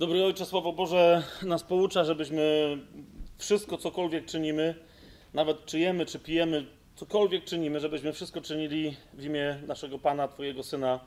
[0.00, 2.78] Dobry Ojcze, Słowo Boże nas poucza, żebyśmy
[3.38, 4.74] wszystko, cokolwiek czynimy,
[5.34, 10.62] nawet czy jemy, czy pijemy, cokolwiek czynimy, żebyśmy wszystko czynili w imię naszego Pana, Twojego
[10.62, 11.00] Syna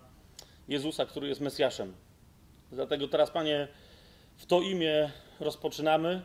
[0.67, 1.93] Jezusa, który jest Mesjaszem.
[2.71, 3.67] Dlatego teraz, Panie,
[4.37, 6.21] w to imię rozpoczynamy,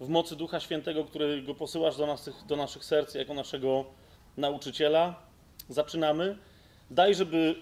[0.00, 3.84] w mocy Ducha Świętego, którego posyłasz do, nas, do naszych serc jako naszego
[4.36, 5.22] nauczyciela.
[5.68, 6.38] Zaczynamy.
[6.90, 7.54] Daj, żeby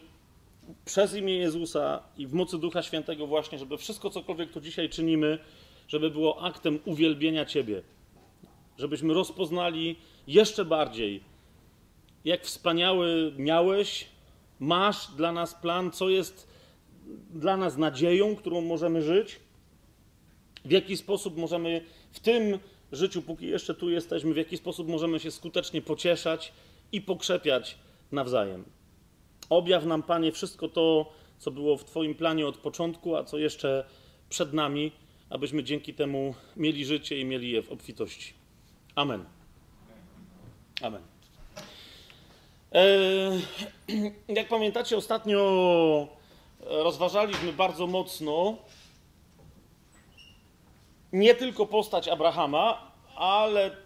[0.85, 5.39] przez imię Jezusa i w mocy Ducha Świętego właśnie, żeby wszystko, cokolwiek tu dzisiaj czynimy,
[5.89, 7.83] żeby było aktem uwielbienia Ciebie.
[8.79, 9.97] Żebyśmy rozpoznali
[10.27, 11.25] jeszcze bardziej,
[12.25, 14.07] jak wspaniały miałeś,
[14.61, 16.49] masz dla nas plan, co jest
[17.31, 19.41] dla nas nadzieją, którą możemy żyć,
[20.65, 22.59] w jaki sposób możemy w tym
[22.93, 26.53] życiu, póki jeszcze tu jesteśmy, w jaki sposób możemy się skutecznie pocieszać
[26.93, 27.79] i pokrzepiać
[28.13, 28.65] nawzajem.
[29.51, 33.85] Objaw nam, Panie, wszystko to, co było w Twoim planie od początku, a co jeszcze
[34.29, 34.93] przed nami,
[35.31, 38.35] abyśmy dzięki temu mieli życie i mieli je w obfitości.
[38.95, 39.25] Amen.
[40.83, 41.03] Amen.
[42.73, 43.43] Eee,
[44.39, 46.09] jak pamiętacie, ostatnio
[46.61, 48.57] rozważaliśmy bardzo mocno
[51.13, 53.77] nie tylko postać Abrahama, ale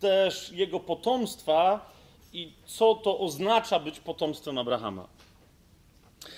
[0.00, 1.93] też jego potomstwa
[2.34, 5.08] i co to oznacza być potomstwem Abrahama.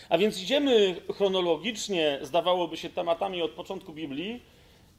[0.09, 4.43] A więc idziemy chronologicznie, zdawałoby się, tematami od początku Biblii,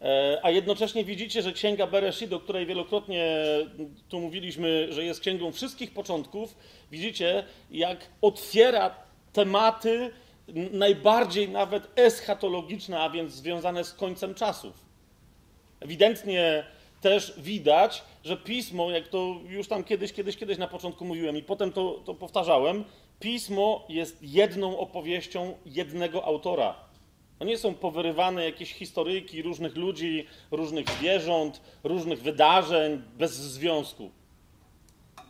[0.02, 3.38] e, a jednocześnie widzicie, że księga Bereshit, o której wielokrotnie
[4.10, 6.58] tu mówiliśmy, że jest księgą wszystkich początków,
[6.92, 8.96] widzicie, jak otwiera
[9.34, 10.12] tematy
[10.72, 14.86] najbardziej nawet eschatologiczne, a więc związane z końcem czasów.
[15.80, 16.64] Ewidentnie
[17.02, 21.44] też widać, że pismo, jak to już tam kiedyś, kiedyś, kiedyś na początku mówiłem i
[21.44, 22.84] potem to, to powtarzałem,
[23.20, 26.76] pismo jest jedną opowieścią jednego autora.
[27.40, 34.12] To nie są powyrywane jakieś historyjki różnych ludzi, różnych zwierząt, różnych wydarzeń bez związku.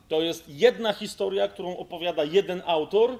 [0.07, 3.19] To jest jedna historia, którą opowiada jeden autor.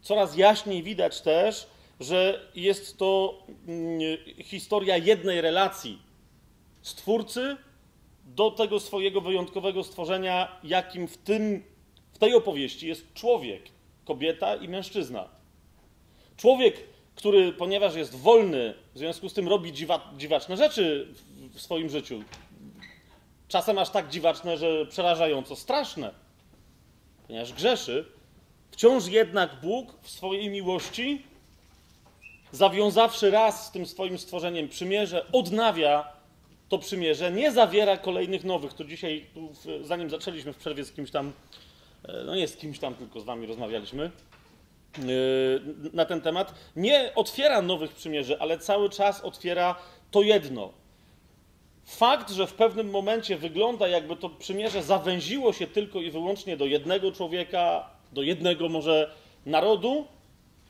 [0.00, 1.66] Coraz jaśniej widać też,
[2.00, 4.00] że jest to mm,
[4.44, 5.98] historia jednej relacji
[6.82, 7.56] Stwórcy
[8.34, 11.62] do tego swojego wyjątkowego stworzenia, jakim w, tym,
[12.12, 13.62] w tej opowieści jest człowiek,
[14.04, 15.28] kobieta i mężczyzna.
[16.36, 16.76] Człowiek,
[17.14, 21.14] który, ponieważ jest wolny, w związku z tym robi dziwa, dziwaczne rzeczy
[21.52, 22.22] w swoim życiu.
[23.48, 26.14] Czasem aż tak dziwaczne, że przerażająco straszne,
[27.26, 28.04] ponieważ grzeszy.
[28.70, 31.22] Wciąż jednak Bóg w swojej miłości,
[32.52, 36.21] zawiązawszy raz z tym swoim stworzeniem przymierze, odnawia
[36.72, 38.74] to przymierze nie zawiera kolejnych nowych.
[38.74, 39.26] To dzisiaj,
[39.82, 41.32] zanim zaczęliśmy w przerwie z kimś tam,
[42.04, 45.00] e, no nie z kimś tam, tylko z wami rozmawialiśmy e,
[45.92, 49.74] na ten temat, nie otwiera nowych przymierzy, ale cały czas otwiera
[50.10, 50.72] to jedno.
[51.84, 56.66] Fakt, że w pewnym momencie wygląda, jakby to przymierze zawęziło się tylko i wyłącznie do
[56.66, 59.14] jednego człowieka, do jednego może
[59.46, 60.06] narodu,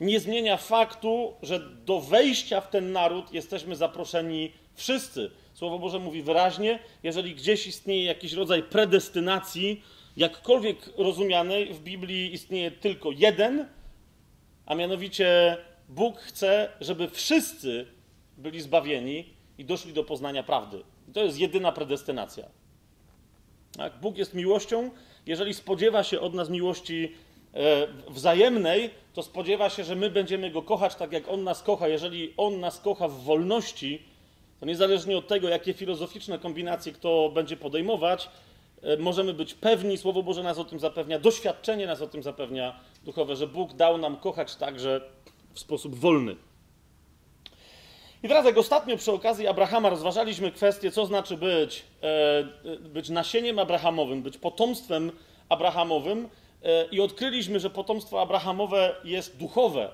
[0.01, 5.31] nie zmienia faktu, że do wejścia w ten naród jesteśmy zaproszeni wszyscy.
[5.63, 9.83] Słowo Boże mówi wyraźnie, jeżeli gdzieś istnieje jakiś rodzaj predestynacji,
[10.17, 13.69] jakkolwiek rozumianej, w Biblii istnieje tylko jeden,
[14.67, 15.57] a mianowicie
[15.89, 17.87] Bóg chce, żeby wszyscy
[18.39, 19.25] byli zbawieni
[19.59, 20.83] i doszli do poznania prawdy.
[21.09, 22.49] I to jest jedyna predestynacja.
[23.77, 24.01] Tak?
[24.01, 24.91] Bóg jest miłością.
[25.27, 27.13] Jeżeli spodziewa się od nas miłości
[27.55, 31.89] e, wzajemnej, to spodziewa się, że my będziemy go kochać tak, jak on nas kocha.
[31.89, 34.12] Jeżeli on nas kocha w wolności,
[34.63, 38.29] to niezależnie od tego, jakie filozoficzne kombinacje kto będzie podejmować,
[38.83, 42.81] e, możemy być pewni, Słowo Boże nas o tym zapewnia, doświadczenie nas o tym zapewnia
[43.05, 45.01] duchowe, że Bóg dał nam kochać także
[45.53, 46.37] w sposób wolny.
[48.23, 53.59] I teraz, jak ostatnio przy okazji Abrahama rozważaliśmy kwestię, co znaczy być, e, być nasieniem
[53.59, 55.13] Abrahamowym, być potomstwem
[55.49, 56.29] Abrahamowym,
[56.63, 59.91] e, i odkryliśmy, że potomstwo Abrahamowe jest duchowe.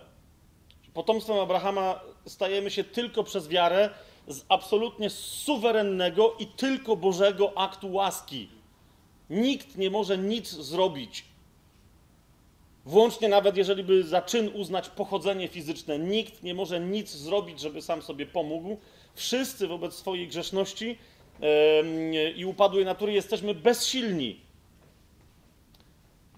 [0.94, 3.90] Potomstwem Abrahama stajemy się tylko przez wiarę
[4.28, 8.48] z absolutnie suwerennego i tylko Bożego aktu łaski.
[9.30, 11.24] Nikt nie może nic zrobić.
[12.84, 17.82] Włącznie nawet jeżeli by za czyn uznać pochodzenie fizyczne, nikt nie może nic zrobić, żeby
[17.82, 18.76] sam sobie pomógł.
[19.14, 20.98] Wszyscy wobec swojej grzeszności
[22.36, 24.40] i upadłej natury jesteśmy bezsilni.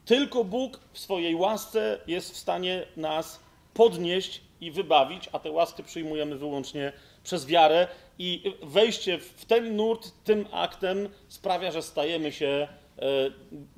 [0.04, 3.40] Tylko Bóg w swojej łasce jest w stanie nas
[3.74, 6.92] podnieść i wybawić, a tę łaskę przyjmujemy wyłącznie
[7.24, 7.88] przez wiarę
[8.18, 12.68] i wejście w ten nurt tym aktem sprawia, że stajemy się
[12.98, 13.02] e,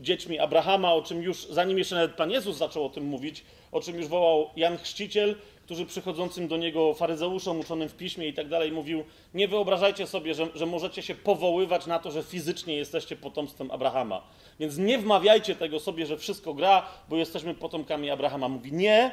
[0.00, 3.80] dziećmi Abrahama, o czym już, zanim jeszcze nawet Pan Jezus zaczął o tym mówić, o
[3.80, 8.48] czym już wołał Jan Chrzciciel, którzy przychodzącym do niego faryzeuszom uczonym w piśmie i tak
[8.48, 9.04] dalej mówił:
[9.34, 14.22] Nie wyobrażajcie sobie, że, że możecie się powoływać na to, że fizycznie jesteście potomstwem Abrahama.
[14.60, 18.48] Więc nie wmawiajcie tego sobie, że wszystko gra, bo jesteśmy potomkami Abrahama.
[18.48, 19.10] Mówi: Nie,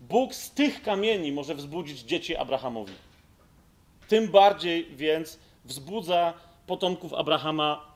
[0.00, 2.92] Bóg z tych kamieni może wzbudzić dzieci Abrahamowi.
[4.08, 6.34] Tym bardziej więc wzbudza
[6.66, 7.94] potomków Abrahama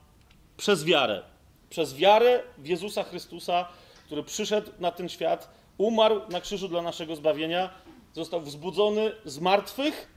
[0.57, 1.23] przez wiarę.
[1.69, 3.67] Przez wiarę w Jezusa Chrystusa,
[4.05, 7.69] który przyszedł na ten świat, umarł na krzyżu dla naszego zbawienia,
[8.13, 10.07] został wzbudzony z martwych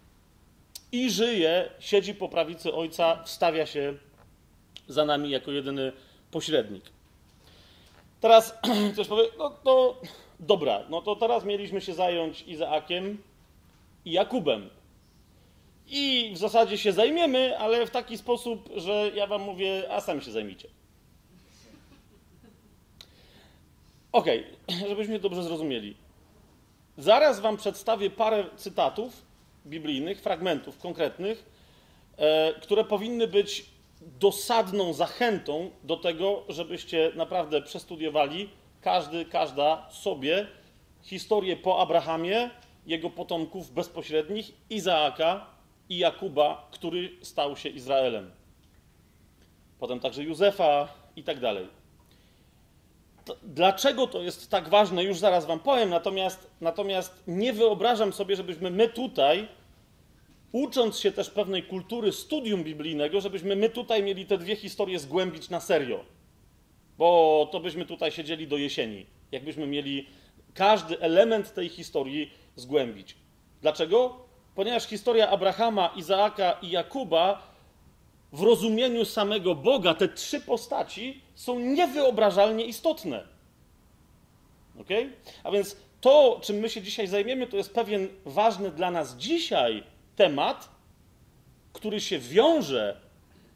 [0.92, 3.94] i żyje, siedzi po prawicy Ojca, wstawia się
[4.88, 5.92] za nami jako jedyny
[6.30, 6.84] pośrednik.
[8.20, 8.58] Teraz
[8.92, 10.00] ktoś powie, no to
[10.40, 13.22] dobra, no to teraz mieliśmy się zająć Izaakiem
[14.04, 14.70] i Jakubem.
[15.86, 20.22] I w zasadzie się zajmiemy, ale w taki sposób, że ja wam mówię, a sami
[20.22, 20.68] się zajmijcie.
[24.12, 24.44] Okay,
[24.88, 25.96] żebyśmy dobrze zrozumieli.
[26.98, 29.22] Zaraz wam przedstawię parę cytatów
[29.66, 31.44] biblijnych, fragmentów konkretnych,
[32.16, 33.66] e, które powinny być
[34.00, 38.50] dosadną zachętą do tego, żebyście naprawdę przestudiowali
[38.80, 40.46] każdy, każda sobie
[41.02, 42.50] historię po Abrahamie,
[42.86, 45.53] jego potomków bezpośrednich, Izaaka
[45.88, 48.30] i Jakuba, który stał się Izraelem.
[49.78, 51.68] Potem także Józefa i tak dalej.
[53.42, 58.70] Dlaczego to jest tak ważne, już zaraz Wam powiem, natomiast, natomiast nie wyobrażam sobie, żebyśmy
[58.70, 59.48] my tutaj,
[60.52, 65.50] ucząc się też pewnej kultury studium biblijnego, żebyśmy my tutaj mieli te dwie historie zgłębić
[65.50, 66.04] na serio.
[66.98, 70.06] Bo to byśmy tutaj siedzieli do jesieni, jakbyśmy mieli
[70.54, 73.16] każdy element tej historii zgłębić.
[73.62, 74.26] Dlaczego?
[74.54, 77.54] Ponieważ historia Abrahama, Izaaka i Jakuba
[78.32, 83.24] w rozumieniu samego Boga, te trzy postaci są niewyobrażalnie istotne.
[84.80, 84.88] Ok?
[85.44, 89.82] A więc to, czym my się dzisiaj zajmiemy, to jest pewien ważny dla nas dzisiaj
[90.16, 90.68] temat,
[91.72, 93.00] który się wiąże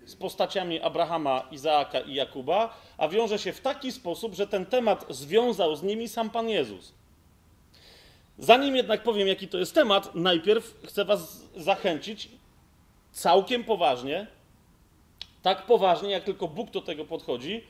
[0.07, 5.07] z postaciami Abrahama, Izaaka i Jakuba, a wiąże się w taki sposób, że ten temat
[5.11, 6.95] związał z nimi sam Pan Jezus.
[8.39, 12.29] Zanim jednak powiem, jaki to jest temat, najpierw chcę Was zachęcić
[13.13, 14.27] całkiem poważnie
[15.43, 17.65] tak poważnie, jak tylko Bóg do tego podchodzi,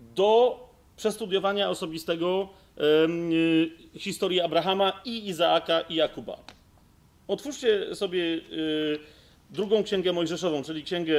[0.00, 0.60] do
[0.96, 6.38] przestudiowania osobistego yy, historii Abrahama i Izaaka i Jakuba.
[7.28, 8.98] Otwórzcie sobie yy,
[9.50, 11.14] drugą księgę Mojżeszową, czyli księgę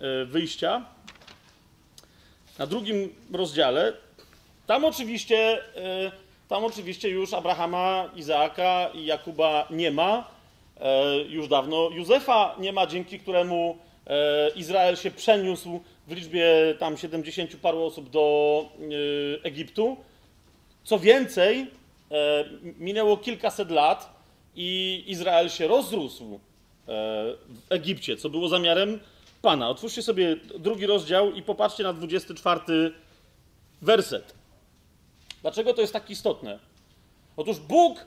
[0.00, 0.84] yy, wyjścia,
[2.58, 3.92] na drugim rozdziale.
[4.66, 6.10] Tam oczywiście, y,
[6.50, 10.30] tam oczywiście już Abrahama, Izaaka i Jakuba nie ma.
[10.76, 10.82] Y,
[11.28, 13.78] już dawno Józefa nie ma, dzięki któremu
[14.10, 16.44] E, Izrael się przeniósł w liczbie
[16.78, 19.96] tam 70 paru osób do e, Egiptu.
[20.84, 21.66] Co więcej,
[22.10, 22.44] e,
[22.78, 24.20] minęło kilkaset lat
[24.56, 26.40] i Izrael się rozrósł
[26.86, 29.00] w Egipcie, co było zamiarem
[29.42, 29.68] Pana.
[29.68, 32.92] Otwórzcie sobie drugi rozdział i popatrzcie na 24
[33.82, 34.39] werset.
[35.42, 36.58] Dlaczego to jest tak istotne?
[37.36, 38.06] Otóż Bóg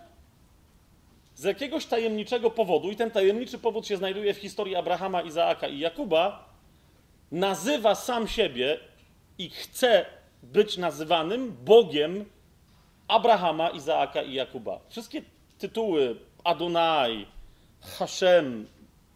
[1.35, 5.79] z jakiegoś tajemniczego powodu, i ten tajemniczy powód się znajduje w historii Abrahama, Izaaka i
[5.79, 6.49] Jakuba,
[7.31, 8.79] nazywa sam siebie
[9.37, 10.05] i chce
[10.43, 12.25] być nazywanym Bogiem
[13.07, 14.79] Abrahama, Izaaka i Jakuba.
[14.89, 15.21] Wszystkie
[15.57, 17.25] tytuły Adonai,
[17.81, 18.67] Hashem,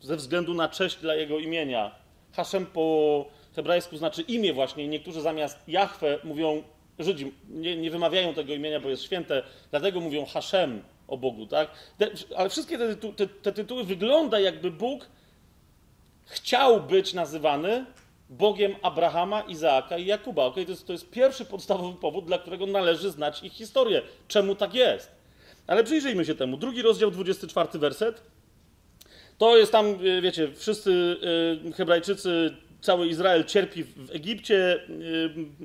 [0.02, 1.96] ze względu na cześć dla jego imienia.
[2.34, 3.26] Hashem po
[3.56, 4.88] hebrajsku znaczy imię właśnie.
[4.88, 6.64] Niektórzy zamiast Jahwe mówią,
[7.00, 11.72] Żydzi nie, nie wymawiają tego imienia, bo jest święte, dlatego mówią Hashem, o Bogu, tak?
[11.98, 15.10] Te, ale wszystkie te, te, te, tytuły wygląda jakby Bóg
[16.26, 17.86] chciał być nazywany
[18.30, 20.46] Bogiem Abrahama, Izaaka i Jakuba.
[20.46, 20.66] Okay?
[20.66, 24.02] To, jest, to jest pierwszy podstawowy powód, dla którego należy znać ich historię.
[24.28, 25.12] Czemu tak jest?
[25.68, 26.58] Ale przyjrzyjmy się temu.
[26.58, 28.22] Drugi rozdział, 24 werset.
[29.38, 31.18] To jest tam, e, wiecie, wszyscy
[31.68, 34.80] e, Hebrajczycy, cały Izrael cierpi w Egipcie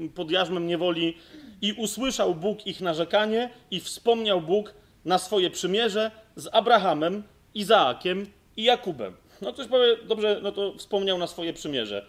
[0.04, 1.16] e, pod jarzmem niewoli
[1.60, 4.74] i usłyszał Bóg ich narzekanie i wspomniał Bóg
[5.04, 7.22] na swoje przymierze z Abrahamem,
[7.54, 8.26] Izaakiem
[8.56, 9.16] i Jakubem.
[9.40, 12.06] No ktoś powie, dobrze, no to wspomniał na swoje przymierze.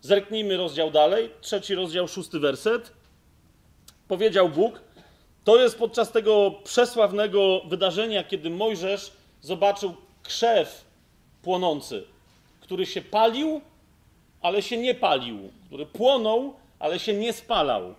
[0.00, 2.92] Zerknijmy rozdział dalej, trzeci rozdział, szósty werset.
[4.08, 4.80] Powiedział Bóg,
[5.44, 10.84] to jest podczas tego przesławnego wydarzenia, kiedy Mojżesz zobaczył krzew
[11.42, 12.04] płonący,
[12.60, 13.60] który się palił,
[14.42, 17.94] ale się nie palił, który płonął, ale się nie spalał.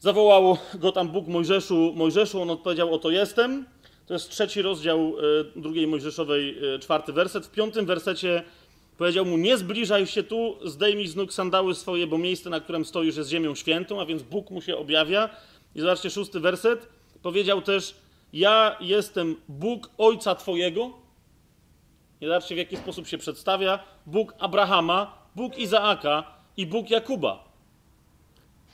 [0.00, 3.66] Zawołał go tam Bóg Mojżeszu, Mojżeszu, on odpowiedział, oto jestem.
[4.06, 7.46] To jest trzeci rozdział e, drugiej Mojżeszowej, e, czwarty werset.
[7.46, 8.42] W piątym wersecie
[8.98, 12.84] powiedział mu, nie zbliżaj się tu, zdejmij z nóg sandały swoje, bo miejsce, na którym
[12.84, 15.28] stoisz jest ziemią świętą, a więc Bóg mu się objawia.
[15.74, 16.88] I zobaczcie szósty werset.
[17.22, 17.94] Powiedział też,
[18.32, 21.01] Ja jestem Bóg ojca twojego.
[22.22, 23.78] Nie zobaczcie, w jaki sposób się przedstawia.
[24.06, 26.24] Bóg Abrahama, Bóg Izaaka
[26.56, 27.44] i Bóg Jakuba.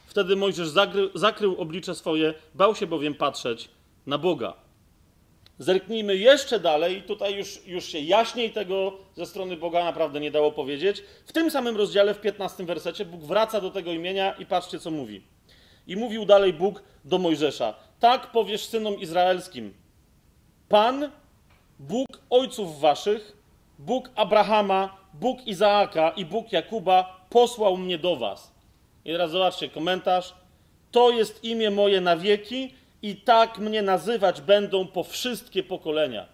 [0.07, 3.69] Wtedy Mojżesz zakrył, zakrył oblicze swoje, bał się bowiem patrzeć
[4.07, 4.55] na Boga.
[5.59, 10.53] Zerknijmy jeszcze dalej, tutaj już, już się jaśniej tego ze strony Boga naprawdę nie dało
[10.53, 11.05] powiedzieć.
[11.27, 14.91] W tym samym rozdziale, w 15 wersecie, Bóg wraca do tego imienia i patrzcie, co
[14.91, 15.23] mówi.
[15.87, 19.75] I mówił dalej Bóg do Mojżesza: Tak powiesz synom izraelskim:
[20.69, 21.11] Pan,
[21.79, 23.38] Bóg ojców waszych,
[23.79, 28.53] Bóg Abrahama, Bóg Izaaka i Bóg Jakuba posłał mnie do was.
[29.05, 30.35] I teraz zobaczcie komentarz.
[30.91, 36.27] To jest imię moje na wieki i tak mnie nazywać będą po wszystkie pokolenia.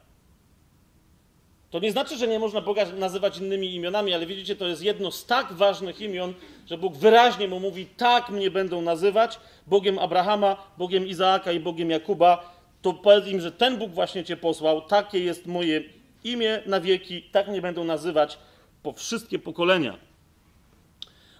[1.70, 5.10] To nie znaczy, że nie można Boga nazywać innymi imionami, ale widzicie, to jest jedno
[5.10, 6.34] z tak ważnych imion,
[6.66, 11.90] że Bóg wyraźnie mu mówi: Tak mnie będą nazywać Bogiem Abrahama, Bogiem Izaaka i Bogiem
[11.90, 12.54] Jakuba.
[12.82, 15.80] To powiedz im, że ten Bóg właśnie cię posłał, takie jest moje
[16.24, 18.38] imię na wieki, tak mnie będą nazywać
[18.82, 19.98] po wszystkie pokolenia.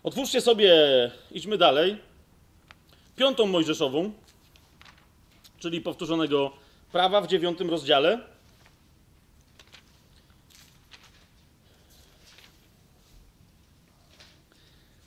[0.02, 0.72] Otwórzcie sobie,
[1.30, 1.98] idźmy dalej,
[3.16, 4.12] piątą Mojżeszową,
[5.58, 6.52] czyli powtórzonego
[6.92, 8.20] prawa w dziewiątym rozdziale.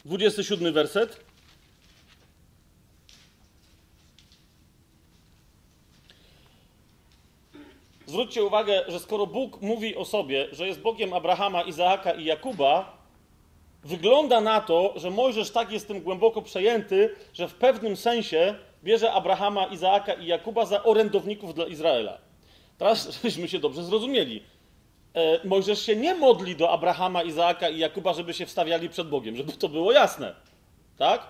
[0.06, 1.27] Dwudziesty siódmy werset.
[8.08, 12.98] Zwróćcie uwagę, że skoro Bóg mówi o sobie, że jest Bogiem Abrahama, Izaaka i Jakuba,
[13.84, 19.14] wygląda na to, że Mojżesz tak jest tym głęboko przejęty, że w pewnym sensie bierze
[19.14, 22.18] Abrahama, Izaaka i Jakuba za orędowników dla Izraela.
[22.78, 24.44] Teraz, żebyśmy się dobrze zrozumieli.
[25.14, 29.36] E, Mojżesz się nie modli do Abrahama, Izaaka i Jakuba, żeby się wstawiali przed Bogiem,
[29.36, 30.36] żeby to było jasne.
[30.98, 31.28] Tak?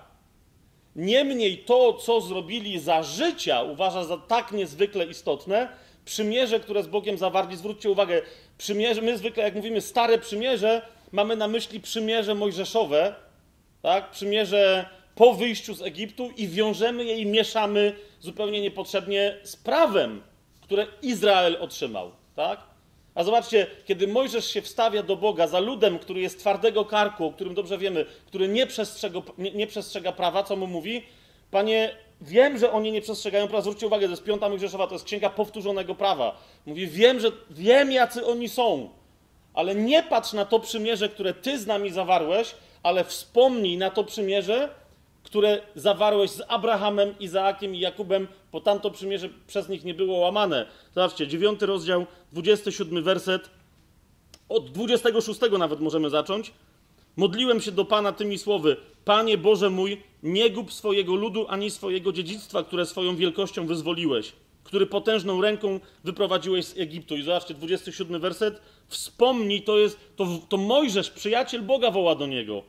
[0.96, 5.69] Niemniej to, co zrobili za życia, uważa za tak niezwykle istotne,
[6.07, 7.57] przymierze, które z Bogiem zawarli.
[7.57, 8.21] Zwróćcie uwagę,
[8.57, 13.15] przymierze, my zwykle jak mówimy stare przymierze, mamy na myśli przymierze mojżeszowe,
[13.81, 14.11] tak?
[14.11, 20.21] Przymierze po wyjściu z Egiptu i wiążemy je i mieszamy zupełnie niepotrzebnie z prawem,
[20.61, 22.59] które Izrael otrzymał, tak?
[23.15, 27.31] A zobaczcie, kiedy Mojżesz się wstawia do Boga za ludem, który jest twardego karku, o
[27.31, 28.67] którym dobrze wiemy, który nie
[29.37, 31.03] nie, nie przestrzega prawa, co mu mówi?
[31.51, 33.62] Panie, wiem, że oni nie przestrzegają prawa.
[33.62, 36.38] Zwróćcie uwagę, to jest piąta Mojżeszowa, to jest księga powtórzonego prawa.
[36.65, 38.89] Mówi, wiem, że wiem, jacy oni są,
[39.53, 44.03] ale nie patrz na to przymierze, które ty z nami zawarłeś, ale wspomnij na to
[44.03, 44.69] przymierze,
[45.24, 50.65] które zawarłeś z Abrahamem, Izaakiem i Jakubem, bo tamto przymierze przez nich nie było łamane.
[50.95, 53.50] Zobaczcie, dziewiąty rozdział, 27 werset.
[54.50, 56.53] Od 26 nawet możemy zacząć.
[57.17, 62.12] Modliłem się do Pana tymi słowy: Panie Boże mój, nie gub swojego ludu ani swojego
[62.12, 67.17] dziedzictwa, które swoją wielkością wyzwoliłeś, który potężną ręką wyprowadziłeś z Egiptu.
[67.17, 68.62] I zobaczcie, 27 werset.
[68.88, 72.63] Wspomnij, to jest, to, to Mojżesz, przyjaciel Boga, woła do niego.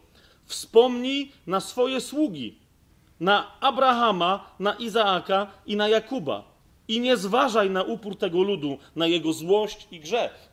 [0.47, 2.59] Wspomnij na swoje sługi,
[3.21, 6.45] na Abrahama, na Izaaka i na Jakuba.
[6.89, 10.49] I nie zważaj na upór tego ludu, na jego złość i grzech.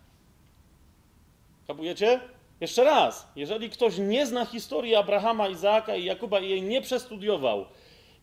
[1.67, 2.34] Kapujecie?
[2.61, 7.65] Jeszcze raz, jeżeli ktoś nie zna historii Abrahama, Izaaka i Jakuba i jej nie przestudiował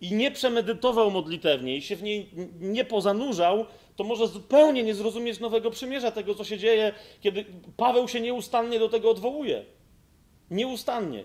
[0.01, 5.41] i nie przemedytował modlitewnie i się w niej nie pozanurzał, to może zupełnie nie zrozumieć
[5.41, 7.45] nowego przymierza, tego co się dzieje, kiedy
[7.77, 9.65] Paweł się nieustannie do tego odwołuje.
[10.51, 11.25] Nieustannie.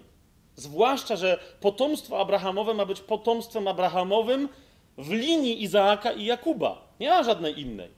[0.55, 4.49] Zwłaszcza, że potomstwo Abrahamowe ma być potomstwem Abrahamowym
[4.97, 6.93] w linii Izaaka i Jakuba.
[6.99, 7.96] Nie ma żadnej innej.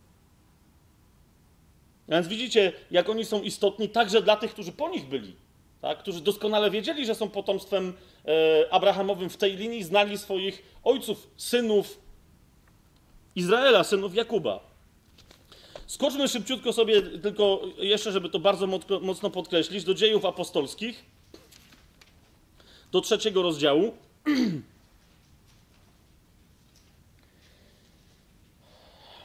[2.10, 5.36] Więc widzicie, jak oni są istotni także dla tych, którzy po nich byli,
[5.82, 6.00] tak?
[6.00, 7.94] którzy doskonale wiedzieli, że są potomstwem
[8.26, 12.00] e, Abrahamowym w tej linii, znali swoich ojców, synów
[13.36, 14.70] Izraela, synów Jakuba.
[15.88, 18.68] Skoczmy szybciutko sobie, tylko jeszcze, żeby to bardzo
[19.02, 21.06] mocno podkreślić, do dziejów apostolskich,
[22.92, 23.94] do trzeciego rozdziału.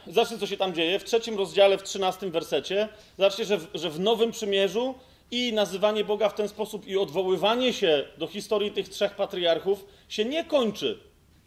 [0.07, 0.99] Zobaczcie, co się tam dzieje.
[0.99, 2.89] W trzecim rozdziale, w trzynastym wersecie.
[3.17, 4.95] Zobaczcie, że w, że w Nowym Przymierzu
[5.31, 10.25] i nazywanie Boga w ten sposób i odwoływanie się do historii tych trzech patriarchów się
[10.25, 10.99] nie kończy.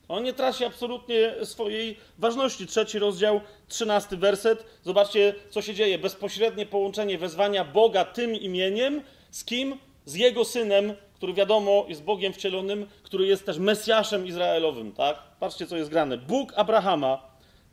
[0.08, 2.66] On nie traci absolutnie swojej ważności.
[2.66, 4.64] Trzeci rozdział, trzynasty werset.
[4.84, 5.98] Zobaczcie, co się dzieje.
[5.98, 9.78] Bezpośrednie połączenie wezwania Boga tym imieniem z kim?
[10.04, 14.92] Z jego synem, który wiadomo jest Bogiem wcielonym, który jest też Mesjaszem Izraelowym.
[14.92, 15.22] Tak?
[15.40, 16.18] Patrzcie, co jest grane.
[16.18, 17.27] Bóg Abrahama,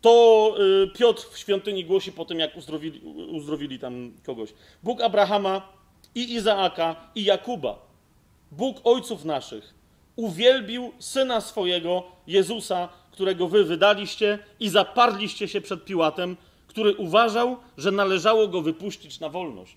[0.06, 4.50] to y, Piotr w świątyni głosi po tym, jak uzdrowili, uzdrowili tam kogoś.
[4.84, 5.74] Bóg Abrahama
[6.16, 7.80] i Izaaka i Jakuba,
[8.52, 9.74] Bóg ojców naszych,
[10.16, 17.92] uwielbił syna swojego, Jezusa, którego wy wydaliście i zaparliście się przed Piłatem, który uważał, że
[17.92, 19.76] należało go wypuścić na wolność.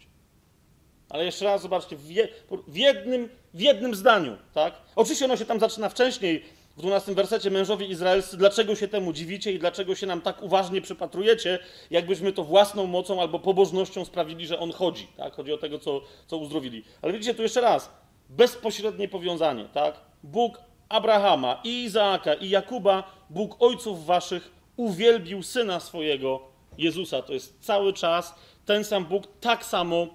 [1.09, 2.29] Ale jeszcze raz zobaczcie, w, je,
[2.69, 4.75] w, jednym, w jednym zdaniu, tak?
[4.97, 6.45] Oczywiście ono się tam zaczyna wcześniej,
[6.79, 10.81] w 12 wersecie, mężowie izraelscy, dlaczego się temu dziwicie i dlaczego się nam tak uważnie
[10.81, 11.59] przypatrujecie,
[11.91, 15.35] jakbyśmy to własną mocą albo pobożnością sprawili, że on chodzi, tak?
[15.35, 16.85] Chodzi o tego, co, co uzdrowili.
[17.03, 17.91] Ale widzicie, tu jeszcze raz,
[18.29, 20.01] bezpośrednie powiązanie, tak?
[20.23, 26.41] Bóg Abrahama i Izaaka i Jakuba, Bóg ojców waszych, uwielbił syna swojego,
[26.79, 27.23] Jezusa.
[27.23, 28.35] To jest cały czas
[28.67, 30.07] ten sam Bóg, tak samo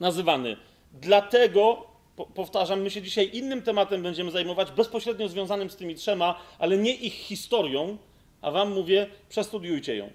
[0.00, 0.56] nazywany.
[0.92, 1.86] Dlatego,
[2.34, 6.94] powtarzam, my się dzisiaj innym tematem będziemy zajmować, bezpośrednio związanym z tymi trzema, ale nie
[6.94, 7.96] ich historią,
[8.42, 10.10] a wam mówię, przestudiujcie ją.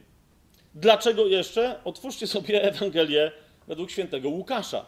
[0.76, 1.80] Dlaczego jeszcze?
[1.84, 3.32] Otwórzcie sobie Ewangelię
[3.68, 4.86] według świętego Łukasza.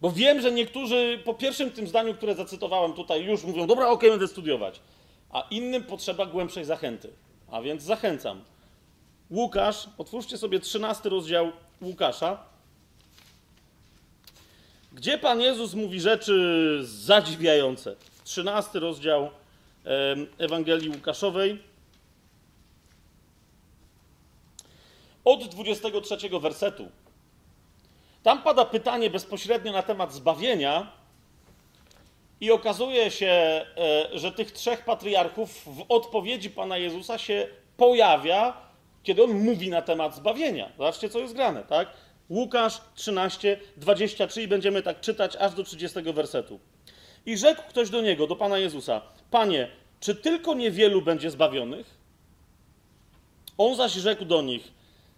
[0.00, 4.10] Bo wiem, że niektórzy po pierwszym tym zdaniu, które zacytowałem tutaj, już mówią, dobra, okay,
[4.10, 4.80] będę studiować.
[5.30, 7.12] A innym potrzeba głębszej zachęty.
[7.50, 8.44] A więc zachęcam.
[9.30, 12.44] Łukasz, otwórzcie sobie 13 rozdział Łukasza,
[14.96, 17.96] gdzie Pan Jezus mówi rzeczy zadziwiające.
[18.24, 19.30] 13 rozdział
[20.38, 21.62] Ewangelii Łukaszowej.
[25.24, 26.88] Od 23 wersetu.
[28.22, 30.92] Tam pada pytanie bezpośrednio na temat zbawienia,
[32.40, 33.64] i okazuje się, e,
[34.12, 38.56] że tych trzech patriarchów w odpowiedzi Pana Jezusa się pojawia,
[39.02, 40.68] kiedy on mówi na temat zbawienia.
[40.76, 41.88] Zobaczcie, co jest grane, tak?
[42.30, 46.60] Łukasz 13, 23 i będziemy tak czytać aż do 30 wersetu.
[47.26, 49.68] I rzekł ktoś do niego, do Pana Jezusa: Panie,
[50.00, 51.96] czy tylko niewielu będzie zbawionych?
[53.58, 54.72] On zaś rzekł do nich: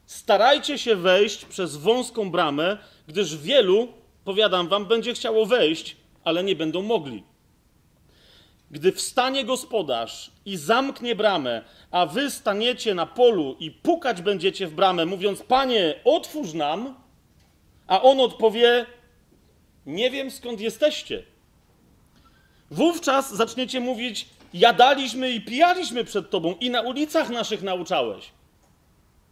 [0.06, 3.88] Starajcie się wejść przez wąską bramę, gdyż wielu,
[4.24, 7.22] powiadam wam, będzie chciało wejść, ale nie będą mogli.
[8.70, 14.74] Gdy wstanie gospodarz i zamknie bramę, a wy staniecie na polu i pukać będziecie w
[14.74, 16.94] bramę, mówiąc: Panie, otwórz nam,
[17.86, 18.86] a on odpowie:
[19.86, 21.22] Nie wiem skąd jesteście.
[22.70, 28.30] Wówczas zaczniecie mówić: Jadaliśmy i pijaliśmy przed tobą, i na ulicach naszych nauczałeś.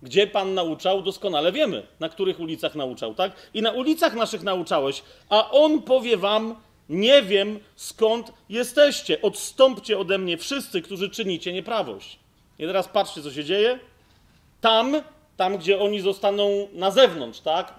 [0.03, 3.33] Gdzie Pan nauczał, doskonale wiemy, na których ulicach nauczał, tak?
[3.55, 6.55] I na ulicach naszych nauczałeś, a On powie Wam:
[6.88, 9.22] Nie wiem skąd jesteście.
[9.22, 12.18] Odstąpcie ode mnie wszyscy, którzy czynicie nieprawość.
[12.59, 13.79] I teraz patrzcie, co się dzieje.
[14.61, 15.03] Tam,
[15.37, 17.75] tam, gdzie oni zostaną na zewnątrz, tak?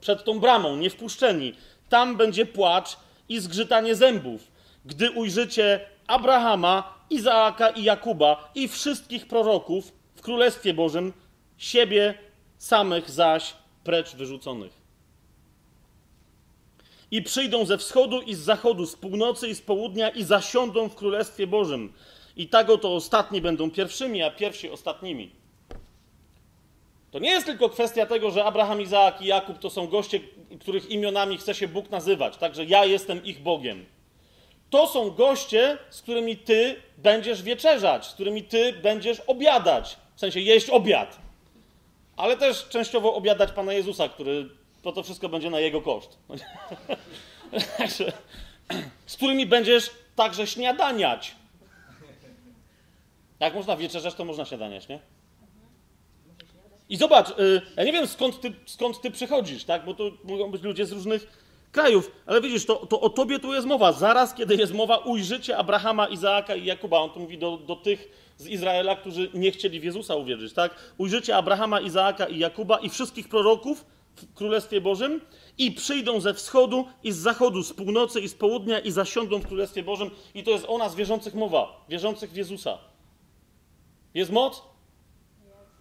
[0.00, 1.54] Przed tą bramą, niewpuszczeni.
[1.88, 2.96] Tam będzie płacz
[3.28, 4.50] i zgrzytanie zębów,
[4.84, 11.12] gdy ujrzycie Abrahama, Izaaka i Jakuba i wszystkich proroków w Królestwie Bożym
[11.58, 12.14] siebie
[12.58, 14.81] samych zaś precz wyrzuconych.
[17.12, 20.94] I przyjdą ze wschodu i z zachodu, z północy i z południa i zasiądą w
[20.94, 21.92] Królestwie Bożym.
[22.36, 25.30] I tak oto ostatni będą pierwszymi, a pierwsi ostatnimi.
[27.10, 30.20] To nie jest tylko kwestia tego, że Abraham, Izaak i Jakub to są goście,
[30.60, 33.86] których imionami chce się Bóg nazywać, także ja jestem ich Bogiem.
[34.70, 40.40] To są goście, z którymi ty będziesz wieczerzać, z którymi ty będziesz obiadać, w sensie
[40.40, 41.22] jeść obiad
[42.16, 44.48] ale też częściowo obiadać Pana Jezusa, który
[44.82, 46.18] to, to wszystko będzie na jego koszt.
[49.06, 51.34] z którymi będziesz także śniadaniać.
[53.40, 54.98] Jak można wieczerzać, to można śniadaniać, nie?
[56.88, 59.84] I zobacz, y, ja nie wiem skąd ty, skąd ty przychodzisz, tak?
[59.84, 61.42] Bo to mogą być ludzie z różnych
[61.72, 63.92] krajów, ale widzisz, to, to o tobie tu jest mowa.
[63.92, 66.98] Zaraz, kiedy jest mowa, ujrzycie Abrahama, Izaaka i Jakuba.
[66.98, 70.74] On tu mówi do, do tych z Izraela, którzy nie chcieli w Jezusa uwierzyć, tak?
[70.98, 73.84] Ujrzycie Abrahama, Izaaka i Jakuba i wszystkich proroków
[74.34, 75.20] Królestwie Bożym
[75.58, 79.46] i przyjdą ze wschodu i z zachodu, z północy i z południa i zasiądą w
[79.46, 80.10] Królestwie Bożym.
[80.34, 82.78] I to jest o nas wierzących mowa, wierzących w Jezusa.
[84.14, 84.62] Jest moc?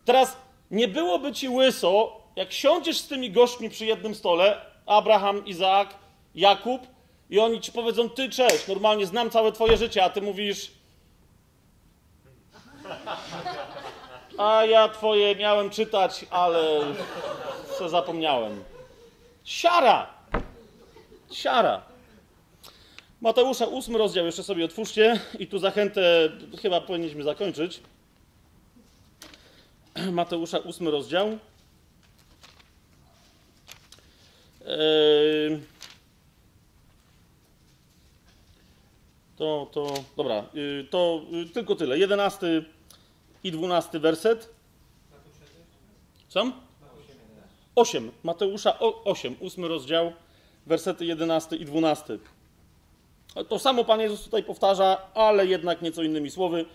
[0.05, 0.37] Teraz
[0.71, 5.95] nie byłoby ci łyso, jak siądziesz z tymi gośćmi przy jednym stole, Abraham, Izaak,
[6.35, 6.81] Jakub,
[7.29, 10.71] i oni ci powiedzą: Ty, cześć, normalnie znam całe Twoje życie, a ty mówisz:
[14.37, 16.81] a ja twoje miałem czytać, ale
[17.81, 18.63] co zapomniałem.
[19.43, 20.13] Siara!
[21.31, 21.81] Siara!
[23.21, 26.29] Mateusza, ósmy rozdział, jeszcze sobie otwórzcie i tu zachętę,
[26.61, 27.81] chyba powinniśmy zakończyć.
[30.11, 31.37] Mateusza, ósmy rozdział.
[34.65, 35.59] Yy...
[39.37, 41.99] To, to, dobra, yy, to yy, tylko tyle.
[41.99, 42.65] Jedenasty
[43.43, 44.49] i dwunasty werset.
[46.29, 46.51] Co?
[47.75, 48.11] Osiem.
[48.23, 50.13] Mateusza 8, ósmy rozdział,
[50.65, 52.17] wersety 11 i 12.
[53.49, 56.65] To samo Pan Jezus tutaj powtarza, ale jednak nieco innymi słowy.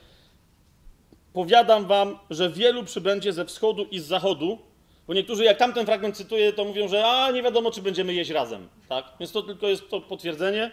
[1.33, 4.59] Powiadam wam, że wielu przybędzie ze wschodu i z zachodu,
[5.07, 8.31] bo niektórzy, jak tamten fragment cytuję, to mówią, że a nie wiadomo, czy będziemy jeść
[8.31, 8.69] razem.
[8.89, 9.05] Tak?
[9.21, 10.71] Więc to tylko jest to potwierdzenie.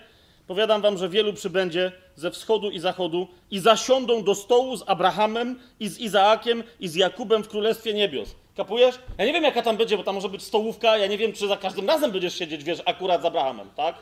[0.47, 5.59] Powiadam wam, że wielu przybędzie ze wschodu i zachodu i zasiądą do stołu z Abrahamem
[5.79, 8.35] i z Izaakiem i z Jakubem w Królestwie Niebios.
[8.55, 8.95] Kapujesz?
[9.17, 11.47] Ja nie wiem, jaka tam będzie, bo tam może być stołówka, ja nie wiem, czy
[11.47, 13.95] za każdym razem będziesz siedzieć, wiesz, akurat z Abrahamem, tak?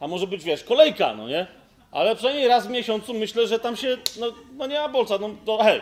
[0.00, 1.46] A może być, wiesz, kolejka, no nie?
[1.90, 4.26] Ale przynajmniej raz w miesiącu myślę, że tam się, no,
[4.56, 5.80] no nie ma bolca, no to hej.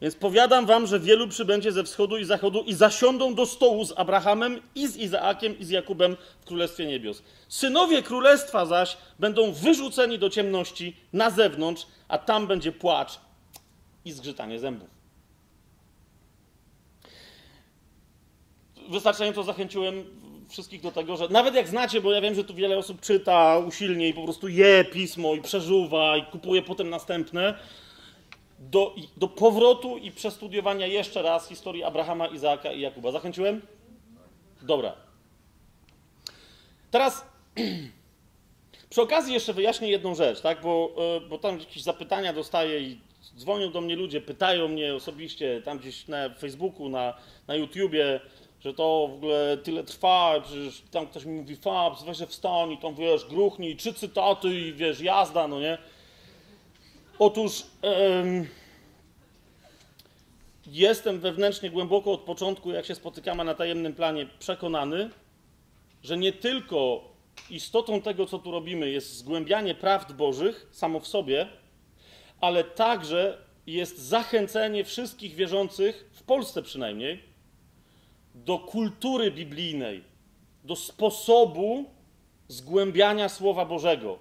[0.00, 3.98] Więc powiadam wam, że wielu przybędzie ze wschodu i zachodu i zasiądą do stołu z
[3.98, 7.22] Abrahamem i z Izaakiem i z Jakubem w Królestwie Niebios.
[7.48, 13.20] Synowie Królestwa zaś będą wyrzuceni do ciemności na zewnątrz, a tam będzie płacz
[14.04, 14.97] i zgrzytanie zębów.
[18.88, 20.04] Wystarczająco zachęciłem
[20.48, 23.58] wszystkich do tego, że nawet jak znacie, bo ja wiem, że tu wiele osób czyta
[23.58, 27.54] usilnie i po prostu je pismo i przeżuwa i kupuje potem następne,
[28.58, 33.12] do, do powrotu i przestudiowania jeszcze raz historii Abrahama, Izaaka i Jakuba.
[33.12, 33.62] Zachęciłem?
[34.62, 34.92] Dobra.
[36.90, 37.26] Teraz
[38.90, 40.60] przy okazji jeszcze wyjaśnię jedną rzecz, tak?
[40.60, 42.98] bo, e, bo tam jakieś zapytania dostaję i
[43.36, 47.14] dzwonią do mnie ludzie, pytają mnie osobiście tam gdzieś na Facebooku, na,
[47.46, 48.20] na YouTubie,
[48.68, 52.78] że to w ogóle tyle trwa, przecież tam ktoś mi mówi fabs, weź wstań i
[52.78, 55.78] tam wiesz, gruchnij, trzy cytaty i wiesz, jazda, no nie?
[57.18, 57.62] Otóż
[60.66, 65.10] jestem wewnętrznie głęboko od początku, jak się spotykamy na tajemnym planie, przekonany,
[66.02, 67.04] że nie tylko
[67.50, 71.48] istotą tego, co tu robimy, jest zgłębianie prawd Bożych samo w sobie,
[72.40, 77.28] ale także jest zachęcenie wszystkich wierzących, w Polsce przynajmniej,
[78.44, 80.04] do kultury biblijnej,
[80.64, 81.84] do sposobu
[82.48, 84.18] zgłębiania Słowa Bożego.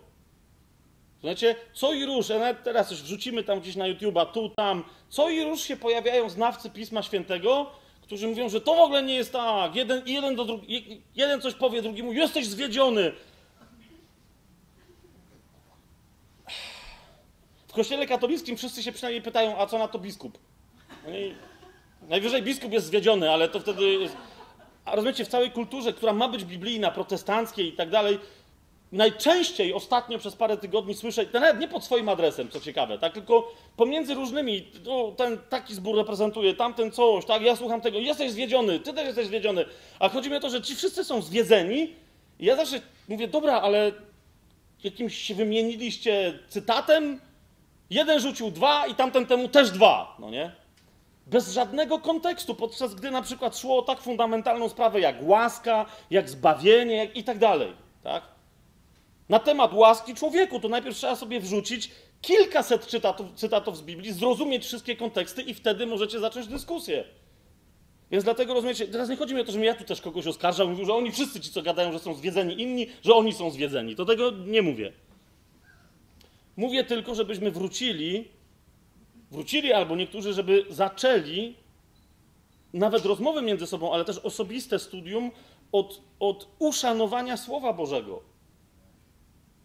[1.22, 4.84] Znacie, co i róż, a nawet teraz już wrzucimy tam gdzieś na YouTube'a, tu, tam,
[5.10, 9.16] co i róż się pojawiają znawcy Pisma Świętego, którzy mówią, że to w ogóle nie
[9.16, 9.76] jest tak.
[9.76, 13.12] Jeden, jeden, do drugi, jeden coś powie drugiemu, jesteś zwiedziony.
[17.68, 20.38] W kościele katolickim wszyscy się przynajmniej pytają, a co na to biskup?
[21.08, 21.36] Oni,
[22.08, 24.10] najwyżej biskup jest zwiedziony, ale to wtedy.
[24.86, 28.20] A rozumiecie, w całej kulturze, która ma być biblijna, protestanckiej i tak dalej,
[28.92, 33.54] najczęściej ostatnio przez parę tygodni słyszę, nawet nie pod swoim adresem, co ciekawe, tak, tylko
[33.78, 38.80] pomiędzy różnymi, no, ten taki zbór reprezentuje, tamten coś, tak, ja słucham tego, jesteś zwiedziony,
[38.80, 39.66] ty też jesteś zwiedziony,
[40.00, 41.94] a chodzi mi o to, że ci wszyscy są zwiedzeni
[42.40, 43.92] i ja zawsze mówię, dobra, ale
[44.84, 47.22] jakimś się wymieniliście cytatem,
[47.90, 50.52] jeden rzucił dwa i tamten temu też dwa, no nie?
[51.30, 56.30] Bez żadnego kontekstu, podczas gdy na przykład szło o tak fundamentalną sprawę jak łaska, jak
[56.30, 58.24] zbawienie jak i tak dalej, tak?
[59.30, 64.66] na temat łaski człowieku, to najpierw trzeba sobie wrzucić kilkaset cytatów, cytatów z Biblii, zrozumieć
[64.66, 67.04] wszystkie konteksty i wtedy możecie zacząć dyskusję.
[68.12, 70.70] Więc dlatego rozumiecie, teraz nie chodzi mi o to, że ja tu też kogoś oskarżam,
[70.70, 73.96] mówił, że oni wszyscy ci, co gadają, że są zwiedzeni inni, że oni są zwiedzeni.
[73.96, 74.94] To tego nie mówię.
[76.58, 78.28] Mówię tylko, żebyśmy wrócili,
[79.32, 81.56] wrócili albo niektórzy, żeby zaczęli
[82.74, 85.32] nawet rozmowy między sobą, ale też osobiste studium
[85.72, 88.22] od, od uszanowania Słowa Bożego.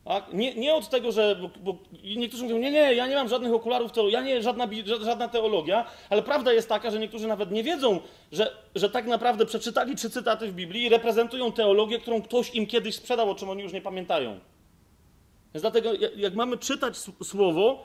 [0.04, 0.32] Tak?
[0.32, 1.36] Nie, nie od tego, że.
[1.36, 4.68] Bo, bo niektórzy mówią, nie, nie, ja nie mam żadnych okularów, ja nie żadna,
[5.00, 8.00] żadna teologia, ale prawda jest taka, że niektórzy nawet nie wiedzą,
[8.32, 12.66] że, że tak naprawdę przeczytali trzy cytaty w Biblii i reprezentują teologię, którą ktoś im
[12.66, 14.40] kiedyś sprzedał, o czym oni już nie pamiętają.
[15.54, 17.84] Więc dlatego, jak mamy czytać słowo,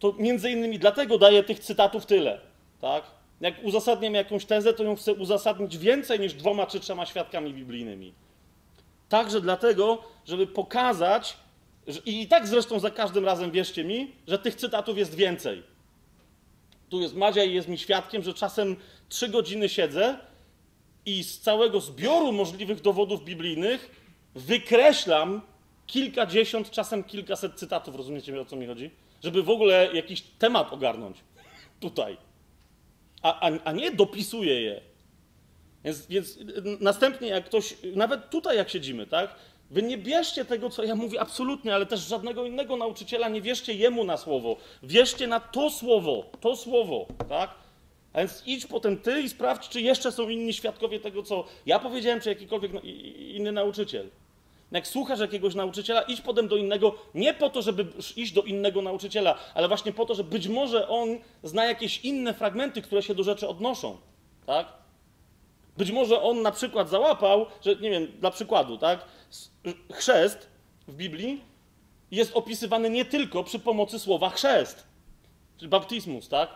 [0.00, 2.40] to między innymi dlatego daję tych cytatów tyle.
[2.80, 3.04] Tak?
[3.40, 8.12] Jak uzasadniam jakąś tezę, to ją chcę uzasadnić więcej niż dwoma czy trzema świadkami biblijnymi.
[9.08, 11.36] Także dlatego, żeby pokazać,
[12.06, 15.62] i tak zresztą za każdym razem wierzcie mi, że tych cytatów jest więcej.
[16.88, 18.76] Tu jest Madzia i jest mi świadkiem, że czasem
[19.08, 20.18] trzy godziny siedzę
[21.06, 23.90] i z całego zbioru możliwych dowodów biblijnych
[24.34, 25.42] wykreślam
[25.86, 27.96] kilkadziesiąt, czasem kilkaset cytatów.
[27.96, 28.90] Rozumiecie o co mi chodzi?
[29.24, 31.16] Żeby w ogóle jakiś temat ogarnąć
[31.80, 32.16] tutaj.
[33.22, 34.80] A, a, a nie dopisuję je.
[35.84, 36.38] Więc, więc
[36.80, 39.34] następnie, jak ktoś, nawet tutaj jak siedzimy, tak?
[39.70, 43.74] Wy nie bierzcie tego, co ja mówię, absolutnie, ale też żadnego innego nauczyciela, nie wierzcie
[43.74, 44.56] jemu na słowo.
[44.82, 47.50] Wierzcie na to słowo, to słowo, tak?
[48.12, 51.78] A więc idź potem ty i sprawdź, czy jeszcze są inni świadkowie tego, co ja
[51.78, 52.84] powiedziałem, czy jakikolwiek
[53.18, 54.08] inny nauczyciel.
[54.70, 58.82] Jak słuchasz jakiegoś nauczyciela, idź potem do innego, nie po to, żeby iść do innego
[58.82, 63.14] nauczyciela, ale właśnie po to, że być może on zna jakieś inne fragmenty, które się
[63.14, 63.96] do rzeczy odnoszą,
[64.46, 64.66] tak?
[65.76, 69.04] Być może on na przykład załapał, że nie wiem, dla przykładu, tak?
[69.92, 70.48] Chrzest
[70.88, 71.40] w Biblii
[72.10, 74.86] jest opisywany nie tylko przy pomocy słowa chrzest,
[75.56, 76.50] czyli baptizmus, tak?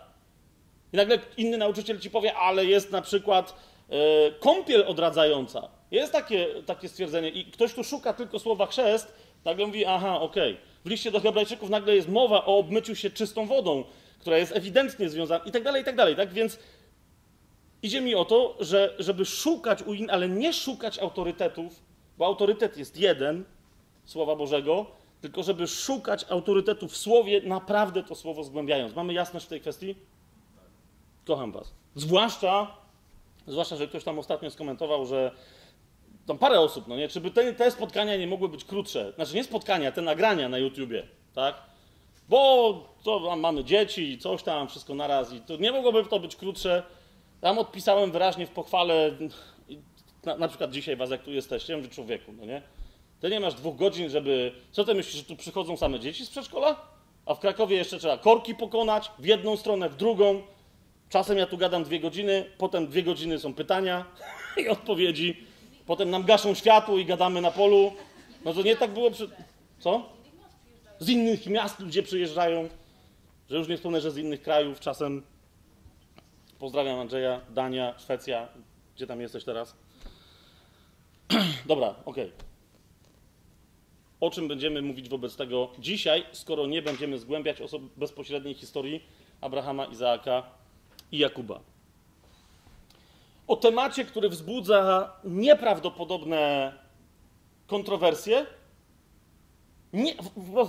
[0.93, 3.55] I nagle inny nauczyciel ci powie, ale jest na przykład
[3.89, 3.95] e,
[4.33, 5.69] kąpiel odradzająca.
[5.95, 10.53] Jest takie, takie stwierdzenie i ktoś tu szuka tylko słowa chrzest, nagle mówi, aha, okej.
[10.53, 10.65] Okay.
[10.85, 13.85] W liście do Hebrajczyków nagle jest mowa o obmyciu się czystą wodą,
[14.21, 16.33] która jest ewidentnie związana i tak dalej, i tak dalej, tak?
[16.33, 16.59] Więc
[17.83, 21.83] idzie mi o to, że żeby szukać u innych, ale nie szukać autorytetów,
[22.19, 23.45] bo autorytet jest jeden,
[24.05, 24.87] Słowa Bożego,
[25.21, 28.95] tylko żeby szukać autorytetu w Słowie, naprawdę to Słowo zgłębiając.
[28.95, 29.95] Mamy jasność w tej kwestii?
[31.27, 31.75] Kocham Was.
[31.95, 32.77] Zwłaszcza,
[33.47, 35.31] zwłaszcza, że ktoś tam ostatnio skomentował, że
[36.27, 39.13] tam parę osób, no nie, czy by te, te spotkania nie mogły być krótsze?
[39.17, 41.55] Znaczy nie spotkania, te nagrania na YouTubie, tak?
[42.29, 46.37] Bo to mamy dzieci i coś tam, wszystko naraz i to nie mogłoby to być
[46.37, 46.83] krótsze.
[47.41, 49.11] Tam odpisałem wyraźnie w pochwale,
[50.25, 52.63] na, na przykład dzisiaj was, jak tu jesteście, mówię człowieku, no nie?
[53.21, 54.53] Ty nie masz dwóch godzin, żeby...
[54.71, 56.77] Co ty myślisz, że tu przychodzą same dzieci z przedszkola?
[57.27, 60.43] A w Krakowie jeszcze trzeba korki pokonać, w jedną stronę, w drugą.
[61.09, 64.05] Czasem ja tu gadam dwie godziny, potem dwie godziny są pytania
[64.65, 65.47] i odpowiedzi.
[65.87, 67.93] Potem nam gaszą światło i gadamy na polu.
[68.45, 69.31] No to nie tak było przy...
[69.79, 70.09] Co?
[70.99, 72.69] Z innych miast ludzie przyjeżdżają.
[73.51, 75.23] Że już nie wspomnę, że z innych krajów czasem.
[76.59, 78.49] Pozdrawiam Andrzeja, Dania, Szwecja.
[78.97, 79.77] Gdzie tam jesteś teraz?
[81.67, 82.25] Dobra, okej.
[82.25, 82.55] Okay.
[84.21, 87.59] O czym będziemy mówić wobec tego dzisiaj, skoro nie będziemy zgłębiać
[87.97, 89.05] bezpośredniej historii
[89.41, 90.43] Abrahama, Izaaka
[91.13, 91.61] i Jakuba?
[93.47, 96.73] O temacie, który wzbudza nieprawdopodobne
[97.67, 98.47] kontrowersje,
[99.93, 100.15] nie,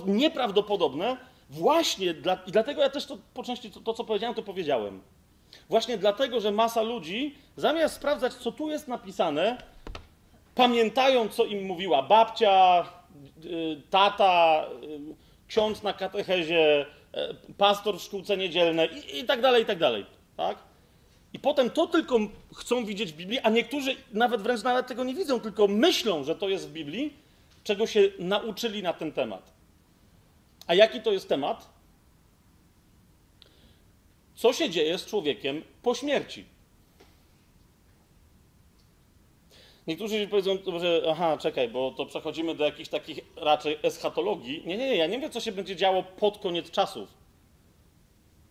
[0.06, 1.16] nieprawdopodobne,
[1.50, 5.02] właśnie dla, i dlatego ja też to po części to, to, co powiedziałem, to powiedziałem.
[5.68, 9.58] Właśnie dlatego, że masa ludzi, zamiast sprawdzać, co tu jest napisane,
[10.54, 12.84] pamiętają, co im mówiła babcia,
[13.44, 15.14] y, tata, y,
[15.48, 16.86] ksiądz na katechezie,
[17.48, 20.06] y, pastor w szkółce niedzielnej i, i tak dalej, i tak dalej.
[20.36, 20.58] Tak?
[21.32, 22.18] I potem to tylko
[22.54, 26.36] chcą widzieć w Biblii, a niektórzy nawet wręcz nawet tego nie widzą, tylko myślą, że
[26.36, 27.12] to jest w Biblii,
[27.64, 29.52] czego się nauczyli na ten temat.
[30.66, 31.68] A jaki to jest temat?
[34.34, 36.44] Co się dzieje z człowiekiem po śmierci?
[39.86, 44.62] Niektórzy powiedzą, że aha, czekaj, bo to przechodzimy do jakichś takich raczej eschatologii.
[44.66, 47.25] Nie, nie, nie, ja nie wiem, co się będzie działo pod koniec czasów.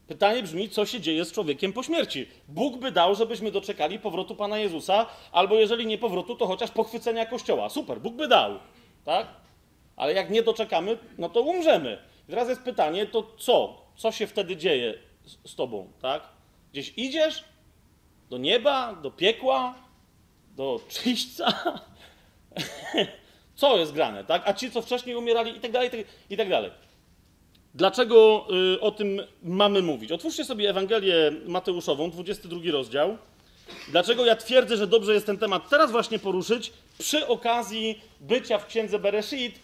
[0.07, 2.27] Pytanie brzmi, co się dzieje z człowiekiem po śmierci?
[2.47, 7.25] Bóg by dał, żebyśmy doczekali powrotu Pana Jezusa, albo jeżeli nie powrotu, to chociaż pochwycenia
[7.25, 7.69] Kościoła.
[7.69, 8.59] Super, Bóg by dał,
[9.05, 9.27] tak?
[9.95, 11.97] Ale jak nie doczekamy, no to umrzemy.
[12.27, 13.81] I teraz jest pytanie, to co?
[13.95, 14.93] Co się wtedy dzieje
[15.25, 16.23] z, z Tobą, tak?
[16.71, 17.43] Gdzieś idziesz?
[18.29, 18.93] Do nieba?
[18.93, 19.75] Do piekła?
[20.55, 21.79] Do czyśćca?
[23.55, 24.41] co jest grane, tak?
[24.45, 25.89] A ci, co wcześniej umierali i tak dalej,
[26.29, 26.71] i tak dalej.
[27.75, 30.11] Dlaczego y, o tym mamy mówić?
[30.11, 33.17] Otwórzcie sobie Ewangelię Mateuszową, 22 rozdział.
[33.91, 38.67] Dlaczego ja twierdzę, że dobrze jest ten temat teraz właśnie poruszyć przy okazji bycia w
[38.67, 39.59] księdze Bereshit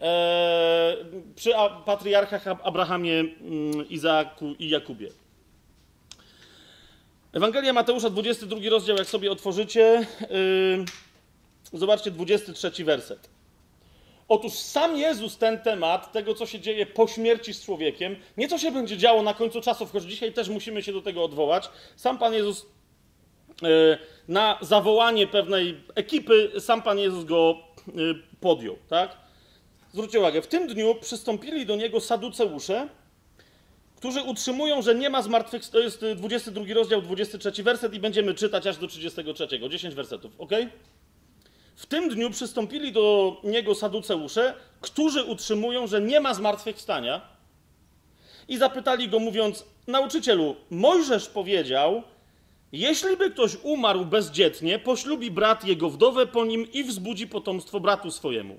[0.00, 0.96] e,
[1.36, 1.50] przy
[1.84, 5.08] patriarchach Abrahamie, mm, Izaaku i Jakubie.
[7.32, 10.06] Ewangelia Mateusza, 22 rozdział, jak sobie otworzycie,
[11.72, 13.33] yy, zobaczcie 23 werset.
[14.28, 18.58] Otóż sam Jezus ten temat, tego co się dzieje po śmierci z człowiekiem, nie co
[18.58, 22.18] się będzie działo na końcu czasów, choć dzisiaj też musimy się do tego odwołać, sam
[22.18, 22.66] Pan Jezus
[23.62, 23.68] yy,
[24.28, 27.56] na zawołanie pewnej ekipy, sam Pan Jezus go
[27.94, 29.16] yy, podjął, tak?
[29.92, 32.88] Zwróćcie uwagę, w tym dniu przystąpili do niego saduceusze,
[33.96, 35.90] którzy utrzymują, że nie ma zmartwychwstania.
[35.90, 39.48] To jest 22 rozdział, 23 werset i będziemy czytać aż do 33.
[39.70, 40.50] 10 wersetów, ok?
[41.74, 47.20] W tym dniu przystąpili do niego saduceusze, którzy utrzymują, że nie ma zmartwychwstania
[48.48, 52.02] i zapytali go, mówiąc: Nauczycielu, Mojżesz powiedział,
[52.72, 58.10] jeśli by ktoś umarł bezdzietnie, poślubi brat jego wdowę po nim i wzbudzi potomstwo bratu
[58.10, 58.58] swojemu.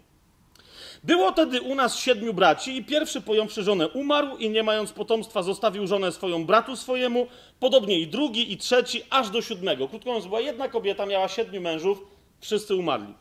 [1.04, 5.44] Było tedy u nas siedmiu braci i pierwszy pojąwszy żonę umarł i nie mając potomstwa
[5.44, 7.28] zostawił żonę swoją bratu swojemu,
[7.60, 9.88] podobnie i drugi i trzeci, aż do siódmego.
[9.88, 12.15] Krótko mówiąc, była jedna kobieta, miała siedmiu mężów,
[12.46, 13.14] wszyscy umarli.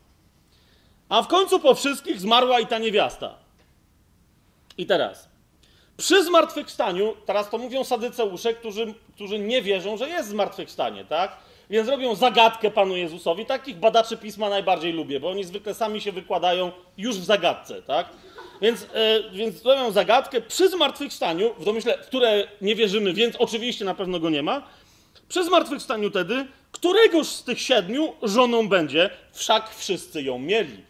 [1.08, 3.34] A w końcu po wszystkich zmarła i ta niewiasta.
[4.78, 5.28] I teraz,
[5.96, 11.36] przy zmartwychwstaniu, teraz to mówią sadyceusze, którzy, którzy nie wierzą, że jest zmartwychwstanie, tak?
[11.70, 13.46] Więc robią zagadkę Panu Jezusowi.
[13.46, 18.06] Takich badaczy pisma najbardziej lubię, bo oni zwykle sami się wykładają już w zagadce, tak?
[18.60, 23.84] Więc, yy, więc robią zagadkę przy zmartwychwstaniu, w domyśle, w które nie wierzymy, więc oczywiście
[23.84, 24.62] na pewno go nie ma.
[25.28, 30.84] Przy zmartwychwstaniu tedy, któregoż z tych siedmiu żoną będzie, wszak wszyscy ją mieli.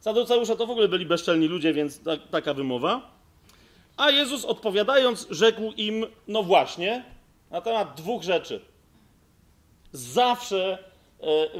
[0.00, 3.10] Saduceusze to w ogóle byli bezczelni ludzie, więc ta, taka wymowa.
[3.96, 7.04] A Jezus odpowiadając, rzekł im: No właśnie,
[7.50, 8.60] na temat dwóch rzeczy.
[9.92, 10.78] Zawsze
[11.20, 11.50] e, e, e,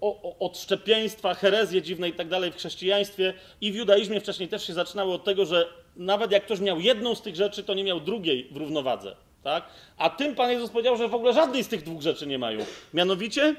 [0.00, 4.66] o, o, odszczepieństwa, herezje dziwne i tak dalej w chrześcijaństwie i w judaizmie wcześniej też
[4.66, 7.84] się zaczynały od tego, że nawet jak ktoś miał jedną z tych rzeczy, to nie
[7.84, 9.27] miał drugiej w równowadze.
[9.42, 9.64] Tak?
[9.96, 12.58] A tym Pan Jezus powiedział, że w ogóle żadnej z tych dwóch rzeczy nie mają.
[12.94, 13.56] Mianowicie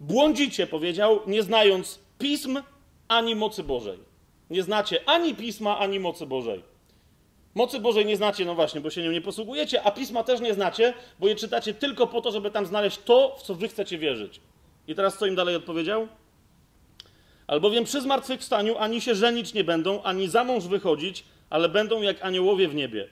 [0.00, 2.62] błądzicie, powiedział, nie znając pism
[3.08, 3.98] ani mocy Bożej.
[4.50, 6.62] Nie znacie ani pisma, ani mocy Bożej.
[7.54, 10.54] Mocy Bożej nie znacie, no właśnie, bo się nią nie posługujecie, a pisma też nie
[10.54, 13.98] znacie, bo je czytacie tylko po to, żeby tam znaleźć to, w co wy chcecie
[13.98, 14.40] wierzyć.
[14.88, 16.08] I teraz co im dalej odpowiedział?
[17.46, 22.24] Albowiem przy zmartwychwstaniu ani się żenić nie będą, ani za mąż wychodzić, ale będą jak
[22.24, 23.08] aniołowie w niebie.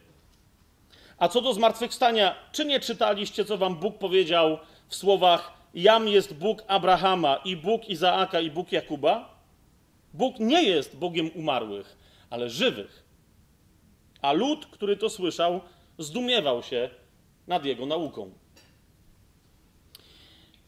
[1.18, 6.34] A co do zmartwychwstania, czy nie czytaliście, co wam Bóg powiedział w słowach Jam jest
[6.34, 9.38] Bóg Abrahama i Bóg Izaaka i Bóg Jakuba?
[10.14, 11.96] Bóg nie jest Bogiem umarłych,
[12.30, 13.04] ale żywych.
[14.22, 15.60] A lud, który to słyszał,
[15.98, 16.90] zdumiewał się
[17.46, 18.30] nad jego nauką.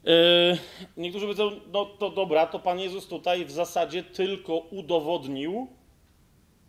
[0.04, 0.12] Yy,
[0.96, 5.68] niektórzy powiedzą, no to dobra, to Pan Jezus tutaj w zasadzie tylko udowodnił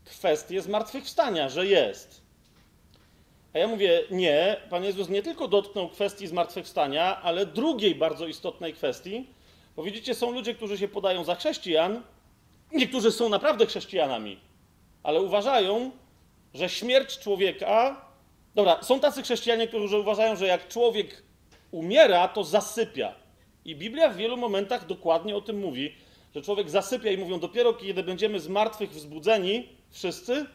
[0.05, 2.20] kwestię zmartwychwstania, że jest.
[3.53, 8.73] A ja mówię, nie, Pan Jezus nie tylko dotknął kwestii zmartwychwstania, ale drugiej bardzo istotnej
[8.73, 9.27] kwestii.
[9.75, 12.01] Bo widzicie, są ludzie, którzy się podają za chrześcijan,
[12.71, 14.39] niektórzy są naprawdę chrześcijanami,
[15.03, 15.91] ale uważają,
[16.53, 18.05] że śmierć człowieka.
[18.55, 21.23] Dobra, są tacy chrześcijanie, którzy uważają, że jak człowiek
[21.71, 23.15] umiera, to zasypia.
[23.65, 25.95] I Biblia w wielu momentach dokładnie o tym mówi,
[26.35, 30.45] że człowiek zasypia i mówią, dopiero kiedy będziemy z martwych wzbudzeni, wszyscy,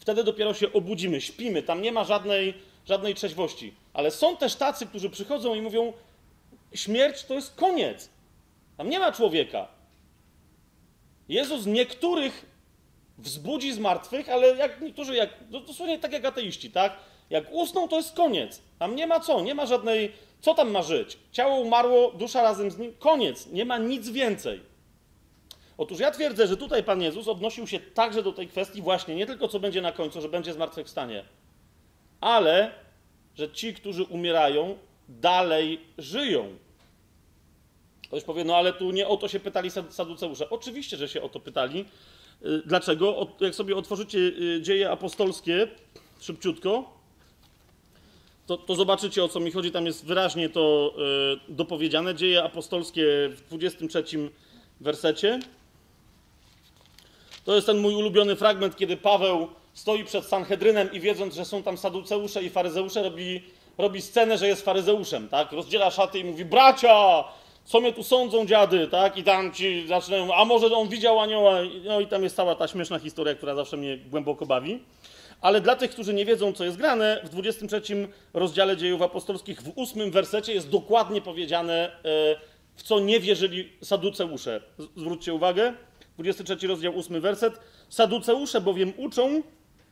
[0.00, 2.54] wtedy dopiero się obudzimy, śpimy, tam nie ma żadnej,
[2.86, 3.74] żadnej trzeźwości.
[3.92, 5.92] Ale są też tacy, którzy przychodzą i mówią,
[6.74, 8.08] śmierć to jest koniec.
[8.76, 9.68] Tam nie ma człowieka.
[11.28, 12.46] Jezus niektórych
[13.18, 16.96] wzbudzi z martwych, ale jak niektórzy, jak, no dosłownie tak jak ateiści, tak?
[17.30, 18.62] Jak usną, to jest koniec.
[18.78, 21.18] Tam nie ma co, nie ma żadnej, co tam ma żyć?
[21.32, 24.69] Ciało umarło, dusza razem z nim, koniec, nie ma nic więcej.
[25.80, 29.26] Otóż ja twierdzę, że tutaj Pan Jezus odnosił się także do tej kwestii właśnie, nie
[29.26, 31.24] tylko co będzie na końcu, że będzie zmartwychwstanie,
[32.20, 32.74] ale
[33.36, 36.56] że ci, którzy umierają, dalej żyją.
[38.02, 40.50] Ktoś powie, no ale tu nie o to się pytali saduceusze.
[40.50, 41.84] Oczywiście, że się o to pytali.
[42.44, 43.26] Y, dlaczego?
[43.40, 45.68] Jak sobie otworzycie y, dzieje apostolskie
[46.20, 47.00] szybciutko,
[48.46, 49.70] to, to, zobaczycie o co mi chodzi.
[49.70, 50.94] Tam jest wyraźnie to
[51.48, 52.14] y, dopowiedziane.
[52.14, 54.04] Dzieje apostolskie w 23
[54.80, 55.40] wersecie.
[57.44, 61.62] To jest ten mój ulubiony fragment, kiedy Paweł stoi przed Sanhedrynem i wiedząc, że są
[61.62, 63.42] tam saduceusze i faryzeusze, robi,
[63.78, 65.52] robi scenę, że jest faryzeuszem, tak?
[65.52, 67.24] Rozdziela szaty i mówi, bracia,
[67.64, 69.16] co mnie tu sądzą dziady, tak?
[69.16, 72.68] I tam ci zaczynają, a może on widział anioła, no i tam jest cała ta
[72.68, 74.80] śmieszna historia, która zawsze mnie głęboko bawi.
[75.40, 79.72] Ale dla tych, którzy nie wiedzą, co jest grane, w 23 rozdziale dziejów apostolskich, w
[79.74, 81.90] ósmym wersecie jest dokładnie powiedziane, e,
[82.76, 84.60] w co nie wierzyli saduceusze.
[84.96, 85.74] Zwróćcie uwagę,
[86.22, 87.60] 23 rozdział, 8 werset.
[87.88, 89.42] Saduceusze bowiem uczą,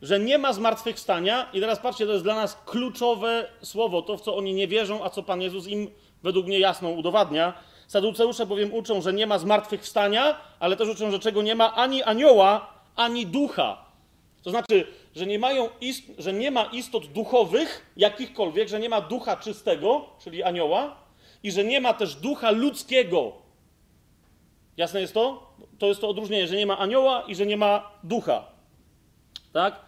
[0.02, 1.48] że nie ma zmartwychwstania.
[1.52, 5.04] I teraz patrzcie, to jest dla nas kluczowe słowo, to w co oni nie wierzą,
[5.04, 5.90] a co Pan Jezus im
[6.22, 7.52] według mnie jasno udowadnia.
[7.86, 12.02] Saduceusze bowiem uczą, że nie ma zmartwychwstania, ale też uczą, że czego nie ma ani
[12.02, 13.84] anioła, ani ducha.
[14.42, 14.86] To znaczy,
[15.16, 20.04] że nie, mają ist, że nie ma istot duchowych jakichkolwiek, że nie ma ducha czystego,
[20.24, 20.96] czyli anioła,
[21.42, 23.47] i że nie ma też ducha ludzkiego.
[24.78, 25.52] Jasne jest to?
[25.78, 28.46] To jest to odróżnienie, że nie ma anioła i że nie ma ducha.
[29.52, 29.80] Tak?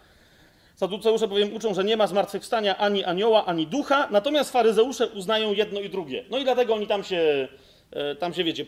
[0.75, 5.79] Saduceusze bowiem uczą, że nie ma zmartwychwstania ani anioła, ani ducha, natomiast faryzeusze uznają jedno
[5.79, 6.25] i drugie.
[6.29, 7.47] No i dlatego oni tam się,
[7.91, 8.65] e, tam się wiecie,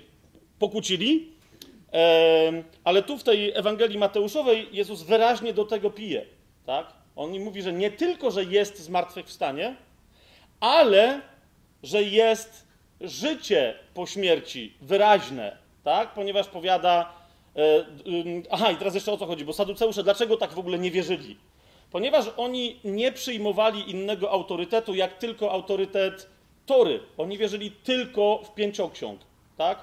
[0.59, 1.33] pokłócili.
[2.83, 6.25] Ale tu w tej Ewangelii Mateuszowej Jezus wyraźnie do tego pije.
[6.65, 6.93] Tak?
[7.15, 9.75] On im mówi, że nie tylko, że jest zmartwychwstanie,
[10.59, 11.21] ale
[11.83, 12.67] że jest
[13.01, 16.13] życie po śmierci wyraźne, tak?
[16.13, 17.13] ponieważ powiada.
[17.55, 17.85] E,
[18.51, 21.37] aha, i teraz jeszcze o co chodzi, bo saduceusze dlaczego tak w ogóle nie wierzyli?
[21.91, 26.29] Ponieważ oni nie przyjmowali innego autorytetu, jak tylko autorytet
[26.65, 26.99] Tory.
[27.17, 29.21] Oni wierzyli tylko w pięcioksiąg,
[29.57, 29.79] tak?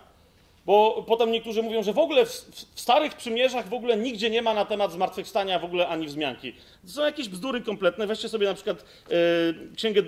[0.66, 4.42] Bo potem niektórzy mówią, że w ogóle w, w, starych przymierzach w ogóle nigdzie nie
[4.42, 6.52] ma na temat zmartwychwstania w ogóle ani wzmianki.
[6.86, 8.06] To są jakieś bzdury kompletne.
[8.06, 9.16] Weźcie sobie na przykład yy,
[9.76, 10.02] księgę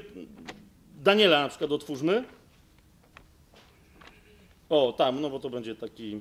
[1.02, 2.24] Daniela na przykład otwórzmy.
[4.72, 6.20] O, tam, no bo to będzie taki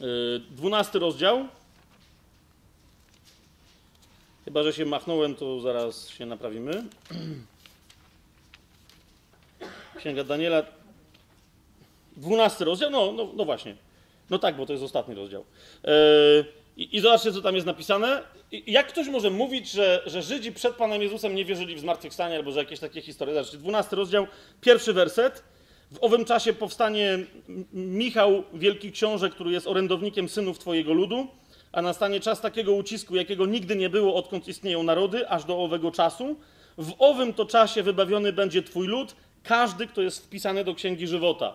[0.00, 1.48] yy, dwunasty rozdział.
[4.44, 6.84] Chyba, że się machnąłem, to zaraz się naprawimy.
[9.98, 10.62] Księga Daniela,
[12.16, 13.76] 12 rozdział, no, no, no właśnie.
[14.30, 15.44] No tak, bo to jest ostatni rozdział.
[15.84, 15.90] Yy,
[16.76, 18.22] i, I zobaczcie, co tam jest napisane.
[18.66, 22.52] Jak ktoś może mówić, że, że Żydzi przed Panem Jezusem nie wierzyli w zmartwychwstanie albo
[22.52, 23.34] że jakieś takie historie?
[23.34, 24.26] Zobaczcie, 12 rozdział,
[24.60, 25.42] pierwszy werset.
[25.90, 27.18] W owym czasie powstanie
[27.72, 31.26] Michał, wielki książę, który jest orędownikiem synów Twojego ludu,
[31.72, 35.90] a nastanie czas takiego ucisku, jakiego nigdy nie było, odkąd istnieją narody, aż do owego
[35.90, 36.36] czasu.
[36.78, 41.54] W owym to czasie wybawiony będzie Twój lud, każdy, kto jest wpisany do Księgi Żywota.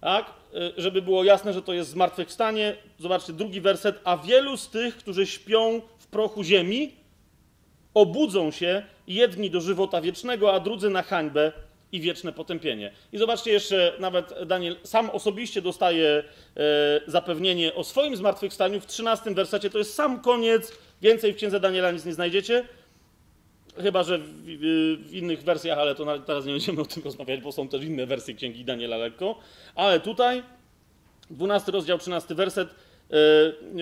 [0.00, 0.32] Tak?
[0.54, 2.76] Y, żeby było jasne, że to jest zmartwychwstanie.
[2.98, 4.00] Zobaczcie, drugi werset.
[4.04, 6.92] A wielu z tych, którzy śpią w prochu ziemi,
[7.94, 11.52] obudzą się jedni do żywota wiecznego, a drudzy na hańbę
[11.94, 12.92] i wieczne potępienie.
[13.12, 16.24] I zobaczcie jeszcze, nawet Daniel sam osobiście dostaje
[16.56, 16.62] e,
[17.06, 19.70] zapewnienie o swoim zmartwychwstaniu w 13 wersecie.
[19.70, 20.72] To jest sam koniec.
[21.02, 22.64] Więcej w księdze Daniela nic nie znajdziecie.
[23.82, 24.24] Chyba, że w,
[25.08, 28.06] w, innych wersjach, ale to teraz nie będziemy o tym rozmawiać, bo są też inne
[28.06, 29.38] wersje księgi Daniela lekko.
[29.74, 30.42] Ale tutaj,
[31.30, 32.68] 12 rozdział, 13 werset.
[32.68, 32.74] E,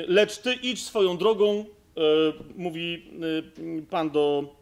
[0.09, 1.65] lecz ty idź swoją drogą,
[1.97, 2.01] e,
[2.57, 3.11] mówi
[3.91, 4.55] Pan do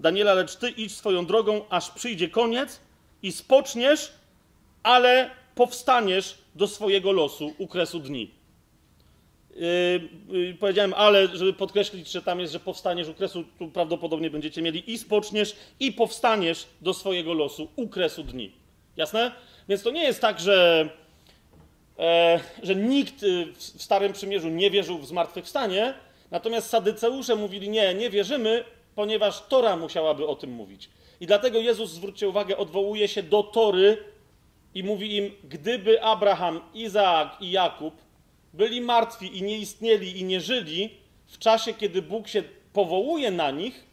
[0.00, 2.80] Daniela, lecz ty idź swoją drogą, aż przyjdzie koniec
[3.22, 4.12] i spoczniesz,
[4.82, 8.30] ale powstaniesz do swojego losu u kresu dni.
[9.54, 14.30] Yy, yy, powiedziałem, ale, żeby podkreślić, że tam jest, że powstaniesz u kresu, tu prawdopodobnie
[14.30, 18.52] będziecie mieli i spoczniesz, i powstaniesz do swojego losu u kresu dni.
[18.96, 19.32] Jasne?
[19.68, 20.88] Więc to nie jest tak, że,
[21.98, 25.94] e, że nikt y, w, Starym Przymierzu nie wierzył w zmartwychwstanie,
[26.30, 28.64] natomiast sadyceusze mówili, nie, nie wierzymy,
[28.94, 30.88] ponieważ Tora musiałaby o tym mówić.
[31.20, 34.04] I dlatego Jezus, zwróćcie uwagę, odwołuje się do Tory
[34.74, 37.94] i mówi im, gdyby Abraham, Izaak i Jakub
[38.52, 40.90] byli martwi i nie istnieli i nie żyli
[41.26, 42.42] w czasie, kiedy Bóg się
[42.72, 43.86] powołuje na nich,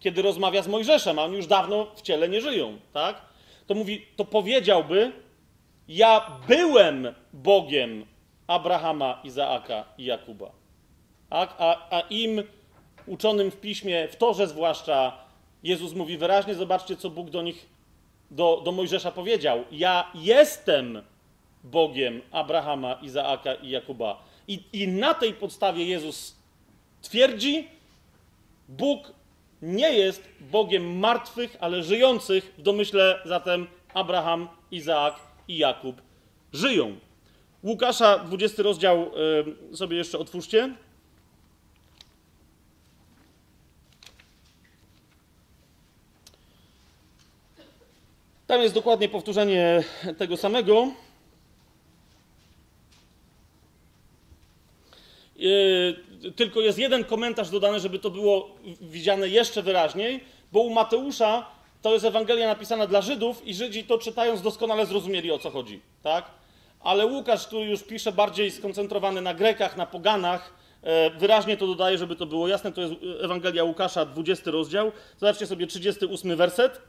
[0.00, 3.22] kiedy rozmawia z Mojżeszem, a oni już dawno w ciele nie żyją, tak?
[3.66, 5.12] To mówi, to powiedziałby,
[5.88, 8.06] ja byłem Bogiem
[8.46, 10.50] Abrahama, Izaaka i Jakuba.
[11.30, 11.54] Tak?
[11.58, 12.42] A, a im
[13.06, 15.25] uczonym w piśmie, w Torze zwłaszcza,
[15.66, 17.66] Jezus mówi wyraźnie, zobaczcie, co Bóg do nich,
[18.30, 19.64] do, do Mojżesza powiedział.
[19.72, 21.02] Ja jestem
[21.64, 24.22] Bogiem Abrahama, Izaaka i Jakuba.
[24.48, 26.36] I, I na tej podstawie Jezus
[27.02, 27.68] twierdzi,
[28.68, 29.12] Bóg
[29.62, 32.54] nie jest Bogiem martwych, ale żyjących.
[32.58, 35.14] W domyśle zatem Abraham, Izaak
[35.48, 36.02] i Jakub
[36.52, 36.96] żyją.
[37.62, 39.10] Łukasza, 20 rozdział
[39.70, 40.74] yy, sobie jeszcze otwórzcie.
[48.46, 49.84] Tam jest dokładnie powtórzenie
[50.18, 50.88] tego samego.
[55.36, 55.96] Yy,
[56.36, 61.46] tylko jest jeden komentarz dodany, żeby to było widziane jeszcze wyraźniej, bo u Mateusza
[61.82, 65.80] to jest Ewangelia napisana dla Żydów i Żydzi to czytając doskonale zrozumieli o co chodzi,
[66.02, 66.30] tak?
[66.80, 71.98] Ale Łukasz, który już pisze bardziej skoncentrowany na Grekach, na poganach, yy, wyraźnie to dodaje,
[71.98, 72.72] żeby to było jasne.
[72.72, 74.92] To jest Ewangelia Łukasza, 20 rozdział.
[75.18, 76.80] Zobaczcie sobie 38 werset.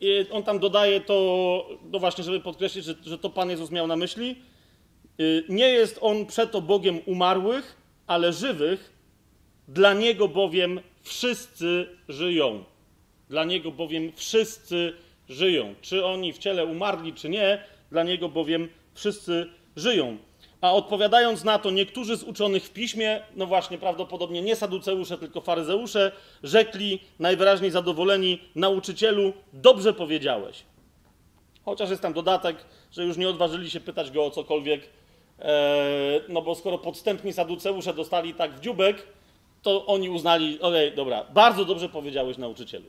[0.00, 3.86] I on tam dodaje to, no właśnie, żeby podkreślić, że, że to Pan Jezus miał
[3.86, 4.36] na myśli.
[5.20, 7.76] Y, nie jest on przeto Bogiem umarłych,
[8.06, 8.92] ale żywych,
[9.68, 12.64] dla niego bowiem wszyscy żyją.
[13.28, 14.92] Dla niego bowiem wszyscy
[15.28, 15.74] żyją.
[15.82, 19.46] Czy oni w ciele umarli, czy nie, dla niego bowiem wszyscy
[19.76, 20.18] żyją.
[20.60, 25.40] A odpowiadając na to, niektórzy z uczonych w piśmie, no właśnie prawdopodobnie nie saduceusze, tylko
[25.40, 30.62] faryzeusze, rzekli najwyraźniej zadowoleni: Nauczycielu, dobrze powiedziałeś.
[31.64, 32.56] Chociaż jest tam dodatek,
[32.92, 34.88] że już nie odważyli się pytać go o cokolwiek,
[35.38, 39.06] e, no bo skoro podstępni saduceusze dostali tak w dziubek,
[39.62, 42.86] to oni uznali: okej, okay, dobra, bardzo dobrze powiedziałeś, nauczycielu.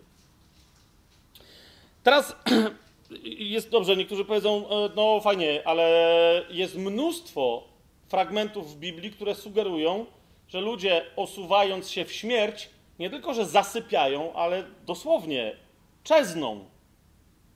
[2.03, 2.35] Teraz
[3.23, 7.63] jest dobrze, niektórzy powiedzą, e, no fajnie, ale jest mnóstwo
[8.07, 10.05] fragmentów w Biblii, które sugerują,
[10.47, 15.55] że ludzie osuwając się w śmierć, nie tylko, że zasypiają, ale dosłownie
[16.03, 16.65] czezną.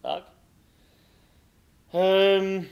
[0.02, 0.24] Tak?
[1.94, 2.70] Um,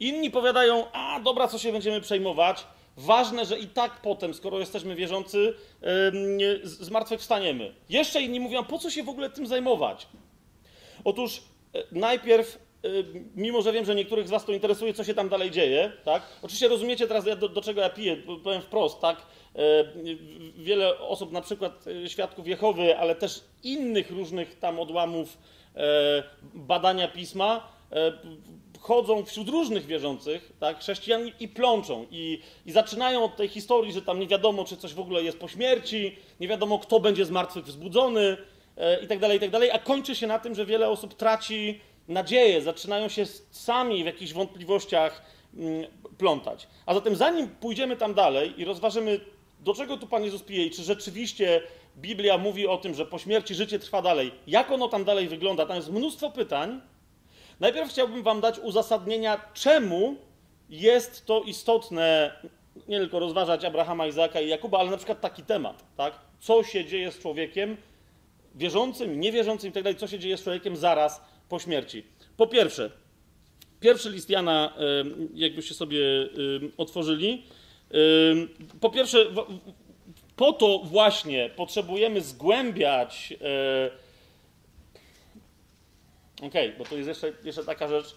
[0.00, 2.66] inni powiadają, a dobra, co się będziemy przejmować?
[2.96, 5.54] Ważne, że i tak potem, skoro jesteśmy wierzący,
[6.62, 7.74] zmartwychwstaniemy.
[7.88, 10.06] Jeszcze inni mówią, po co się w ogóle tym zajmować?
[11.06, 11.42] Otóż
[11.74, 12.88] e, najpierw, e,
[13.36, 16.22] mimo że wiem, że niektórych z Was to interesuje, co się tam dalej dzieje, tak?
[16.42, 19.16] Oczywiście rozumiecie teraz, do, do czego ja piję, powiem wprost, tak?
[19.16, 19.58] E,
[20.56, 25.38] wiele osób, na przykład świadków Jehowy, ale też innych różnych tam odłamów
[26.54, 27.68] badania pisma,
[28.80, 32.06] chodzą wśród różnych wierzących, tak, chrześcijan i plączą.
[32.10, 35.38] I, I zaczynają od tej historii, że tam nie wiadomo, czy coś w ogóle jest
[35.38, 38.36] po śmierci, nie wiadomo, kto będzie z martwych wzbudzony,
[39.02, 41.80] i tak dalej, i tak dalej, a kończy się na tym, że wiele osób traci
[42.08, 45.22] nadzieje zaczynają się sami w jakichś wątpliwościach
[45.56, 45.84] mm,
[46.18, 46.68] plątać.
[46.86, 49.20] A zatem, zanim pójdziemy tam dalej i rozważymy,
[49.60, 51.62] do czego tu Pan Jezus pije i czy rzeczywiście
[51.96, 55.66] Biblia mówi o tym, że po śmierci życie trwa dalej, jak ono tam dalej wygląda,
[55.66, 56.80] tam jest mnóstwo pytań.
[57.60, 60.16] Najpierw chciałbym Wam dać uzasadnienia, czemu
[60.68, 62.32] jest to istotne
[62.88, 66.14] nie tylko rozważać Abrahama, Izaaka i Jakuba, ale na przykład taki temat, tak?
[66.40, 67.76] Co się dzieje z człowiekiem
[68.56, 72.02] wierzącym, niewierzącym i tak dalej, co się dzieje z człowiekiem zaraz po śmierci.
[72.36, 72.90] Po pierwsze,
[73.80, 74.74] pierwszy list Jana,
[75.34, 75.98] jakbyście sobie
[76.76, 77.42] otworzyli,
[78.80, 79.26] po pierwsze,
[80.36, 83.32] po to właśnie potrzebujemy zgłębiać.
[83.32, 83.90] E,
[86.46, 88.14] okej, okay, bo to jest jeszcze, jeszcze taka rzecz,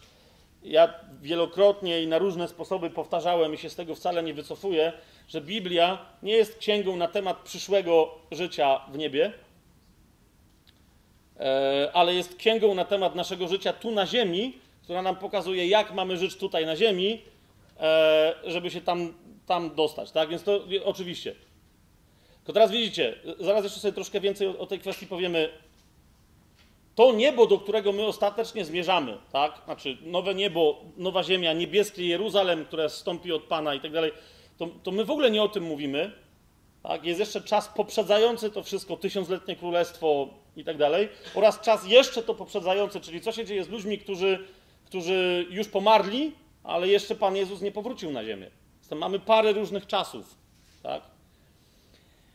[0.64, 4.94] ja wielokrotnie i na różne sposoby powtarzałem i się z tego wcale nie wycofuję,
[5.28, 9.34] że Biblia nie jest księgą na temat przyszłego życia w niebie,
[11.94, 16.18] ale jest księgą na temat naszego życia tu na ziemi, która nam pokazuje, jak mamy
[16.18, 17.22] żyć tutaj na ziemi,
[17.80, 19.14] e, żeby się tam,
[19.46, 20.12] tam dostać.
[20.12, 20.30] Tak?
[20.30, 21.36] Więc to oczywiście.
[22.44, 25.50] To teraz widzicie, zaraz jeszcze sobie troszkę więcej o, o tej kwestii powiemy
[26.96, 29.62] to niebo, do którego my ostatecznie zmierzamy, tak?
[29.66, 34.12] Znaczy nowe niebo, nowa ziemia, niebieskie Jeruzalem, które stąpi od Pana i tak dalej,
[34.84, 36.12] to my w ogóle nie o tym mówimy.
[36.84, 37.06] Tak?
[37.06, 40.28] Jest jeszcze czas poprzedzający to wszystko, tysiącletnie królestwo
[40.60, 44.48] i tak dalej, oraz czas jeszcze to poprzedzający, czyli co się dzieje z ludźmi, którzy,
[44.86, 46.32] którzy już pomarli,
[46.64, 48.50] ale jeszcze Pan Jezus nie powrócił na ziemię.
[48.82, 50.36] Zatem mamy parę różnych czasów.
[50.84, 51.02] Tak?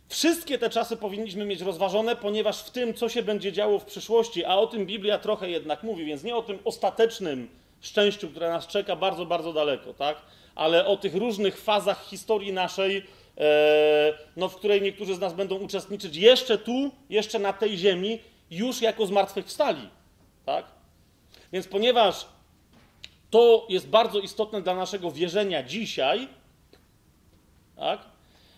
[0.09, 4.45] Wszystkie te czasy powinniśmy mieć rozważone, ponieważ w tym, co się będzie działo w przyszłości,
[4.45, 7.49] a o tym Biblia trochę jednak mówi, więc nie o tym ostatecznym
[7.81, 10.17] szczęściu, które nas czeka bardzo, bardzo daleko, tak?
[10.55, 13.03] ale o tych różnych fazach historii naszej,
[14.37, 18.19] no, w której niektórzy z nas będą uczestniczyć jeszcze tu, jeszcze na tej ziemi,
[18.51, 19.89] już jako zmartwychwstali.
[20.45, 20.67] Tak?
[21.53, 22.27] Więc ponieważ
[23.31, 26.29] to jest bardzo istotne dla naszego wierzenia dzisiaj,
[27.77, 28.01] tak?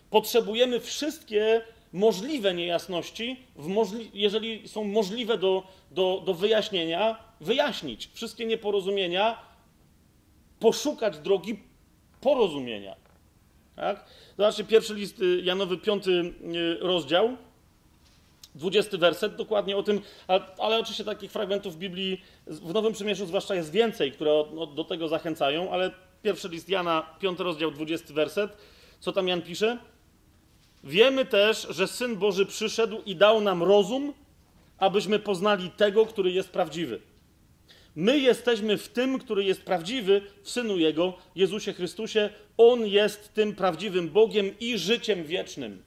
[0.09, 1.61] Potrzebujemy wszystkie
[1.93, 8.09] możliwe niejasności, możli jeżeli są możliwe do, do, do wyjaśnienia, wyjaśnić.
[8.13, 9.39] Wszystkie nieporozumienia,
[10.59, 11.59] poszukać drogi
[12.21, 12.95] porozumienia.
[13.77, 14.05] Tak?
[14.37, 17.37] Zobaczcie, pierwszy list y, Janowy, piąty y, rozdział,
[18.55, 23.55] dwudziesty werset, dokładnie o tym, ale, ale, oczywiście takich fragmentów Biblii w Nowym Przymierzu zwłaszcza
[23.55, 24.43] jest więcej, które
[24.75, 25.91] do tego zachęcają, ale
[26.23, 28.57] pierwszy list Jana, piąty rozdział, dwudziesty werset,
[28.99, 29.77] co tam Jan pisze?
[30.83, 34.13] Wiemy też, że Syn Boży przyszedł i dał nam rozum,
[34.77, 37.01] abyśmy poznali tego, który jest prawdziwy.
[37.99, 42.29] My jesteśmy w tym, który jest prawdziwy, w Synu Jego, Jezusie Chrystusie.
[42.57, 45.83] On jest tym prawdziwym Bogiem i życiem wiecznym.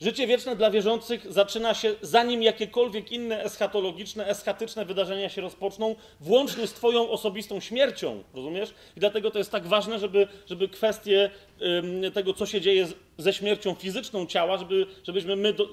[0.00, 6.66] Życie wieczne dla wierzących zaczyna się, zanim jakiekolwiek inne eschatologiczne, eschatyczne wydarzenia się rozpoczną, włącznie
[6.66, 8.22] z Twoją osobistą śmiercią.
[8.34, 8.74] Rozumiesz?
[8.96, 11.30] I dlatego to jest tak ważne, żeby, żeby kwestie
[11.62, 15.68] ym, tego, co się dzieje z, ze śmiercią fizyczną ciała, żeby, żebyśmy my do,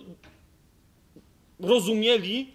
[1.60, 2.53] rozumieli,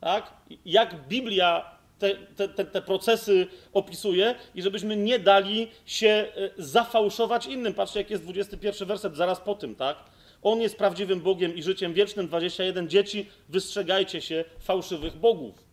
[0.00, 0.32] tak,
[0.64, 7.74] jak Biblia te, te, te, procesy opisuje i żebyśmy nie dali się e, zafałszować innym.
[7.74, 9.96] Patrzcie, jak jest 21 werset zaraz po tym, tak?
[10.42, 12.28] On jest prawdziwym Bogiem i życiem wiecznym.
[12.28, 12.88] 21.
[12.88, 15.64] Dzieci, wystrzegajcie się fałszywych bogów.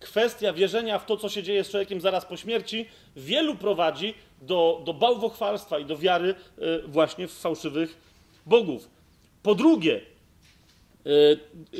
[0.00, 4.82] Kwestia wierzenia w to, co się dzieje z człowiekiem zaraz po śmierci, wielu prowadzi do,
[4.84, 7.96] do bałwochwalstwa i do wiary e, właśnie w fałszywych
[8.46, 8.90] bogów.
[9.42, 10.00] Po drugie,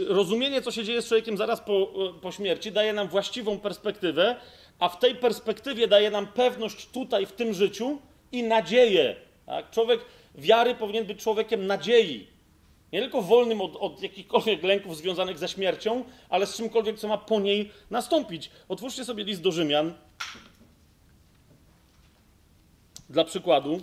[0.09, 4.37] rozumienie, co się dzieje z człowiekiem zaraz po, e, po śmierci, daje nam właściwą perspektywę,
[4.79, 7.99] a w tej perspektywie daje nam pewność tutaj, w tym życiu
[8.33, 9.17] i nadzieję.
[9.47, 9.71] Tak?
[9.71, 10.01] Człowiek
[10.35, 12.27] wiary powinien być człowiekiem nadziei.
[12.93, 17.19] Nie tylko wolnym od, od jakichkolwiek lęków związanych ze śmiercią, ale z czymkolwiek, co ma
[17.19, 18.51] po niej nastąpić.
[18.69, 19.95] Otwórzcie sobie list do Rzymian.
[23.11, 23.81] Dla przykładu.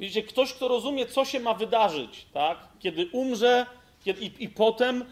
[0.00, 2.58] Widzicie, ktoś, kto rozumie, co się ma wydarzyć, tak?
[2.78, 3.66] kiedy umrze
[4.04, 5.04] kiedy, i, i potem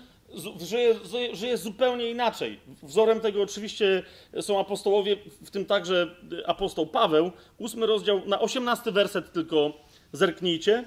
[0.61, 0.95] żyje,
[1.33, 2.61] żyje zupełnie inaczej.
[2.83, 4.03] Wzorem tego oczywiście
[4.41, 6.16] są apostołowie, w tym także
[6.47, 7.30] apostoł Paweł.
[7.59, 9.72] Ósmy rozdział, na osiemnasty werset tylko
[10.12, 10.85] zerknijcie.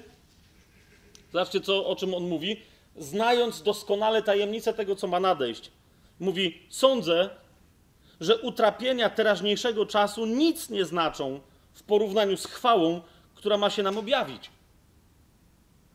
[1.32, 2.56] Zobaczcie, co, o czym on mówi.
[2.96, 5.70] Znając doskonale tajemnicę tego, co ma nadejść.
[6.20, 7.30] Mówi, sądzę,
[8.20, 11.40] że utrapienia teraźniejszego czasu nic nie znaczą
[11.74, 13.00] w porównaniu z chwałą,
[13.46, 14.50] która ma się nam objawić.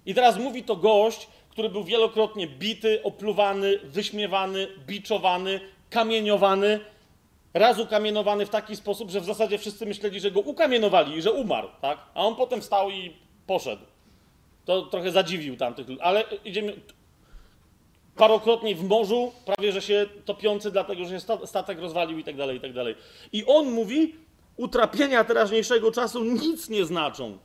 [0.05, 6.79] I teraz mówi to gość, który był wielokrotnie bity, opluwany, wyśmiewany, biczowany, kamieniowany,
[7.53, 11.31] raz ukamienowany w taki sposób, że w zasadzie wszyscy myśleli, że go ukamienowali i że
[11.31, 11.97] umarł, tak?
[12.13, 13.13] A on potem wstał i
[13.47, 13.83] poszedł.
[14.65, 16.73] To trochę zadziwił tamtych ludzi, ale idziemy
[18.15, 22.57] parokrotnie w morzu, prawie że się topiący, dlatego że się statek rozwalił i tak dalej,
[22.57, 22.95] i tak dalej.
[23.33, 24.15] I on mówi,
[24.61, 27.37] utrapienia teraźniejszego czasu nic nie znaczą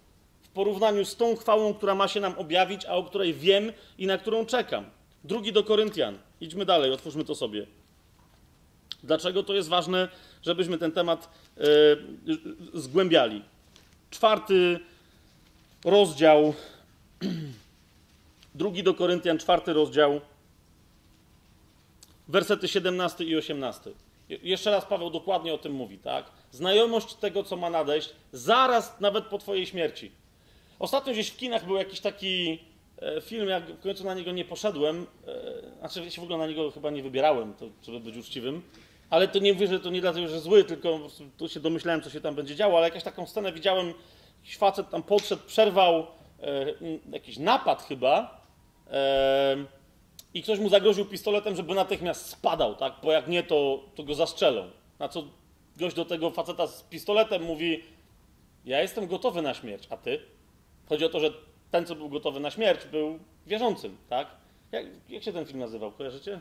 [0.43, 4.07] w porównaniu z tą chwałą, która ma się nam objawić, a o której wiem i
[4.07, 4.85] na którą czekam.
[5.25, 6.19] Drugi do Koryntian.
[6.41, 7.67] Idźmy dalej, otwórzmy to sobie.
[9.03, 10.09] Dlaczego to jest ważne,
[10.43, 12.39] żebyśmy ten temat yy,
[12.75, 13.43] zgłębiali?
[14.11, 14.81] Czwarty
[15.85, 16.55] rozdział,
[18.55, 20.21] drugi do Koryntian, czwarty rozdział,
[22.29, 23.91] wersety 17 i 18.
[24.29, 26.36] Jeszcze raz Paweł dokładnie o tym mówi, tak?
[26.51, 30.13] Znajomość tego, co ma nadejść, zaraz nawet po Twojej śmierci.
[30.79, 32.59] Ostatnio gdzieś w kinach był jakiś taki
[33.03, 36.39] e, film, jak w końcu na niego nie poszedłem, e, znaczy ja się w ogóle
[36.39, 38.63] na niego chyba nie wybierałem, to, żeby być uczciwym,
[39.11, 41.01] ale to nie mówię, że to nie dlatego, że zły, tylko
[41.39, 43.95] tu się domyślałem, co się tam będzie działo, ale jakąś taką scenę widziałem,
[44.43, 46.07] jakiś facet tam podszedł, przerwał e,
[47.13, 48.47] jakiś napad chyba
[50.35, 54.15] i ktoś mu zagroził pistoletem, żeby natychmiast spadał, tak, bo jak nie, to, to go
[54.15, 54.71] zastrzelą.
[54.99, 55.25] Na co
[55.77, 57.83] gość do tego faceta z pistoletem mówi,
[58.65, 60.21] ja jestem gotowy na śmierć, a ty?
[60.89, 61.33] Chodzi o to, że
[61.71, 64.29] ten, co był gotowy na śmierć, był wierzącym, tak?
[64.73, 66.41] Jak, jak się ten film nazywał, kojarzycie?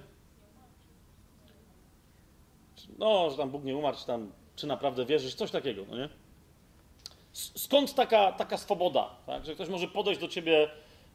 [2.97, 6.09] no, że tam Bóg nie umarł, czy tam, czy naprawdę wierzysz, coś takiego, no nie?
[7.33, 9.45] Skąd taka, taka swoboda, tak?
[9.45, 10.69] że ktoś może podejść do ciebie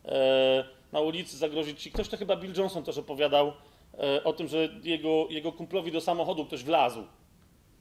[0.04, 1.92] e, na ulicy, zagrozić ci.
[1.92, 3.52] Ktoś to chyba Bill Johnson też opowiadał
[3.98, 7.04] e, o tym, że jego, jego kumplowi do samochodu ktoś wlazł,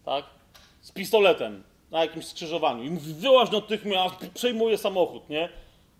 [0.05, 0.25] tak?
[0.81, 5.49] Z pistoletem na jakimś skrzyżowaniu i mówi, wyłaź natychmiast, przejmuje samochód, nie?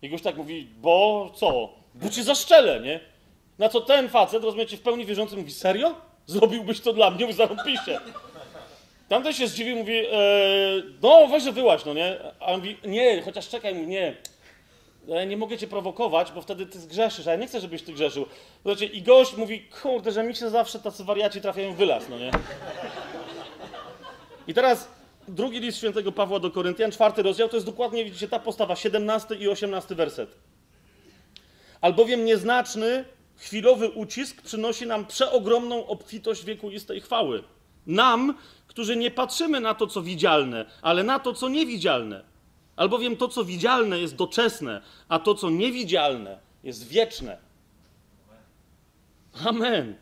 [0.02, 1.70] I goś tak mówi, bo co?
[1.96, 3.00] Bo cię zaszczelę, nie?
[3.60, 5.96] Na co ten facet, rozumiecie, w pełni wierzący mówi, serio?
[6.26, 8.00] Zrobiłbyś to dla mnie, mówi, zarąbiście.
[9.10, 10.06] Tamten się zdziwił, mówi, e,
[11.02, 12.18] no weź, że wyłaź, no nie?
[12.40, 14.16] A on mówi, nie, chociaż czekaj, mówi, nie.
[15.08, 17.94] Ja nie mogę cię prowokować, bo wtedy ty zgrzeszysz, a ja nie chcę, żebyś ty
[17.94, 18.26] grzeszył.
[18.64, 22.20] Zobaczcie, i gość mówi, kurde, że mi się zawsze tacy wariaci trafiają w wylas, no
[22.20, 22.32] nie?
[24.50, 24.88] I teraz
[25.28, 29.36] drugi list świętego Pawła do Koryntian, czwarty rozdział, to jest dokładnie, widzicie, ta postawa, 17
[29.36, 30.36] i 18 werset.
[31.82, 33.06] Albowiem nieznaczny
[33.38, 37.44] chwilowy ucisk przynosi nam przeogromną obfitość wiekuistej chwały.
[37.88, 38.38] Nam,
[38.68, 42.24] którzy nie patrzymy na to, co widzialne, ale na to, co niewidzialne.
[42.76, 47.38] Albowiem to, co widzialne, jest doczesne, a to, co niewidzialne, jest wieczne.
[49.46, 49.96] Amen.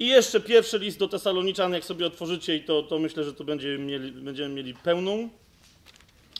[0.00, 3.44] I jeszcze pierwszy list do Tesaloniczan, jak sobie otworzycie, i to, to myślę, że to
[3.44, 5.28] będziemy mieli, będziemy mieli pełną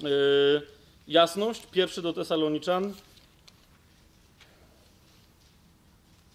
[0.00, 0.62] yy,
[1.08, 1.62] jasność.
[1.72, 2.94] Pierwszy do Tesaloniczan.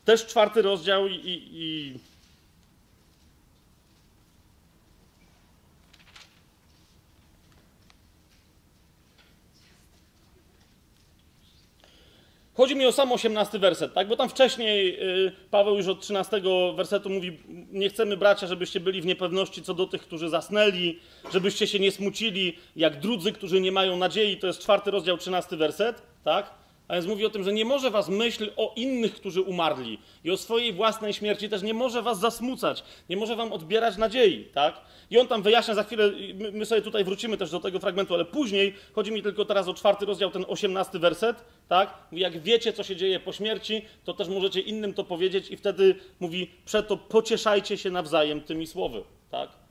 [0.06, 1.94] Też czwarty rozdział i, i, i
[12.56, 14.08] Chodzi mi o sam 18 werset, tak?
[14.08, 16.42] Bo tam wcześniej y, Paweł już od 13
[16.76, 17.40] wersetu mówi:
[17.72, 21.00] Nie chcemy, bracia, żebyście byli w niepewności co do tych, którzy zasnęli,
[21.34, 24.38] żebyście się nie smucili jak drudzy, którzy nie mają nadziei.
[24.38, 26.65] To jest czwarty rozdział, 13 werset, tak?
[26.88, 30.32] A więc mówi o tym, że nie może was myśl o innych, którzy umarli i
[30.32, 34.82] o swojej własnej śmierci też nie może was zasmucać, nie może wam odbierać nadziei, tak?
[35.10, 36.12] I on tam wyjaśnia za chwilę,
[36.52, 39.74] my sobie tutaj wrócimy też do tego fragmentu, ale później, chodzi mi tylko teraz o
[39.74, 41.94] czwarty rozdział, ten osiemnasty werset, tak?
[42.12, 45.58] Mówi, jak wiecie, co się dzieje po śmierci, to też możecie innym to powiedzieć i
[45.58, 49.65] wtedy mówi, przeto pocieszajcie się nawzajem tymi słowy, tak?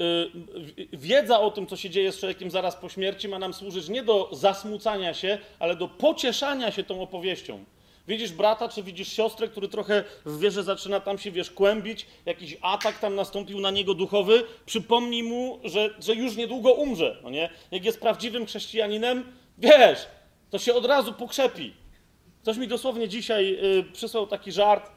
[0.00, 3.88] Y, wiedza o tym, co się dzieje z człowiekiem zaraz po śmierci, ma nam służyć
[3.88, 7.64] nie do zasmucania się, ale do pocieszania się tą opowieścią.
[8.08, 12.56] Widzisz brata, czy widzisz siostrę, który trochę w wierze zaczyna tam się, wiesz, kłębić, jakiś
[12.62, 17.50] atak tam nastąpił na niego duchowy, przypomnij mu, że, że już niedługo umrze, no nie?
[17.70, 20.06] Jak jest prawdziwym chrześcijaninem, wiesz,
[20.50, 21.74] to się od razu pokrzepi.
[22.42, 24.90] Ktoś mi dosłownie dzisiaj y, przysłał taki żart,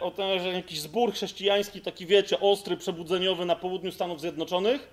[0.00, 4.88] o tym, że jakiś zbór chrześcijański, taki wiecie, ostry, przebudzeniowy na południu Stanów Zjednoczonych,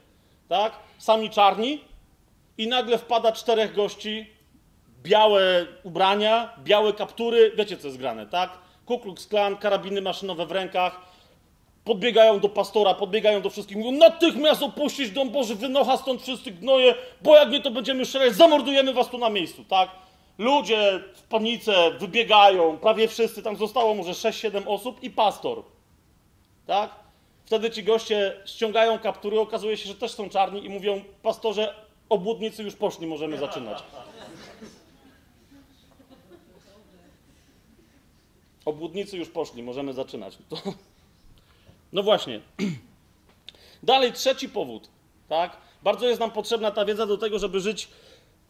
[0.50, 0.74] tak?
[0.98, 1.82] Sami czarni
[2.58, 4.26] i nagle wpada czterech gości,
[5.04, 8.58] białe ubrania, białe kaptury, wiecie co jest grane, tak?
[8.86, 11.02] Ku Klux Klan, karabiny maszynowe w rękach,
[11.84, 16.96] podbiegają do pastora, podbiegają do wszystkich, mówią natychmiast opuścić dom Boży, wynocha stąd wszyscy gnoje,
[17.22, 19.90] bo jak nie to będziemy strzelać, zamordujemy was tu na miejscu, tak?
[20.40, 25.64] Ludzie w panice wybiegają, prawie wszyscy, tam zostało może 6-7 osób i pastor.
[26.68, 26.92] Tak?
[27.46, 31.76] Wtedy ci goście ściągają kaptury, okazuje się, że też są czarni i mówią, pastorze,
[32.10, 33.84] obłudnicy już poszli, możemy zaczynać.
[38.66, 40.38] Obłudnicy już poszli, możemy zaczynać.
[41.94, 42.42] No właśnie.
[43.84, 44.90] Dalej trzeci powód,
[45.30, 45.58] tak?
[45.84, 47.88] Bardzo jest nam potrzebna ta wiedza do tego, żeby żyć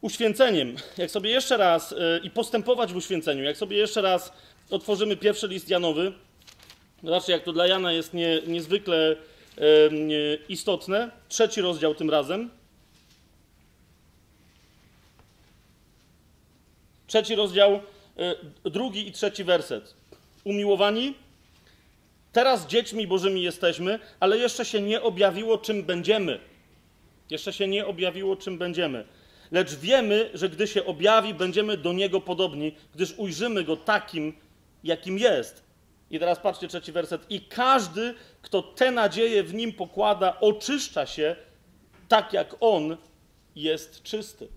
[0.02, 4.34] uświęceniem, jak sobie jeszcze raz yy, i postępować w uświęceniu, jak sobie jeszcze raz
[4.70, 6.14] otworzymy pierwszy list Janowy,
[7.04, 9.16] zobaczcie, jak to dla Jana jest nie, niezwykle
[10.50, 12.50] istotne, trzeci rozdział tym razem.
[17.08, 17.80] Trzeci rozdział,
[18.64, 19.94] yy, drugi i trzeci werset.
[20.44, 21.14] Umiłowani,
[22.32, 26.40] teraz dziećmi Bożymi jesteśmy, ale jeszcze się nie objawiło, czym będziemy.
[27.30, 29.06] Jeszcze się nie objawiło, czym będziemy.
[29.52, 34.34] Lecz wiemy, że gdy się objawi, będziemy do Niego podobni, gdyż ujrzymy Go takim,
[34.84, 35.64] jakim jest.
[36.12, 37.32] I teraz patrzcie trzeci werset.
[37.32, 41.36] I każdy, kto te nadzieje w Nim pokłada, oczyszcza się
[42.08, 42.98] tak, jak On
[43.56, 44.48] jest czysty.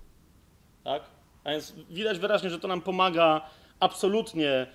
[0.84, 1.03] Tak?
[1.45, 4.66] A więc widać wyraźnie, że to nam pomaga absolutnie e,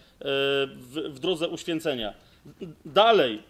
[0.68, 2.14] w, w drodze uświęcenia.
[2.86, 3.44] Dalej,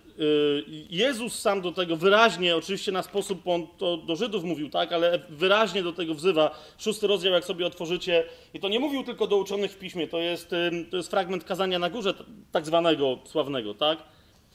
[0.90, 5.20] Jezus sam do tego wyraźnie, oczywiście na sposób, on to do Żydów mówił, tak, ale
[5.30, 6.60] wyraźnie do tego wzywa.
[6.78, 10.20] Szósty rozdział, jak sobie otworzycie, i to nie mówił tylko do uczonych w piśmie, to
[10.20, 10.50] jest,
[10.90, 12.14] to jest fragment kazania na górze,
[12.52, 14.04] tak zwanego sławnego, tak?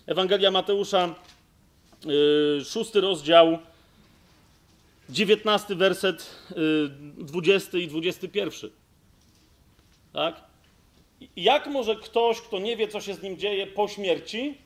[0.06, 1.14] Ewangelia Mateusza,
[2.60, 3.58] y, szósty rozdział,
[5.10, 6.54] dziewiętnasty werset, y,
[7.24, 8.72] dwudziesty i dwudziesty pierwszy.
[10.12, 10.40] Tak?
[11.36, 14.58] Jak może ktoś, kto nie wie, co się z nim dzieje po śmierci,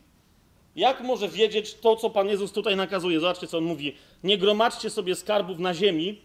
[0.76, 3.20] jak może wiedzieć to, co Pan Jezus tutaj nakazuje?
[3.20, 3.96] Zobaczcie, co on mówi.
[4.24, 6.20] Nie gromadźcie sobie skarbów na ziemi,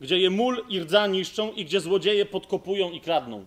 [0.00, 3.46] gdzie je mól i rdza niszczą i gdzie złodzieje podkopują i kradną.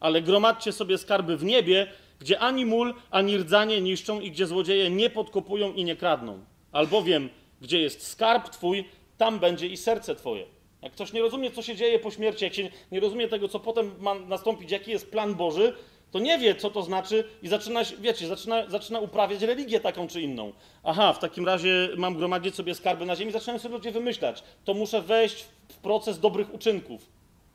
[0.00, 1.86] Ale gromadźcie sobie skarby w niebie,
[2.20, 6.44] gdzie ani mól, ani rdzanie niszczą i gdzie złodzieje nie podkopują i nie kradną.
[6.72, 7.28] Albowiem,
[7.60, 8.84] gdzie jest skarb Twój,
[9.18, 10.46] tam będzie i serce Twoje.
[10.82, 13.60] Jak ktoś nie rozumie, co się dzieje po śmierci, jak się nie rozumie tego, co
[13.60, 15.74] potem ma nastąpić, jaki jest plan Boży,
[16.10, 20.20] to nie wie, co to znaczy i zaczyna, wiecie, zaczyna, zaczyna uprawiać religię taką czy
[20.20, 20.52] inną.
[20.84, 24.42] Aha, w takim razie mam gromadzić sobie skarby na ziemi, zaczynają sobie ludzie wymyślać.
[24.64, 27.06] To muszę wejść w proces dobrych uczynków,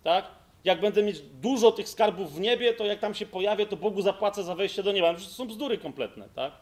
[0.03, 0.25] tak?
[0.63, 4.01] Jak będę mieć dużo tych skarbów w niebie, to jak tam się pojawię, to Bogu
[4.01, 5.13] zapłacę za wejście do nieba.
[5.13, 6.53] To są bzdury kompletne, tak?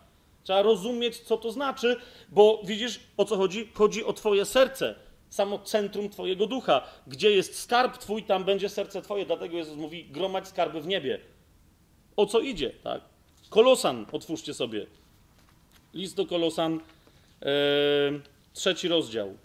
[0.43, 1.95] Trzeba rozumieć, co to znaczy,
[2.29, 3.69] bo widzisz, o co chodzi?
[3.73, 4.95] Chodzi o twoje serce,
[5.29, 6.81] samo centrum twojego ducha.
[7.07, 9.25] Gdzie jest skarb twój, tam będzie serce twoje.
[9.25, 11.19] Dlatego Jezus mówi, gromadź skarby w niebie
[12.15, 13.01] o co idzie, tak?
[13.49, 14.85] Kolosan, otwórzcie sobie.
[15.93, 16.79] List do Kolosan,
[17.41, 17.49] e,
[18.53, 19.37] trzeci rozdział.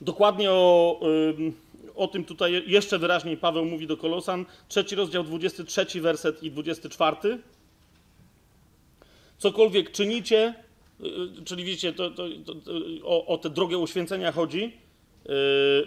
[0.00, 1.00] Dokładnie o,
[1.94, 4.46] o tym tutaj jeszcze wyraźniej Paweł mówi do Kolosan.
[4.68, 7.38] Trzeci rozdział, 23 werset i 24.
[9.38, 10.54] Cokolwiek czynicie,
[11.44, 12.72] czyli widzicie, to, to, to,
[13.04, 14.62] o, o tę drogę uświęcenia chodzi,
[15.24, 15.32] yy,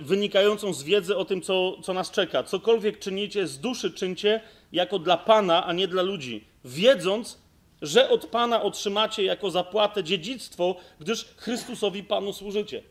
[0.02, 2.44] wynikającą z wiedzy o tym, co, co nas czeka.
[2.44, 4.42] Cokolwiek czynicie, z duszy czyńcie
[4.72, 7.42] jako dla Pana, a nie dla ludzi, wiedząc,
[7.82, 12.84] że od Pana otrzymacie jako zapłatę dziedzictwo, gdyż Chrystusowi Panu służycie.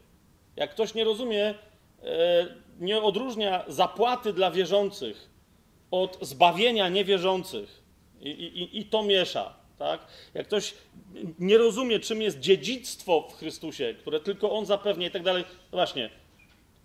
[0.57, 1.55] Jak ktoś nie rozumie,
[2.03, 2.09] yy,
[2.81, 5.31] nie odróżnia zapłaty dla wierzących
[5.91, 7.83] od zbawienia niewierzących
[8.21, 10.07] i, i, i to miesza, tak?
[10.35, 10.75] Jak ktoś
[11.39, 15.79] nie rozumie, czym jest dziedzictwo w Chrystusie, które tylko On zapewnia i tak dalej, no
[15.79, 16.11] właśnie,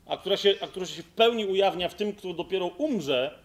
[0.05, 3.39] a które, się, a które się w pełni ujawnia w tym, kto dopiero umrze,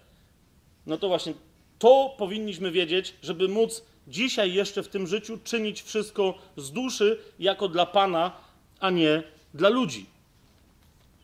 [0.86, 1.34] no to właśnie
[1.78, 7.68] to powinniśmy wiedzieć, żeby móc dzisiaj jeszcze w tym życiu czynić wszystko z duszy, jako
[7.68, 8.32] dla Pana,
[8.80, 9.22] a nie
[9.54, 10.06] dla ludzi.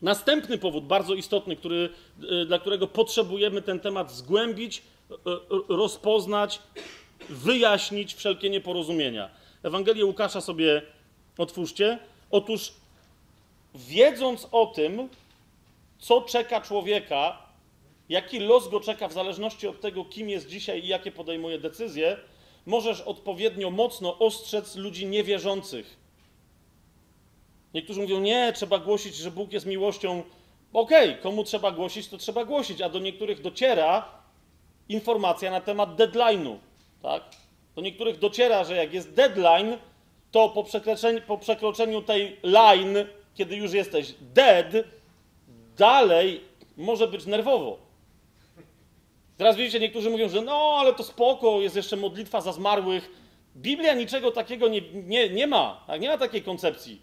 [0.01, 1.89] Następny powód, bardzo istotny, który,
[2.41, 5.17] y, dla którego potrzebujemy ten temat zgłębić, y, y,
[5.69, 6.61] rozpoznać,
[7.29, 9.29] wyjaśnić wszelkie nieporozumienia.
[9.63, 10.81] Ewangelię Łukasza sobie
[11.37, 11.99] otwórzcie.
[12.31, 12.73] Otóż
[13.75, 15.09] wiedząc o tym,
[15.99, 17.37] co czeka człowieka,
[18.09, 22.17] jaki los go czeka w zależności od tego, kim jest dzisiaj i jakie podejmuje decyzje,
[22.65, 25.97] możesz odpowiednio mocno ostrzec ludzi niewierzących.
[27.73, 30.23] Niektórzy mówią, nie, trzeba głosić, że Bóg jest miłością.
[30.73, 34.09] Okej, okay, komu trzeba głosić, to trzeba głosić, a do niektórych dociera
[34.89, 36.57] informacja na temat deadline'u
[37.01, 37.23] tak?
[37.75, 39.77] Do niektórych dociera, że jak jest deadline,
[40.31, 44.67] to po przekroczeniu, po przekroczeniu tej line, kiedy już jesteś dead,
[45.77, 46.41] dalej
[46.77, 47.77] może być nerwowo.
[49.37, 53.11] Teraz widzicie, niektórzy mówią, że no, ale to spoko, jest jeszcze modlitwa za zmarłych.
[53.55, 56.01] Biblia niczego takiego nie, nie, nie ma, tak?
[56.01, 57.01] nie ma takiej koncepcji.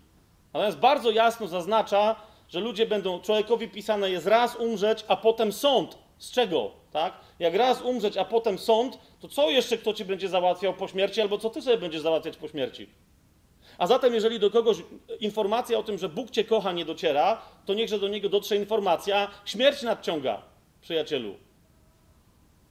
[0.52, 2.16] Natomiast bardzo jasno zaznacza,
[2.48, 5.98] że ludzie będą, człowiekowi pisane jest raz umrzeć, a potem sąd.
[6.18, 6.70] Z czego?
[6.92, 7.14] Tak?
[7.38, 8.98] Jak raz umrzeć, a potem sąd,
[9.28, 12.36] to co jeszcze kto ci będzie załatwiał po śmierci, albo co ty sobie będziesz załatwiać
[12.36, 12.86] po śmierci?
[13.78, 14.76] A zatem, jeżeli do kogoś
[15.20, 19.30] informacja o tym, że Bóg cię kocha, nie dociera, to niechże do niego dotrze informacja,
[19.44, 20.42] śmierć nadciąga,
[20.82, 21.34] przyjacielu.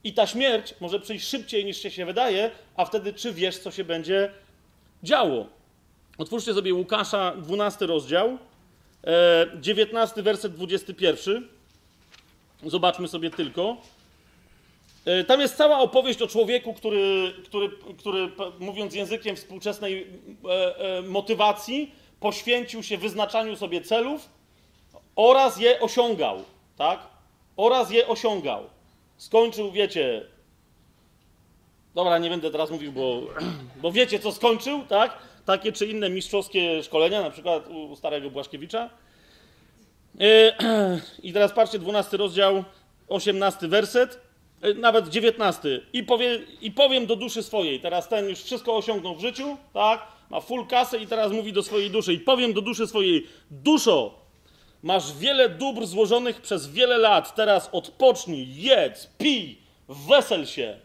[0.04, 3.70] I ta śmierć może przyjść szybciej niż się, się wydaje, a wtedy czy wiesz, co
[3.70, 4.30] się będzie
[5.02, 5.46] działo?
[6.18, 8.38] Otwórzcie sobie Łukasza, 12 rozdział,
[9.60, 11.48] 19 werset 21.
[12.66, 13.76] Zobaczmy sobie tylko.
[15.06, 20.06] E, tam jest cała opowieść o człowieku, który, który, który mówiąc językiem współczesnej
[20.44, 24.28] e, e, motywacji, poświęcił się wyznaczaniu sobie celów
[25.16, 26.44] oraz je osiągał,
[26.76, 27.00] tak?
[27.56, 28.62] Oraz je osiągał.
[29.16, 30.26] Skończył, wiecie.
[31.94, 33.20] Dobra, nie będę teraz mówił, bo,
[33.82, 35.18] bo wiecie, co skończył, tak?
[35.44, 38.90] Takie czy inne mistrzowskie szkolenia, na przykład u starego Błaszkiewicza.
[41.22, 42.64] I teraz patrzcie, 12 rozdział,
[43.08, 44.25] 18 werset.
[44.62, 45.80] E, nawet 19.
[45.92, 47.80] I, powie, I powiem do duszy swojej.
[47.80, 50.06] Teraz ten już wszystko osiągnął w życiu, tak?
[50.30, 52.12] Ma full kasę i teraz mówi do swojej duszy.
[52.12, 54.14] I powiem do duszy swojej: Duszo,
[54.82, 57.34] masz wiele dóbr złożonych przez wiele lat.
[57.34, 60.76] Teraz odpocznij, jedz, pij, wesel się.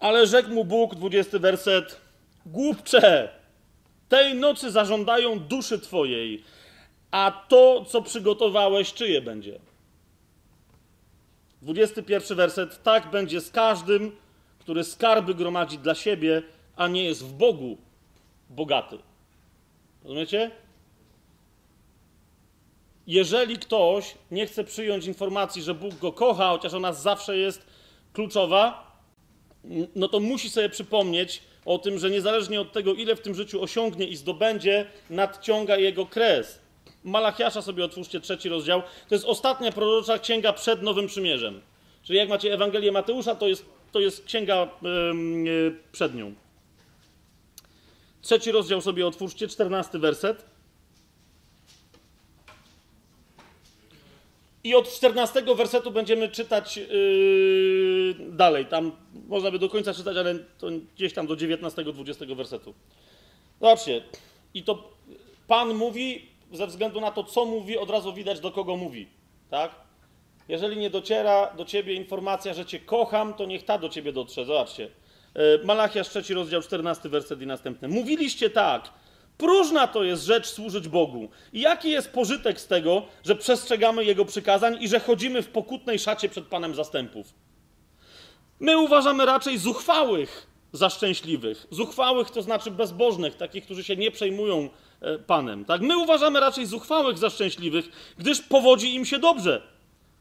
[0.00, 2.00] Ale rzekł mu Bóg, 20 werset:
[2.46, 3.28] Głupcze,
[4.08, 6.44] tej nocy zażądają duszy twojej,
[7.10, 9.67] a to, co przygotowałeś, czyje będzie?
[11.62, 12.82] 21 werset.
[12.82, 14.16] Tak będzie z każdym,
[14.58, 16.42] który skarby gromadzi dla siebie,
[16.76, 17.78] a nie jest w Bogu
[18.50, 18.98] bogaty.
[20.02, 20.50] Rozumiecie?
[23.06, 27.66] Jeżeli ktoś nie chce przyjąć informacji, że Bóg go kocha, chociaż ona zawsze jest
[28.12, 28.92] kluczowa,
[29.94, 33.62] no to musi sobie przypomnieć o tym, że niezależnie od tego, ile w tym życiu
[33.62, 36.58] osiągnie i zdobędzie, nadciąga jego kres.
[37.08, 38.82] Malachiasza sobie otwórzcie trzeci rozdział.
[39.08, 41.60] To jest ostatnia prorocza księga przed Nowym Przymierzem.
[42.02, 46.34] Czyli jak macie Ewangelię Mateusza, to jest, to jest księga yy, przed nią.
[48.22, 50.44] Trzeci rozdział sobie otwórzcie, czternasty werset.
[54.64, 58.66] I od 14 wersetu będziemy czytać yy, dalej.
[58.66, 58.92] Tam
[59.28, 62.74] można by do końca czytać, ale to gdzieś tam do 19-20 wersetu.
[63.60, 64.02] Zobaczcie.
[64.54, 64.98] I to
[65.48, 69.08] Pan mówi, ze względu na to, co mówi, od razu widać, do kogo mówi.
[69.50, 69.70] Tak?
[70.48, 74.44] Jeżeli nie dociera do ciebie informacja, że cię kocham, to niech ta do ciebie dotrze.
[74.44, 74.90] Zobaczcie.
[75.34, 77.88] E, Malachiasz 3 rozdział 14 werset i następny.
[77.88, 78.92] Mówiliście tak.
[79.38, 81.28] Próżna to jest rzecz służyć Bogu.
[81.52, 85.98] I jaki jest pożytek z tego, że przestrzegamy Jego przykazań i że chodzimy w pokutnej
[85.98, 87.34] szacie przed Panem zastępów?
[88.60, 91.66] My uważamy raczej zuchwałych za szczęśliwych.
[91.70, 94.68] Zuchwałych to znaczy bezbożnych, takich, którzy się nie przejmują
[95.26, 95.64] Panem.
[95.64, 95.80] Tak?
[95.80, 99.62] My uważamy raczej zuchwałych za szczęśliwych, gdyż powodzi im się dobrze.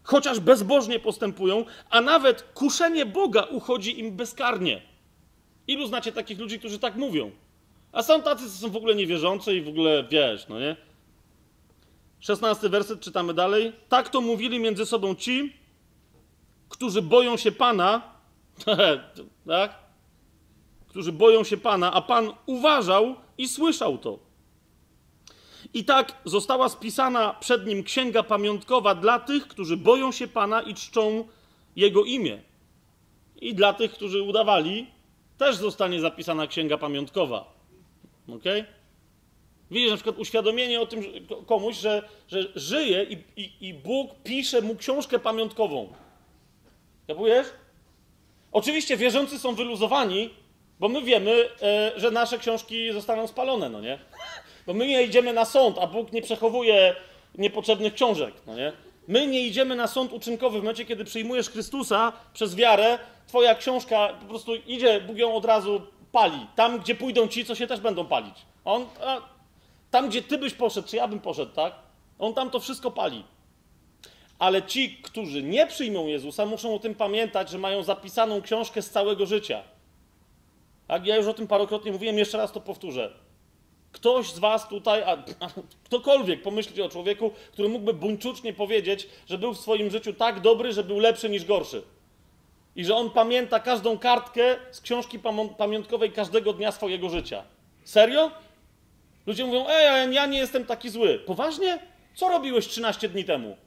[0.03, 4.81] Chociaż bezbożnie postępują, a nawet kuszenie Boga uchodzi im bezkarnie.
[5.67, 7.31] Ilu znacie takich ludzi, którzy tak mówią?
[7.91, 10.75] A są tacy, co są w ogóle niewierzący i w ogóle wiesz, no nie?
[12.19, 13.73] Szesnasty werset czytamy dalej.
[13.89, 15.53] Tak to mówili między sobą ci,
[16.69, 18.01] którzy boją się Pana,
[19.47, 19.75] tak?
[20.87, 24.26] Którzy boją się Pana, a Pan uważał i słyszał to.
[25.73, 30.73] I tak została spisana przed nim księga pamiątkowa dla tych, którzy boją się Pana i
[30.73, 31.27] czczą
[31.75, 32.41] Jego imię.
[33.41, 34.87] I dla tych, którzy udawali,
[35.37, 37.53] też zostanie zapisana księga pamiątkowa.
[38.29, 38.43] Ok?
[39.71, 41.03] Widzisz, na przykład uświadomienie o tym
[41.45, 45.93] komuś, że, że żyje i, i, i Bóg pisze mu książkę pamiątkową.
[47.07, 47.47] Kapujesz?
[48.51, 50.29] Oczywiście wierzący są wyluzowani,
[50.79, 53.99] bo my wiemy, e, że nasze książki zostaną spalone, no nie?
[54.67, 56.95] Bo my nie idziemy na sąd, a Bóg nie przechowuje
[57.37, 58.71] niepotrzebnych książek, no nie?
[59.07, 64.09] My nie idziemy na sąd uczynkowy w momencie, kiedy przyjmujesz Chrystusa przez wiarę, twoja książka
[64.21, 66.47] po prostu idzie, Bóg ją od razu pali.
[66.55, 68.35] Tam, gdzie pójdą ci, co się też będą palić.
[68.65, 69.17] On, a,
[69.91, 71.73] tam, gdzie ty byś poszedł, czy ja bym poszedł, tak?
[72.19, 73.23] On tam to wszystko pali.
[74.39, 78.89] Ale ci, którzy nie przyjmą Jezusa, muszą o tym pamiętać, że mają zapisaną książkę z
[78.89, 79.63] całego życia.
[80.87, 83.26] Tak, ja już o tym parokrotnie mówiłem, jeszcze raz to powtórzę.
[83.97, 85.49] Ktoś z Was tutaj, a, a,
[85.83, 90.73] ktokolwiek pomyśli o człowieku, który mógłby buńczucznie powiedzieć, że był w swoim życiu tak dobry,
[90.73, 91.83] że był lepszy niż gorszy.
[92.75, 95.19] I że on pamięta każdą kartkę z książki
[95.57, 97.43] pamiątkowej każdego dnia swojego życia.
[97.83, 98.31] Serio?
[99.25, 101.19] Ludzie mówią, ej, ja nie jestem taki zły.
[101.19, 101.79] Poważnie?
[102.15, 103.57] Co robiłeś 13 dni temu?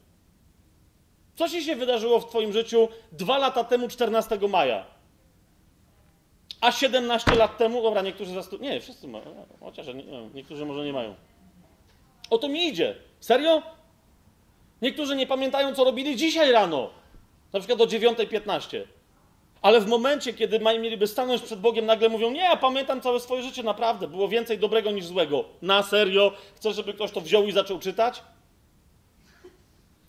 [1.35, 5.00] Co ci się wydarzyło w Twoim życiu dwa lata temu, 14 maja?
[6.61, 8.59] A 17 lat temu, dobra, niektórzy zastu...
[8.59, 9.25] Nie, wszyscy mają,
[9.61, 10.05] chociaż nie,
[10.35, 11.15] niektórzy może nie mają.
[12.31, 12.95] O to mi idzie.
[13.21, 13.63] Serio?
[14.83, 16.91] Niektórzy nie pamiętają, co robili dzisiaj rano.
[17.53, 18.83] Na przykład o 9.15.
[19.63, 23.43] Ale w momencie, kiedy mieliby stanąć przed Bogiem, nagle mówią: Nie, ja pamiętam całe swoje
[23.43, 24.09] życie, naprawdę.
[24.09, 25.45] Było więcej dobrego niż złego.
[25.63, 26.33] Na serio?
[26.57, 28.23] Chcesz, żeby ktoś to wziął i zaczął czytać?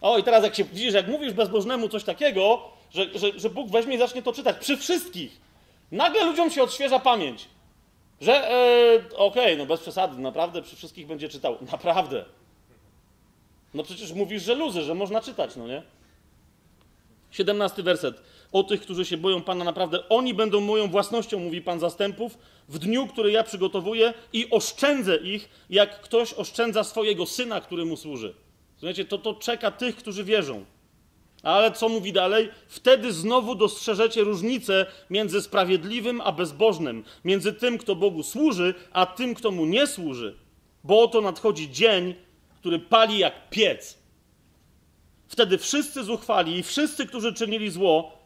[0.02, 3.70] O, i teraz jak się widzisz, jak mówisz bezbożnemu coś takiego, że, że, że Bóg
[3.70, 5.42] weźmie i zacznie to czytać przy wszystkich.
[5.92, 7.48] Nagle ludziom się odświeża pamięć.
[8.22, 11.58] Że e, okej, okay, no bez przesady, naprawdę przy wszystkich będzie czytał.
[11.72, 12.26] Naprawdę.
[13.74, 15.84] No przecież mówisz, że luzy, że można czytać, no nie?
[17.32, 18.22] 17 werset.
[18.52, 22.38] O tych, którzy się boją Pana naprawdę, oni będą moją własnością, mówi Pan zastępów,
[22.70, 27.98] w dniu, który ja przygotowuję i oszczędzę ich, jak ktoś oszczędza swojego syna, który mu
[27.98, 28.34] służy.
[28.78, 30.66] Słuchajcie, to, to czeka tych, którzy wierzą.
[31.44, 32.50] Ale co mówi dalej?
[32.68, 39.36] Wtedy znowu dostrzeżecie różnicę między sprawiedliwym a bezbożnym, między tym, kto Bogu służy, a tym,
[39.36, 40.36] kto mu nie służy.
[40.84, 42.16] Bo oto nadchodzi dzień,
[42.60, 43.98] który pali jak piec.
[45.28, 48.18] Wtedy wszyscy zuchwali i wszyscy, którzy czynili zło,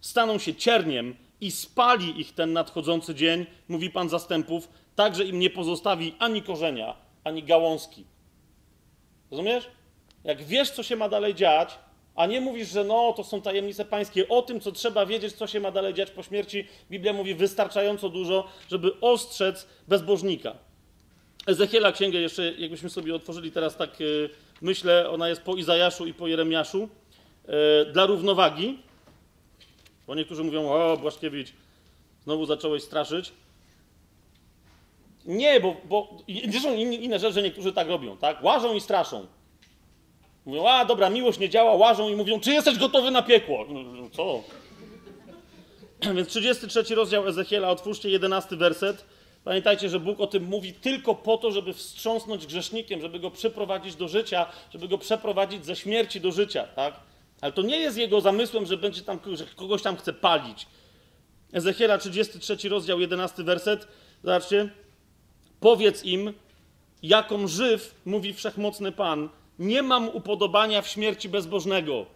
[0.00, 5.38] staną się cierniem i spali ich ten nadchodzący dzień, mówi Pan zastępów, tak, że im
[5.38, 8.04] nie pozostawi ani korzenia, ani gałązki.
[9.30, 9.68] Rozumiesz?
[10.24, 11.78] Jak wiesz, co się ma dalej dziać,
[12.14, 15.46] a nie mówisz, że no, to są tajemnice pańskie, o tym, co trzeba wiedzieć, co
[15.46, 20.54] się ma dalej dziać po śmierci, Biblia mówi wystarczająco dużo, żeby ostrzec bezbożnika.
[21.46, 26.14] Ezechiela księgę jeszcze, jakbyśmy sobie otworzyli teraz tak, yy, myślę, ona jest po Izajaszu i
[26.14, 26.88] po Jeremiaszu,
[27.48, 27.54] yy,
[27.92, 28.78] dla równowagi,
[30.06, 31.52] bo niektórzy mówią, o Błaszkiewicz,
[32.24, 33.32] znowu zacząłeś straszyć.
[35.24, 36.16] Nie, bo, bo
[36.62, 38.42] są inne rzeczy, niektórzy tak robią, tak?
[38.42, 39.26] Łażą i straszą.
[40.46, 43.66] Mówią, a dobra, miłość nie działa, łażą i mówią, czy jesteś gotowy na piekło?
[43.68, 44.42] No, no, co?
[46.14, 49.04] Więc 33 rozdział Ezechiela, otwórzcie 11 werset.
[49.44, 53.96] Pamiętajcie, że Bóg o tym mówi tylko po to, żeby wstrząsnąć grzesznikiem, żeby go przyprowadzić
[53.96, 56.94] do życia, żeby go przeprowadzić ze śmierci do życia, tak?
[57.40, 60.66] Ale to nie jest jego zamysłem, że będzie tam, że kogoś tam chce palić.
[61.52, 63.88] Ezechiela 33 rozdział 11 werset.
[64.24, 64.70] Zobaczcie.
[65.60, 66.32] Powiedz im,
[67.02, 69.28] jaką żyw, mówi wszechmocny Pan,
[69.62, 72.06] nie mam upodobania w śmierci bezbożnego.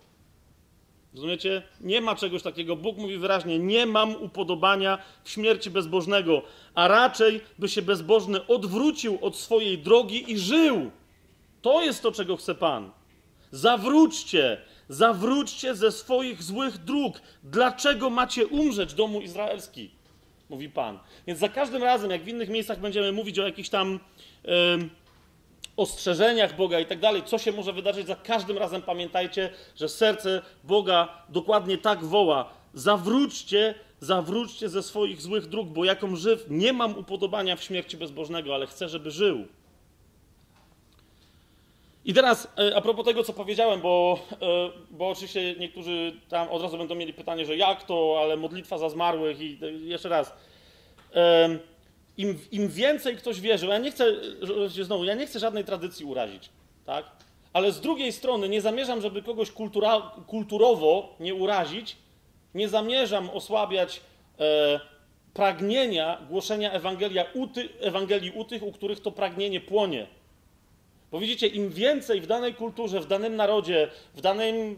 [1.14, 1.62] Rozumiecie?
[1.80, 2.76] Nie ma czegoś takiego.
[2.76, 6.42] Bóg mówi wyraźnie: Nie mam upodobania w śmierci bezbożnego,
[6.74, 10.90] a raczej by się bezbożny odwrócił od swojej drogi i żył.
[11.62, 12.90] To jest to, czego chce Pan.
[13.50, 17.20] Zawróćcie, zawróćcie ze swoich złych dróg.
[17.42, 19.90] Dlaczego macie umrzeć, domu izraelski?
[20.50, 20.98] Mówi Pan.
[21.26, 24.00] Więc za każdym razem, jak w innych miejscach będziemy mówić o jakichś tam.
[24.44, 24.88] Yy,
[25.76, 30.42] ostrzeżeniach Boga i tak dalej, co się może wydarzyć, za każdym razem pamiętajcie, że serce
[30.64, 36.98] Boga dokładnie tak woła: zawróćcie, zawróćcie ze swoich złych dróg, bo jaką żyw, nie mam
[36.98, 39.46] upodobania w śmierci bezbożnego, ale chcę, żeby żył.
[42.04, 46.62] I teraz e, a propos tego, co powiedziałem, bo, e, bo oczywiście niektórzy tam od
[46.62, 50.32] razu będą mieli pytanie, że jak to, ale modlitwa za zmarłych i jeszcze raz
[52.16, 54.12] im, im więcej ktoś wierzył, ja nie chcę,
[54.82, 56.48] znowu, ja nie chcę żadnej tradycji urazić,
[56.86, 57.04] tak?
[57.52, 61.96] Ale z drugiej strony nie zamierzam, żeby kogoś kultura, kulturowo nie urazić,
[62.54, 64.00] nie zamierzam osłabiać
[64.40, 64.80] e,
[65.34, 70.06] pragnienia głoszenia Ewangelia u ty, Ewangelii u tych, u których to pragnienie płonie.
[71.10, 74.76] Bo widzicie, im więcej w danej kulturze, w danym narodzie, w, danym,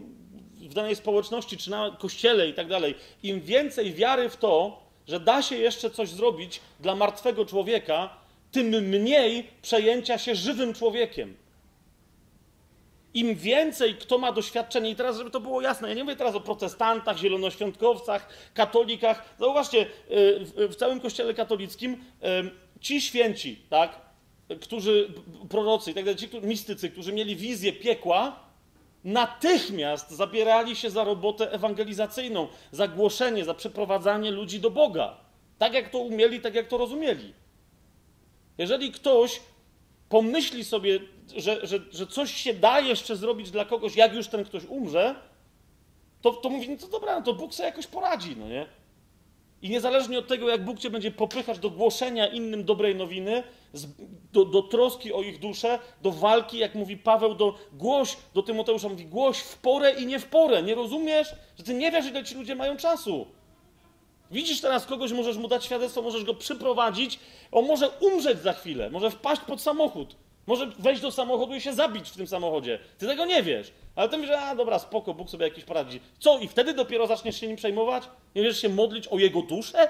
[0.57, 5.19] w danej społeczności, czy na kościele i tak dalej, im więcej wiary w to, że
[5.19, 8.09] da się jeszcze coś zrobić dla martwego człowieka,
[8.51, 11.37] tym mniej przejęcia się żywym człowiekiem.
[13.13, 16.35] Im więcej kto ma doświadczenie, i teraz, żeby to było jasne, ja nie mówię teraz
[16.35, 19.35] o protestantach, zielonoświątkowcach, katolikach.
[19.39, 24.01] Zauważcie, y, w całym kościele katolickim y, ci święci, tak,
[24.61, 25.13] którzy,
[25.49, 28.48] prorocy i tak dalej, ci mistycy, którzy mieli wizję piekła,
[29.03, 35.17] natychmiast zabierali się za robotę ewangelizacyjną, za głoszenie, za przeprowadzanie ludzi do Boga.
[35.57, 37.33] Tak jak to umieli, tak jak to rozumieli.
[38.57, 39.41] Jeżeli ktoś
[40.09, 40.99] pomyśli sobie,
[41.35, 45.15] że, że, że coś się da jeszcze zrobić dla kogoś, jak już ten ktoś umrze,
[46.21, 48.65] to, to mówi, no to dobra, no to Bóg sobie jakoś poradzi, no nie?
[49.61, 53.43] I niezależnie od tego, jak Bóg cię będzie popychać do głoszenia innym dobrej nowiny,
[54.33, 58.89] do, do, troski o ich duszę, do walki, jak mówi Paweł, do głoś, do Tymoteusza
[58.89, 60.63] mówi, głoś w porę i nie w porę.
[60.63, 61.35] Nie rozumiesz?
[61.57, 63.27] Że ty nie wiesz, ile ci ludzie mają czasu.
[64.31, 67.19] Widzisz teraz kogoś, możesz mu dać świadectwo, możesz go przyprowadzić,
[67.51, 70.15] on może umrzeć za chwilę, może wpaść pod samochód,
[70.49, 72.79] może wejść do samochodu i się zabić w tym samochodzie.
[72.97, 73.71] Ty tego nie wiesz.
[73.95, 75.99] Ale ty mówisz, a dobra, spoko, Bóg sobie jakiś poradzi.
[76.19, 76.39] Co?
[76.39, 78.03] I wtedy dopiero zaczniesz się nim przejmować?
[78.35, 79.87] Nie będziesz się modlić o jego duszę?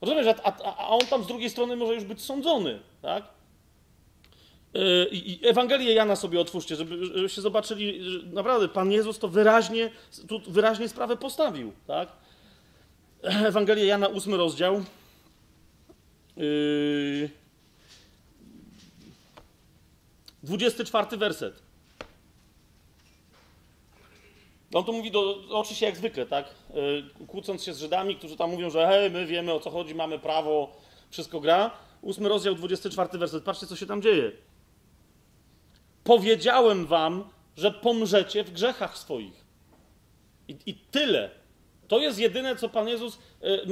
[0.00, 3.24] Rozumiesz, a, a, a on tam z drugiej strony może już być sądzony, tak?
[4.74, 9.90] Yy, I Ewangelię Jana sobie otwórzcie, żeby, żebyście zobaczyli, że naprawdę Pan Jezus to wyraźnie,
[10.28, 12.08] tu wyraźnie sprawę postawił, tak?
[13.22, 14.84] Ewangelia Jana, ósmy rozdział.
[16.36, 17.39] Yy,
[20.42, 21.62] 24 werset.
[24.74, 26.54] On tu mówi do, oczywiście jak zwykle, tak?
[27.18, 29.94] Yy, kłócąc się z Żydami, którzy tam mówią, że hej, my wiemy o co chodzi,
[29.94, 30.76] mamy prawo,
[31.10, 31.70] wszystko gra.
[32.02, 33.44] Ósmy rozdział, 24 werset.
[33.44, 34.32] Patrzcie, co się tam dzieje.
[36.04, 37.24] Powiedziałem wam,
[37.56, 39.44] że pomrzecie w grzechach swoich.
[40.48, 41.39] I, i tyle.
[41.90, 43.18] To jest jedyne, co Pan Jezus y,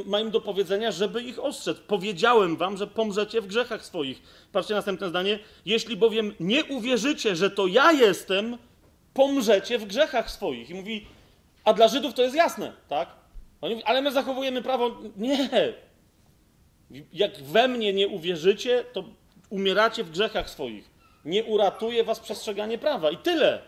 [0.04, 1.78] ma im do powiedzenia, żeby ich ostrzec.
[1.78, 4.22] Powiedziałem wam, że pomrzecie w grzechach swoich.
[4.52, 5.38] Patrzcie następne zdanie.
[5.66, 8.58] Jeśli bowiem nie uwierzycie, że to ja jestem,
[9.14, 10.70] pomrzecie w grzechach swoich.
[10.70, 11.06] I mówi,
[11.64, 13.08] a dla Żydów to jest jasne, tak?
[13.60, 15.00] Oni mówi, ale my zachowujemy prawo.
[15.16, 15.48] Nie.
[17.12, 19.04] Jak we mnie nie uwierzycie, to
[19.50, 20.90] umieracie w grzechach swoich.
[21.24, 23.10] Nie uratuje was przestrzeganie prawa.
[23.10, 23.62] I tyle.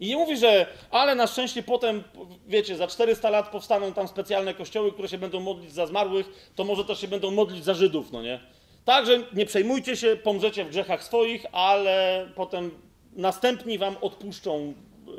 [0.00, 2.04] I nie mówi, że ale na szczęście potem,
[2.46, 6.64] wiecie, za 400 lat powstaną tam specjalne kościoły, które się będą modlić za zmarłych, to
[6.64, 8.40] może też się będą modlić za Żydów, no nie?
[8.84, 12.70] Także nie przejmujcie się, pomrzecie w grzechach swoich, ale potem
[13.12, 14.74] następni wam odpuszczą
[15.08, 15.10] e,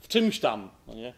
[0.00, 1.12] w czymś tam, no nie?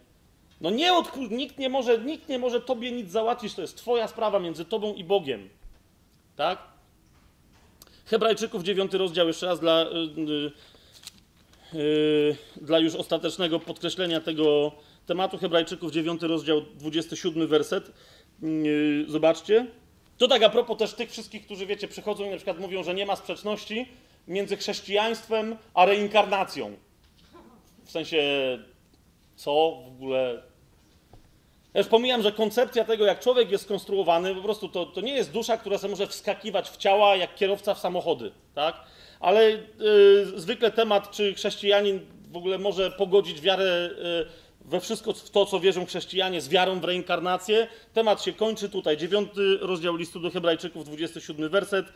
[0.61, 0.93] No nie
[1.31, 4.95] nikt nie może, nikt nie może tobie nic załatwić, to jest twoja sprawa między tobą
[4.95, 5.49] i Bogiem.
[6.37, 6.59] Tak?
[8.05, 10.53] Hebrajczyków 9 rozdział jeszcze raz dla yy, yy,
[12.61, 14.73] dla już ostatecznego podkreślenia tego
[15.07, 15.39] tematu.
[15.39, 17.93] Hebrajczyków 9 rozdział 27 werset.
[18.43, 19.67] Yy, zobaczcie.
[20.19, 22.95] To tak a propos też tych wszystkich, którzy wiecie, przychodzą i na przykład mówią, że
[22.95, 23.89] nie ma sprzeczności
[24.29, 26.77] między chrześcijaństwem a reinkarnacją.
[27.85, 28.23] W sensie,
[29.37, 30.43] co w ogóle.
[31.75, 35.13] Ja już pomijam, że koncepcja tego, jak człowiek jest skonstruowany, po prostu to, to nie
[35.15, 38.77] jest dusza, która sobie może wskakiwać w ciała jak kierowca w samochody, tak?
[39.21, 39.61] Ale y,
[40.37, 42.01] zwykle temat, czy chrześcijanin
[42.33, 43.91] w ogóle może pogodzić wiarę
[44.25, 47.69] y, we wszystko w to, co wierzą chrześcijanie, z wiarą w reinkarnację.
[47.95, 48.97] Temat się kończy tutaj.
[48.97, 51.87] Dziewiąty rozdział listu do Hebrajczyków, 27 werset.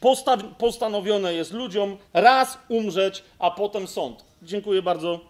[0.00, 4.24] Postaw, postanowione jest ludziom raz umrzeć, a potem sąd.
[4.42, 5.20] Dziękuję bardzo.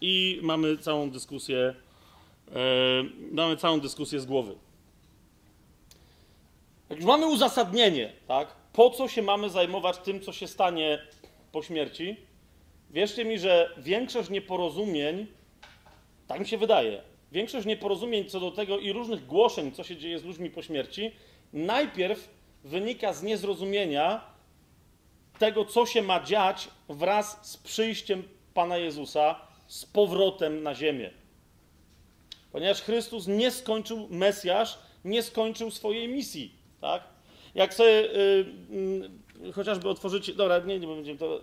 [0.00, 1.74] I mamy całą dyskusję.
[2.54, 2.54] E,
[3.32, 4.54] mamy całą dyskusję z głowy.
[6.90, 8.48] Jak już mamy uzasadnienie, tak?
[8.76, 10.98] Po co się mamy zajmować tym, co się stanie
[11.52, 12.16] po śmierci?
[12.90, 15.26] Wierzcie mi, że większość nieporozumień,
[16.26, 17.02] tak mi się wydaje,
[17.32, 21.12] większość nieporozumień co do tego i różnych głoszeń, co się dzieje z ludźmi po śmierci,
[21.52, 22.28] najpierw
[22.64, 24.20] wynika z niezrozumienia
[25.38, 28.22] tego, co się ma dziać wraz z przyjściem
[28.54, 31.10] Pana Jezusa z powrotem na ziemię.
[32.52, 37.15] Ponieważ Chrystus nie skończył, Mesjasz nie skończył swojej misji, tak?
[37.56, 38.46] Jak sobie yy,
[39.40, 41.40] yy, chociażby otworzycie, dobra, nie, nie będziemy to,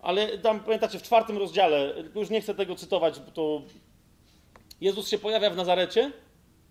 [0.00, 3.62] ale tam pamiętacie w czwartym rozdziale, już nie chcę tego cytować, bo to
[4.80, 6.12] Jezus się pojawia w Nazarecie,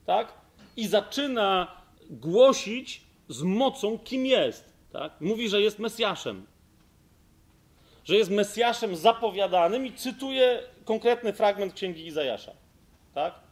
[0.05, 0.33] tak?
[0.77, 4.73] I zaczyna głosić z mocą, kim jest.
[4.91, 5.21] Tak?
[5.21, 6.45] Mówi, że jest Mesjaszem.
[8.03, 12.51] Że jest Mesjaszem zapowiadanym i cytuje konkretny fragment księgi Izajasza.
[13.13, 13.46] Tak?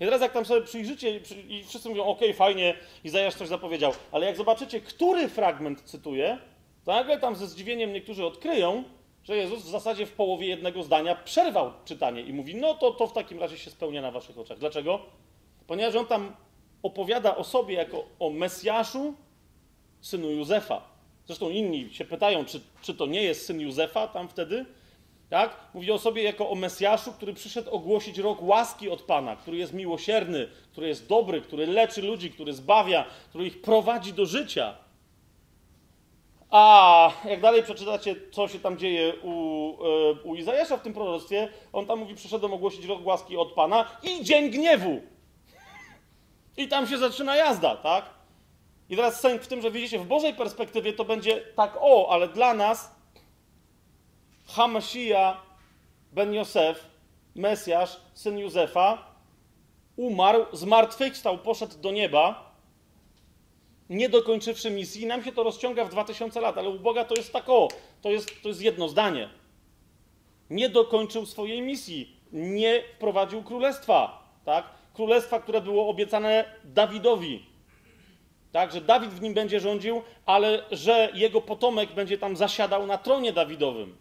[0.00, 2.74] I teraz jak tam sobie przyjrzycie i wszyscy mówią, ok, fajnie,
[3.04, 6.38] Izajasz coś zapowiedział, ale jak zobaczycie, który fragment cytuje,
[6.84, 8.84] to nagle tam ze zdziwieniem niektórzy odkryją,
[9.24, 13.06] że Jezus w zasadzie w połowie jednego zdania przerwał czytanie i mówi, no to, to
[13.06, 14.58] w takim razie się spełnia na waszych oczach.
[14.58, 15.00] Dlaczego?
[15.66, 16.36] Ponieważ on tam
[16.82, 19.14] opowiada o sobie jako o Mesjaszu,
[20.00, 20.82] synu Józefa.
[21.26, 24.66] Zresztą inni się pytają, czy, czy to nie jest syn Józefa tam wtedy?
[25.30, 25.56] Tak?
[25.74, 29.72] Mówi o sobie jako o Mesjaszu, który przyszedł ogłosić rok łaski od Pana, który jest
[29.72, 34.74] miłosierny, który jest dobry, który leczy ludzi, który zbawia, który ich prowadzi do życia.
[36.50, 39.30] A jak dalej przeczytacie, co się tam dzieje u,
[39.84, 43.90] e, u Izajasza w tym proroctwie, on tam mówi, przyszedłem ogłosić rok łaski od Pana
[44.02, 45.00] i dzień gniewu.
[46.56, 48.04] I tam się zaczyna jazda, tak?
[48.88, 52.28] I teraz sęk w tym, że widzicie, w Bożej perspektywie to będzie tak o, ale
[52.28, 52.99] dla nas
[54.54, 55.36] Hamashia
[56.12, 56.86] ben Josef,
[57.34, 58.98] Mesjasz, syn Józefa,
[59.96, 62.52] umarł, zmartwychwstał, poszedł do nieba,
[63.90, 65.06] nie dokończywszy misji.
[65.06, 67.68] Nam się to rozciąga w 2000 lat, ale u Boga to jest tak o,
[68.02, 69.28] to jest, to jest jedno zdanie.
[70.50, 74.64] Nie dokończył swojej misji, nie wprowadził królestwa, tak?
[74.94, 77.46] Królestwa, które było obiecane Dawidowi.
[78.52, 82.98] Tak, że Dawid w nim będzie rządził, ale że jego potomek będzie tam zasiadał na
[82.98, 83.96] tronie Dawidowym.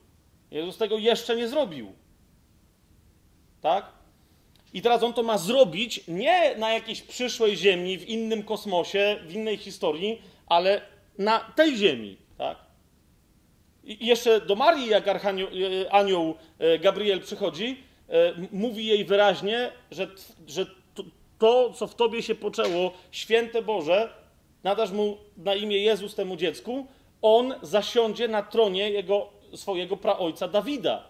[0.51, 1.93] Jezus tego jeszcze nie zrobił.
[3.61, 3.85] Tak?
[4.73, 9.33] I teraz on to ma zrobić nie na jakiejś przyszłej ziemi, w innym kosmosie, w
[9.33, 10.81] innej historii, ale
[11.17, 12.17] na tej ziemi.
[12.37, 12.57] Tak?
[13.83, 16.35] I jeszcze do Marii, jak archanioł
[16.79, 17.83] Gabriel przychodzi,
[18.51, 20.07] mówi jej wyraźnie, że,
[20.47, 20.65] że
[21.39, 24.13] to, co w tobie się poczęło, święte Boże,
[24.63, 26.87] nadasz mu na imię Jezus temu dziecku,
[27.21, 31.03] on zasiądzie na tronie jego, swojego praojca Dawida.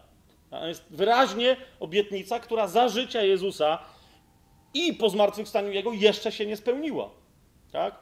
[0.49, 3.80] To jest wyraźnie obietnica, która za życia Jezusa
[4.74, 7.10] i po zmartwychwstaniu Jego jeszcze się nie spełniła.
[7.72, 7.99] Tak?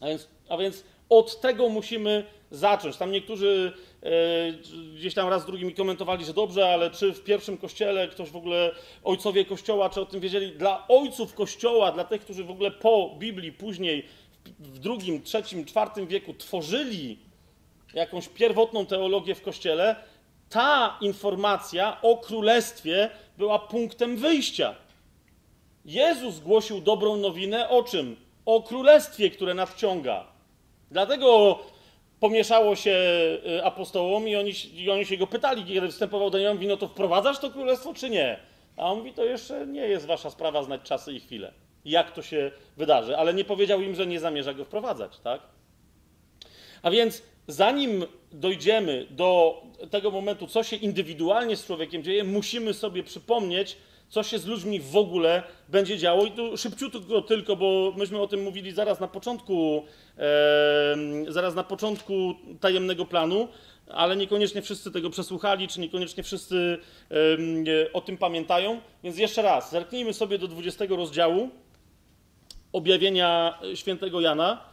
[0.00, 2.96] A więc, a więc od tego musimy zacząć.
[2.96, 3.72] Tam niektórzy
[4.02, 4.10] e,
[4.94, 8.74] gdzieś tam raz drugim komentowali, że dobrze, ale czy w pierwszym kościele ktoś w ogóle,
[9.04, 10.52] ojcowie kościoła, czy o tym wiedzieli?
[10.52, 14.06] Dla ojców kościoła, dla tych, którzy w ogóle po Biblii później
[14.58, 17.18] w drugim, trzecim, czwartym wieku tworzyli
[17.94, 19.96] jakąś pierwotną teologię w kościele,
[20.50, 24.74] ta informacja o królestwie była punktem wyjścia.
[25.84, 28.16] Jezus głosił dobrą nowinę o czym?
[28.46, 30.26] O królestwie, które nadciąga.
[30.90, 31.58] Dlatego
[32.20, 32.96] pomieszało się
[33.58, 36.76] y, apostołom i oni, i oni się go pytali, kiedy wstępował do niego, mówi, no
[36.76, 38.38] to wprowadzasz to królestwo, czy nie?
[38.76, 41.52] A on mówi, to jeszcze nie jest wasza sprawa znać czasy i chwile.
[41.84, 43.16] Jak to się wydarzy.
[43.16, 45.40] Ale nie powiedział im, że nie zamierza go wprowadzać, tak?
[46.82, 53.02] A więc zanim dojdziemy do tego momentu, co się indywidualnie z człowiekiem dzieje, musimy sobie
[53.02, 53.76] przypomnieć,
[54.08, 56.24] co się z ludźmi w ogóle będzie działo.
[56.24, 59.84] I tu szybciutko tylko, bo myśmy o tym mówili zaraz na początku,
[60.18, 60.96] e,
[61.28, 63.48] zaraz na początku tajemnego planu,
[63.88, 66.78] ale niekoniecznie wszyscy tego przesłuchali, czy niekoniecznie wszyscy
[67.10, 68.80] e, o tym pamiętają.
[69.04, 71.50] Więc jeszcze raz, zerknijmy sobie do 20 rozdziału
[72.72, 74.67] objawienia świętego Jana,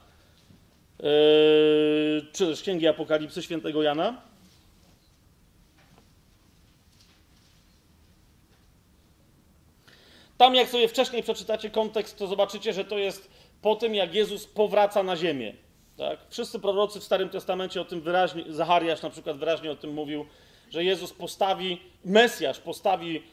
[2.32, 4.22] czy też Księgi Apokalipsy świętego Jana.
[10.38, 13.30] Tam, jak sobie wcześniej przeczytacie kontekst, to zobaczycie, że to jest
[13.62, 15.54] po tym, jak Jezus powraca na ziemię.
[15.98, 16.20] Tak?
[16.30, 20.26] Wszyscy prorocy w Starym Testamencie o tym wyraźnie, Zachariasz na przykład wyraźnie o tym mówił,
[20.72, 23.24] że Jezus postawi, Mesjasz postawi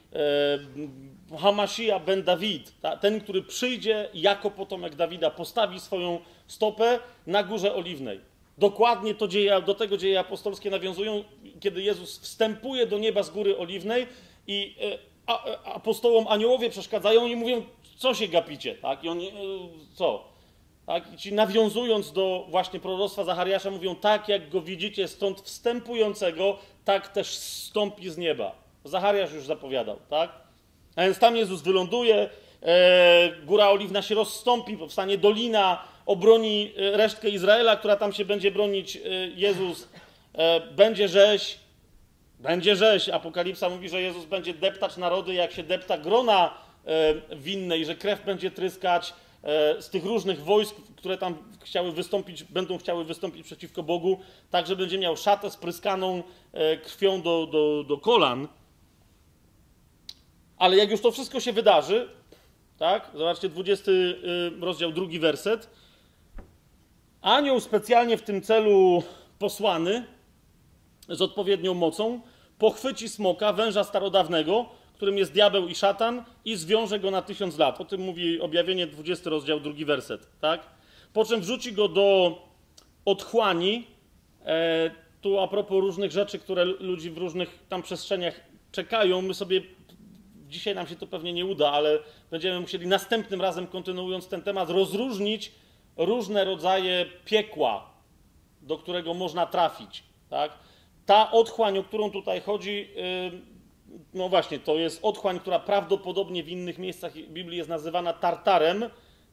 [1.33, 7.43] e, Hamasija ben Dawid, ta, ten, który przyjdzie jako potomek Dawida, postawi swoją stopę na
[7.43, 8.21] Górze Oliwnej.
[8.59, 11.25] Dokładnie to dzieje, do tego dzieje apostolskie nawiązują,
[11.61, 14.07] kiedy Jezus wstępuje do nieba z Góry Oliwnej
[14.47, 17.63] i e, a, apostołom aniołowie przeszkadzają i mówią,
[17.97, 19.05] co się gapicie, tak?
[19.05, 19.33] I oni, e,
[19.95, 20.32] co?
[20.87, 21.13] Tak?
[21.13, 27.09] I ci nawiązując do właśnie proroctwa Zachariasza mówią, tak jak go widzicie stąd wstępującego, tak
[27.09, 28.53] też stąpi z nieba.
[28.85, 30.31] Zachariasz już zapowiadał, tak?
[30.97, 32.31] A więc tam Jezus wyląduje,
[32.63, 38.51] e, góra oliwna się rozstąpi, powstanie dolina, obroni e, resztkę Izraela, która tam się będzie
[38.51, 38.97] bronić.
[38.97, 39.01] E,
[39.35, 39.89] Jezus
[40.35, 41.59] e, będzie rzeź,
[42.39, 43.09] będzie rzeź.
[43.09, 46.55] Apokalipsa mówi, że Jezus będzie deptać narody, jak się depta grona
[46.87, 49.15] e, winne i że krew będzie tryskać
[49.81, 54.21] z tych różnych wojsk, które tam chciały wystąpić, będą chciały wystąpić przeciwko Bogu,
[54.51, 58.49] tak, że będzie miał szatę spryskaną e, krwią do, do, do kolan.
[60.57, 62.09] Ale jak już to wszystko się wydarzy,
[62.79, 63.93] tak, zobaczcie, 20
[64.61, 65.71] rozdział, drugi werset.
[67.21, 69.03] Anioł specjalnie w tym celu
[69.39, 70.05] posłany
[71.09, 72.21] z odpowiednią mocą
[72.59, 77.81] pochwyci smoka, węża starodawnego, którym jest diabeł i szatan, i zwiąże go na tysiąc lat.
[77.81, 80.27] O tym mówi objawienie 20 rozdział, drugi werset.
[80.41, 80.61] Tak?
[81.13, 82.39] Po czym wrzuci go do
[83.05, 83.87] otchłani.
[84.47, 84.91] E,
[85.21, 88.41] tu a propos różnych rzeczy, które ludzi w różnych tam przestrzeniach
[88.73, 89.63] czekają, my sobie
[90.49, 91.99] dzisiaj nam się to pewnie nie uda, ale
[92.31, 95.53] będziemy musieli następnym razem, kontynuując ten temat, rozróżnić
[95.97, 97.91] różne rodzaje piekła,
[98.63, 100.03] do którego można trafić.
[100.31, 100.53] Tak?
[101.07, 102.89] Ta otchłań, o którą tutaj chodzi,
[104.15, 108.85] no właśnie, to jest otchłań, która prawdopodobnie w innych miejscach Biblii jest nazywana tartarem.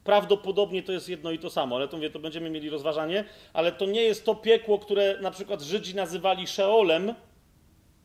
[0.04, 3.72] Prawdopodobnie to jest jedno i to samo, ale to mówię, to będziemy mieli rozważanie, ale
[3.72, 7.14] to nie jest to piekło, które na przykład Żydzi nazywali Szeolem,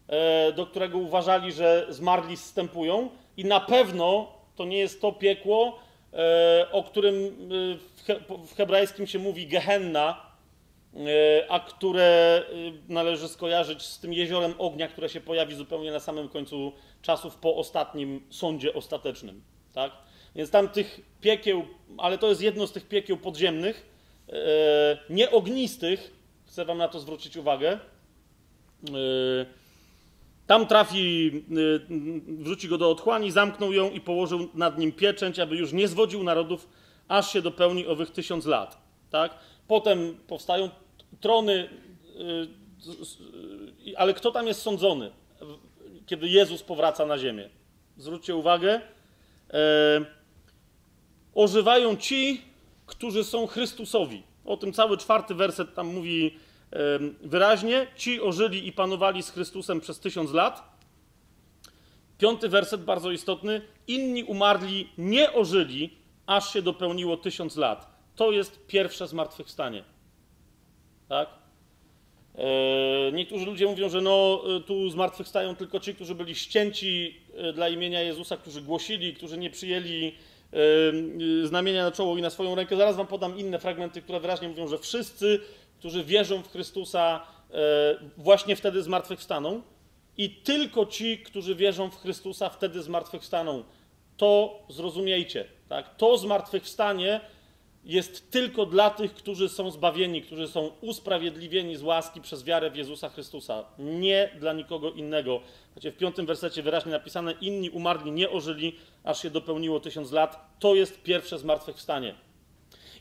[0.09, 5.79] e, do którego uważali, że zmarli zstępują i na pewno to nie jest to piekło,
[6.13, 7.15] e, o którym
[8.09, 8.15] e,
[8.47, 10.24] w hebrajskim się mówi Gehenna,
[11.49, 12.43] a które
[12.89, 16.73] e, należy skojarzyć z tym jeziorem ognia, które się pojawi zupełnie na samym końcu
[17.03, 19.43] czasów po ostatnim sądzie ostatecznym.
[19.73, 19.93] Tak?
[20.35, 21.65] Więc tam tych piekieł,
[21.99, 23.87] ale to jest jedno z tych piekieł podziemnych,
[24.29, 24.35] e,
[25.11, 26.13] nieognistych,
[26.47, 27.79] chcę Wam na to zwrócić uwagę.
[30.47, 31.45] Tam trafi,
[32.27, 36.23] wrzuci go do otchłani, zamknął ją i położył nad nim pieczęć, aby już nie zwodził
[36.23, 36.69] narodów,
[37.09, 38.79] aż się dopełni owych tysiąc lat.
[39.11, 39.39] Tak?
[39.69, 40.71] Potem powstają
[41.21, 41.69] trony,
[42.21, 45.11] y, ale kto tam jest sądzony,
[46.07, 47.49] kiedy Jezus powraca na ziemię?
[47.97, 48.81] Zwróćcie uwagę.
[49.51, 50.05] E,
[51.35, 52.43] ożywają ci,
[52.87, 54.23] którzy są Chrystusowi.
[54.45, 56.39] O tym cały czwarty werset tam mówi
[56.73, 56.79] e,
[57.23, 57.87] wyraźnie.
[57.97, 60.75] Ci ożyli i panowali z Chrystusem przez tysiąc lat.
[62.19, 63.63] Piąty werset, bardzo istotny.
[63.87, 65.97] Inni umarli, nie ożyli,
[66.27, 67.95] aż się dopełniło tysiąc lat.
[68.17, 69.85] To jest pierwsze zmartwychwstanie
[71.15, 71.29] tak?
[72.35, 77.53] E, niektórzy ludzie mówią, że no, e, tu zmartwychwstają tylko ci, którzy byli ścięci e,
[77.53, 80.15] dla imienia Jezusa, którzy głosili, którzy nie przyjęli
[81.45, 82.77] znamienia na czoło i na swoją rękę.
[82.77, 85.41] Zaraz wam podam inne fragmenty, które wyraźnie mówią, że wszyscy,
[85.79, 87.27] którzy wierzą w Chrystusa,
[88.17, 89.63] właśnie wtedy zmartwychwstaną.
[90.17, 93.65] I tylko ci, którzy wierzą w Chrystusa, wtedy zmartwychwstaną.
[94.17, 95.45] To zrozumiejcie.
[95.69, 95.97] Tak?
[95.97, 97.21] To zmartwychwstanie
[97.85, 102.77] jest tylko dla tych, którzy są zbawieni, którzy są usprawiedliwieni z łaski przez wiarę w
[102.77, 103.65] Jezusa Chrystusa.
[103.79, 105.41] Nie dla nikogo innego.
[105.77, 110.57] Wiecie, w piątym wersecie wyraźnie napisane: Inni umarli, nie ożyli, aż się dopełniło tysiąc lat.
[110.59, 112.15] To jest pierwsze zmartwychwstanie.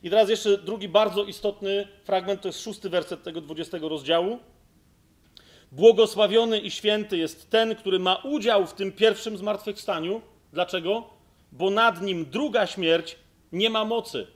[0.03, 4.39] I teraz jeszcze drugi bardzo istotny fragment, to jest szósty werset tego dwudziestego rozdziału.
[5.71, 10.21] Błogosławiony i święty jest ten, który ma udział w tym pierwszym zmartwychwstaniu.
[10.53, 11.03] Dlaczego?
[11.51, 13.15] Bo nad nim druga śmierć
[13.51, 14.27] nie ma mocy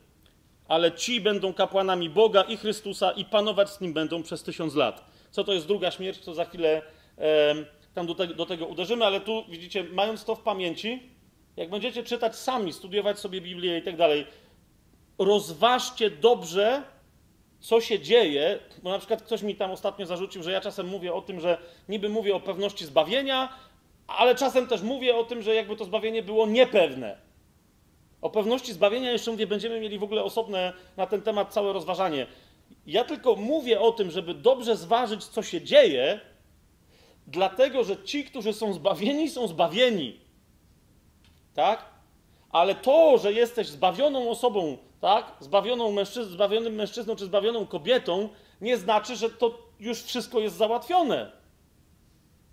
[0.68, 5.06] ale ci będą kapłanami Boga i Chrystusa i panować z nim będą przez tysiąc lat.
[5.32, 6.82] Co to jest druga śmierć, to za chwilę
[7.18, 7.56] e,
[7.94, 11.10] tam do, te, do tego uderzymy, ale tu widzicie, mając to w pamięci,
[11.58, 14.26] jak będziecie czytać sami, studiować sobie Biblię i tak dalej,
[15.20, 16.84] rozważcie dobrze,
[17.60, 21.14] co się dzieje, bo na przykład ktoś mi tam ostatnio zarzucił, że ja czasem mówię
[21.14, 21.58] o tym, że
[21.90, 23.54] niby mówię o pewności zbawienia,
[24.08, 27.27] ale czasem też mówię o tym, że jakby to zbawienie było niepewne.
[28.22, 32.28] O pewności zbawienia jeszcze mówię, będziemy mieli w ogóle osobne na ten temat całe rozważanie.
[32.88, 36.20] Ja tylko mówię o tym, żeby dobrze zważyć, co się dzieje,
[37.28, 40.20] dlatego że ci, którzy są zbawieni, są zbawieni.
[41.54, 41.86] Tak?
[42.52, 45.32] Ale to, że jesteś zbawioną osobą, tak?
[45.40, 48.30] Zbawioną mężczyzną, zbawionym mężczyzną czy zbawioną kobietą,
[48.62, 51.32] nie znaczy, że to już wszystko jest załatwione.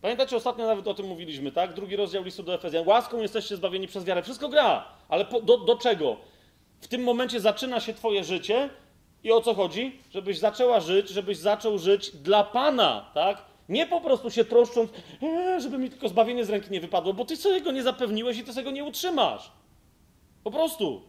[0.03, 1.75] Pamiętacie, ostatnio nawet o tym mówiliśmy, tak?
[1.75, 2.87] Drugi rozdział listu do Efezjan.
[2.89, 4.23] Łaską jesteście zbawieni przez wiarę.
[4.23, 6.17] Wszystko gra, ale po, do, do czego?
[6.81, 8.71] W tym momencie zaczyna się Twoje życie
[9.25, 9.99] i o co chodzi?
[10.11, 13.45] Żebyś zaczęła żyć, żebyś zaczął żyć dla Pana, tak?
[13.69, 14.91] Nie po prostu się troszcząc,
[15.23, 18.39] eee, żeby mi tylko zbawienie z ręki nie wypadło, bo ty sobie go nie zapewniłeś
[18.39, 19.53] i ty sobie go nie utrzymasz.
[20.45, 21.03] Po prostu.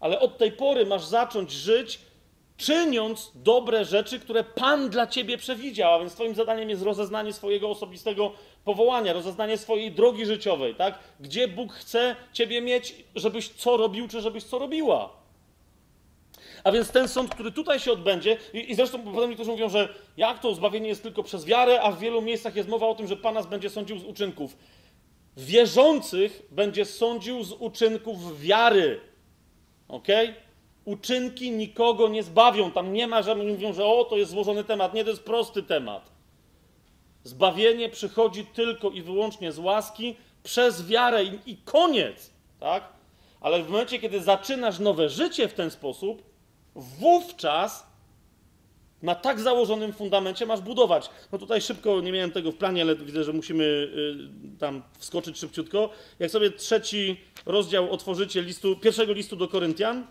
[0.00, 1.98] Ale od tej pory masz zacząć żyć
[2.56, 5.94] czyniąc dobre rzeczy, które Pan dla ciebie przewidział.
[5.94, 8.32] A więc Twoim zadaniem jest rozeznanie swojego osobistego
[8.66, 10.98] powołania, rozeznanie swojej drogi życiowej, tak?
[11.20, 15.12] Gdzie Bóg chce ciebie mieć, żebyś co robił, czy żebyś co robiła.
[16.64, 19.94] A więc ten sąd, który tutaj się odbędzie, i, i zresztą potem niektórzy mówią, że
[20.16, 23.06] jak to zbawienie jest tylko przez wiarę, a w wielu miejscach jest mowa o tym,
[23.06, 24.56] że Pan nas będzie sądził z uczynków.
[25.36, 29.00] Wierzących będzie sądził z uczynków wiary.
[29.88, 30.34] Okay?
[30.84, 32.70] uczynki nikogo nie zbawią.
[32.70, 34.94] Tam nie ma żadnych, mówią, że o, to jest złożony temat.
[34.94, 36.15] Nie, to jest prosty temat.
[37.26, 42.30] Zbawienie przychodzi tylko i wyłącznie z łaski przez wiarę i, i koniec,
[42.60, 42.92] tak?
[43.40, 46.22] Ale w momencie, kiedy zaczynasz nowe życie w ten sposób,
[46.74, 47.86] wówczas
[49.02, 51.10] na tak założonym fundamencie masz budować.
[51.32, 55.38] No tutaj szybko, nie miałem tego w planie, ale widzę, że musimy y, tam wskoczyć
[55.38, 55.90] szybciutko.
[56.18, 60.06] Jak sobie trzeci rozdział otworzycie listu, pierwszego listu do Koryntian,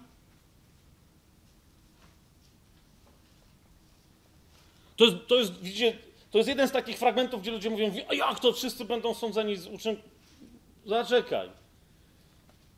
[4.97, 5.97] To jest, to jest, widzicie,
[6.35, 9.55] to jest jeden z takich fragmentów, gdzie ludzie mówią, a jak to wszyscy będą sądzeni
[9.55, 10.11] z uczynków?
[10.85, 11.49] Zaczekaj.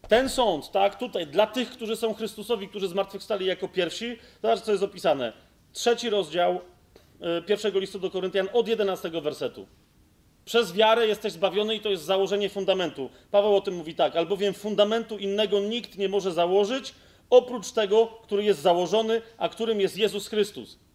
[0.07, 4.71] Ten sąd, tak, tutaj, dla tych, którzy są Chrystusowi, którzy zmartwychwstali jako pierwsi, zobacz, co
[4.71, 5.34] jest opisane.
[5.73, 6.61] Trzeci rozdział
[7.39, 9.67] y, pierwszego listu do Koryntian od 11 wersetu.
[10.45, 13.09] Przez wiarę jesteś zbawiony i to jest założenie fundamentu.
[13.31, 16.93] Paweł o tym mówi tak, albowiem fundamentu innego nikt nie może założyć,
[17.29, 20.86] oprócz tego, który jest założony, a którym jest Jezus Chrystus.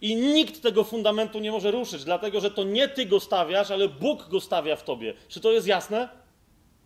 [0.00, 3.88] I nikt tego fundamentu nie może ruszyć, dlatego że to nie ty go stawiasz, ale
[3.88, 5.14] Bóg go stawia w tobie.
[5.28, 6.08] Czy to jest jasne?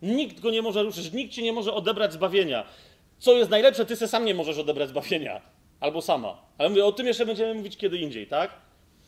[0.01, 2.65] Nikt go nie może ruszyć, nikt ci nie może odebrać zbawienia.
[3.19, 5.41] Co jest najlepsze, ty se sam nie możesz odebrać zbawienia.
[5.79, 6.37] Albo sama.
[6.57, 8.51] Ale mówię, o tym jeszcze będziemy mówić kiedy indziej, tak?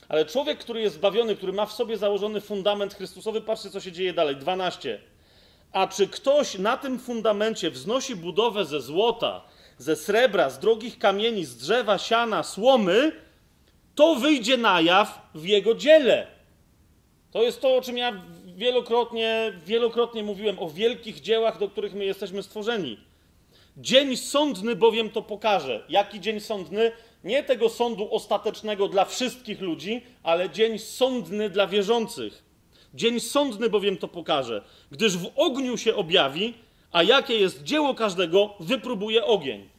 [0.10, 3.92] Ale człowiek, który jest zbawiony, który ma w sobie założony fundament Chrystusowy, patrzcie, co się
[3.92, 4.36] dzieje dalej.
[4.36, 5.00] 12.
[5.72, 9.42] A czy ktoś na tym fundamencie wznosi budowę ze złota,
[9.78, 13.12] ze srebra, z drogich kamieni, z drzewa, siana, słomy,
[13.96, 16.28] to wyjdzie na jaw w jego dziele.
[17.32, 22.06] To jest to, o czym ja wielokrotnie, wielokrotnie mówiłem, o wielkich dziełach, do których my
[22.06, 22.98] jesteśmy stworzeni.
[23.78, 25.86] Dzień sądny bowiem to pokaże.
[25.90, 26.92] Jaki dzień sądny?
[27.24, 32.44] Nie tego sądu ostatecznego dla wszystkich ludzi, ale dzień sądny dla wierzących.
[32.94, 36.54] Dzień sądny bowiem to pokaże, gdyż w ogniu się objawi,
[36.92, 39.70] a jakie jest dzieło każdego, wypróbuje ogień.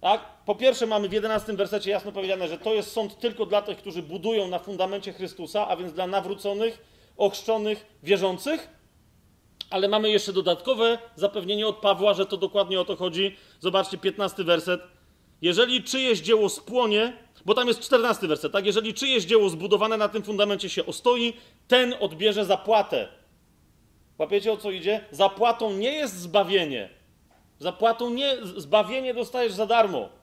[0.00, 0.35] Tak?
[0.46, 3.78] Po pierwsze, mamy w 11 wersecie jasno powiedziane, że to jest sąd tylko dla tych,
[3.78, 6.84] którzy budują na fundamencie Chrystusa, a więc dla nawróconych,
[7.16, 8.68] ochrzczonych, wierzących.
[9.70, 13.36] Ale mamy jeszcze dodatkowe zapewnienie od Pawła, że to dokładnie o to chodzi.
[13.60, 14.80] Zobaczcie, 15 werset.
[15.42, 17.12] Jeżeli czyjeś dzieło spłonie,
[17.44, 18.66] Bo tam jest czternasty werset, tak?
[18.66, 21.32] Jeżeli czyjeś dzieło zbudowane na tym fundamencie się ostoi,
[21.68, 23.08] ten odbierze zapłatę.
[24.18, 25.04] Łapiecie o co idzie?
[25.10, 26.88] Zapłatą nie jest zbawienie.
[27.58, 30.15] Zapłatą nie, zbawienie dostajesz za darmo.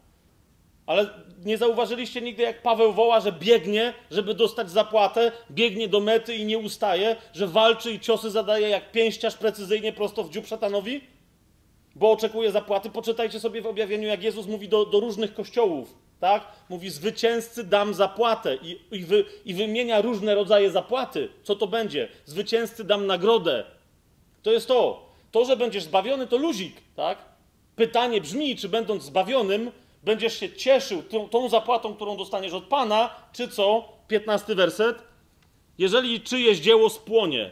[0.85, 1.09] Ale
[1.45, 6.45] nie zauważyliście nigdy, jak Paweł woła, że biegnie, żeby dostać zapłatę, biegnie do mety i
[6.45, 11.01] nie ustaje, że walczy i ciosy zadaje jak pięściarz precyzyjnie prosto w dziób szatanowi?
[11.95, 12.89] Bo oczekuje zapłaty.
[12.89, 16.47] Poczytajcie sobie w objawieniu, jak Jezus mówi do, do różnych kościołów, tak?
[16.69, 21.29] Mówi, zwycięzcy dam zapłatę i, i, wy, i wymienia różne rodzaje zapłaty.
[21.43, 22.07] Co to będzie?
[22.25, 23.63] Zwycięzcy dam nagrodę.
[24.43, 25.09] To jest to.
[25.31, 27.17] To, że będziesz zbawiony, to luzik, tak?
[27.75, 29.71] Pytanie brzmi, czy będąc zbawionym,
[30.03, 33.89] będziesz się cieszył tą, tą zapłatą, którą dostaniesz od Pana, czy co?
[34.07, 35.03] 15 werset.
[35.77, 37.51] Jeżeli czyjeś dzieło spłonie,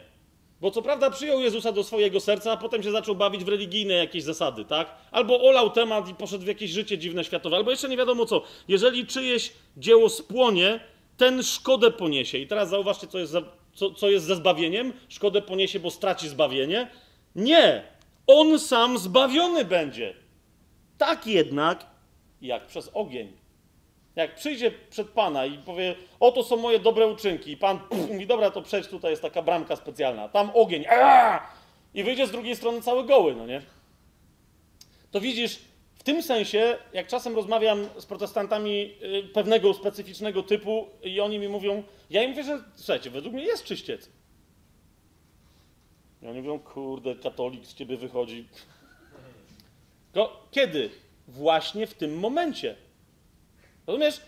[0.60, 3.94] bo co prawda przyjął Jezusa do swojego serca, a potem się zaczął bawić w religijne
[3.94, 4.94] jakieś zasady, tak?
[5.10, 8.42] Albo olał temat i poszedł w jakieś życie dziwne światowe, albo jeszcze nie wiadomo co.
[8.68, 10.80] Jeżeli czyjeś dzieło spłonie,
[11.16, 12.38] ten szkodę poniesie.
[12.38, 13.42] I teraz zauważcie, co jest, za,
[13.74, 14.92] co, co jest ze zbawieniem.
[15.08, 16.90] Szkodę poniesie, bo straci zbawienie.
[17.36, 17.82] Nie!
[18.26, 20.14] On sam zbawiony będzie.
[20.98, 21.86] Tak jednak,
[22.46, 23.32] jak przez ogień.
[24.16, 28.26] Jak przyjdzie przed Pana i powie, oto są moje dobre uczynki, i Pan pff, mówi,
[28.26, 31.52] dobra, to przejdź, tutaj jest taka bramka specjalna, tam ogień, aaa!
[31.94, 33.62] i wyjdzie z drugiej strony cały goły, no nie?
[35.10, 35.58] To widzisz,
[35.94, 41.48] w tym sensie, jak czasem rozmawiam z protestantami y, pewnego specyficznego typu i oni mi
[41.48, 44.10] mówią, ja im mówię, że słuchajcie, według mnie jest czyściec.
[46.22, 48.46] I oni mówią, kurde, katolik z ciebie wychodzi.
[50.50, 50.90] Kiedy?
[51.28, 52.76] Właśnie w tym momencie.
[53.86, 54.20] Rozumiesz?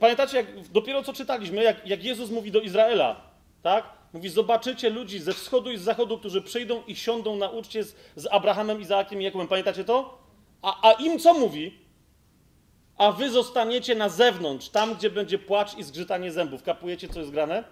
[0.00, 3.20] Pamiętacie, jak dopiero co czytaliśmy, jak, jak Jezus mówi do Izraela,
[3.62, 3.84] tak?
[4.12, 7.96] Mówi, zobaczycie ludzi ze wschodu i z zachodu, którzy przyjdą i siądą na uczcie z,
[8.16, 9.48] z Abrahamem, Izaakiem i Jakubem.
[9.48, 10.18] Pamiętacie to?
[10.62, 11.78] A, a im co mówi?
[12.96, 16.62] A wy zostaniecie na zewnątrz, tam, gdzie będzie płacz i zgrzytanie zębów.
[16.62, 17.64] Kapujecie, co jest grane?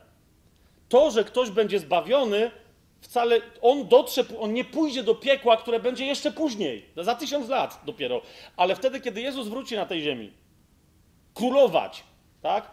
[0.89, 2.51] To, że ktoś będzie zbawiony,
[3.01, 7.81] wcale on dotrze, on nie pójdzie do piekła, które będzie jeszcze później, za tysiąc lat
[7.85, 8.23] dopiero.
[8.57, 10.33] Ale wtedy, kiedy Jezus wróci na tej ziemi,
[11.35, 12.05] królować,
[12.43, 12.71] tak?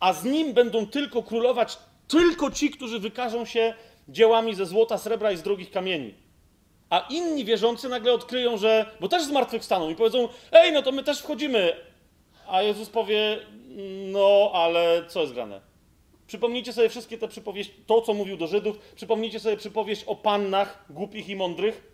[0.00, 1.78] A z nim będą tylko królować
[2.08, 3.74] tylko ci, którzy wykażą się
[4.08, 6.14] dziełami ze złota, srebra i z drogich kamieni.
[6.90, 8.86] A inni wierzący nagle odkryją, że.
[9.00, 11.76] Bo też zmartwychwstaną i powiedzą: Ej, no to my też wchodzimy.
[12.48, 13.38] A Jezus powie:
[14.12, 15.71] No, ale co jest grane?
[16.32, 20.84] Przypomnijcie sobie wszystkie te przypowieści, to co mówił do Żydów, przypomnijcie sobie przypowieść o pannach
[20.90, 21.92] głupich i mądrych.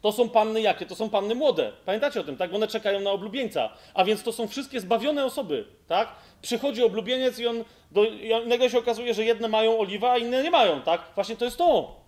[0.00, 0.86] To są panny jakie?
[0.86, 1.72] To są panny młode.
[1.84, 2.54] Pamiętacie o tym, tak?
[2.54, 3.72] One czekają na oblubieńca.
[3.94, 6.08] A więc to są wszystkie zbawione osoby, tak?
[6.42, 10.42] Przychodzi oblubieniec i on, do, i nagle się okazuje, że jedne mają oliwa, a inne
[10.42, 11.00] nie mają, tak?
[11.14, 12.00] Właśnie to jest to.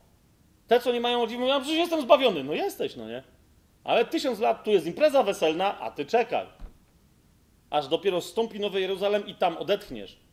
[0.66, 2.44] Te, co nie mają oliwy, mówią, przecież jestem zbawiony.
[2.44, 3.22] No jesteś, no nie?
[3.84, 6.46] Ale tysiąc lat tu jest impreza weselna, a ty czekaj.
[7.70, 10.29] Aż dopiero stąpi Nowy Jeruzalem i tam odetchniesz.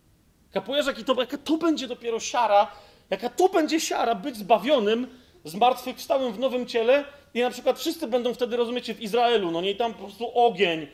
[0.52, 2.72] Kapujesz, jaki to, jaka to będzie dopiero siara,
[3.10, 5.08] jaka to będzie siara być zbawionym,
[5.46, 9.76] zmartwychwstałym w nowym ciele i na przykład wszyscy będą wtedy, rozumiecie, w Izraelu, no nie,
[9.76, 10.88] tam po prostu ogień.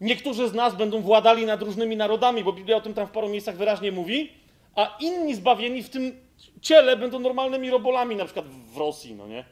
[0.00, 3.28] Niektórzy z nas będą władali nad różnymi narodami, bo Biblia o tym tam w paru
[3.28, 4.32] miejscach wyraźnie mówi,
[4.74, 6.20] a inni zbawieni w tym
[6.60, 9.44] ciele będą normalnymi robolami, na przykład w Rosji, no nie?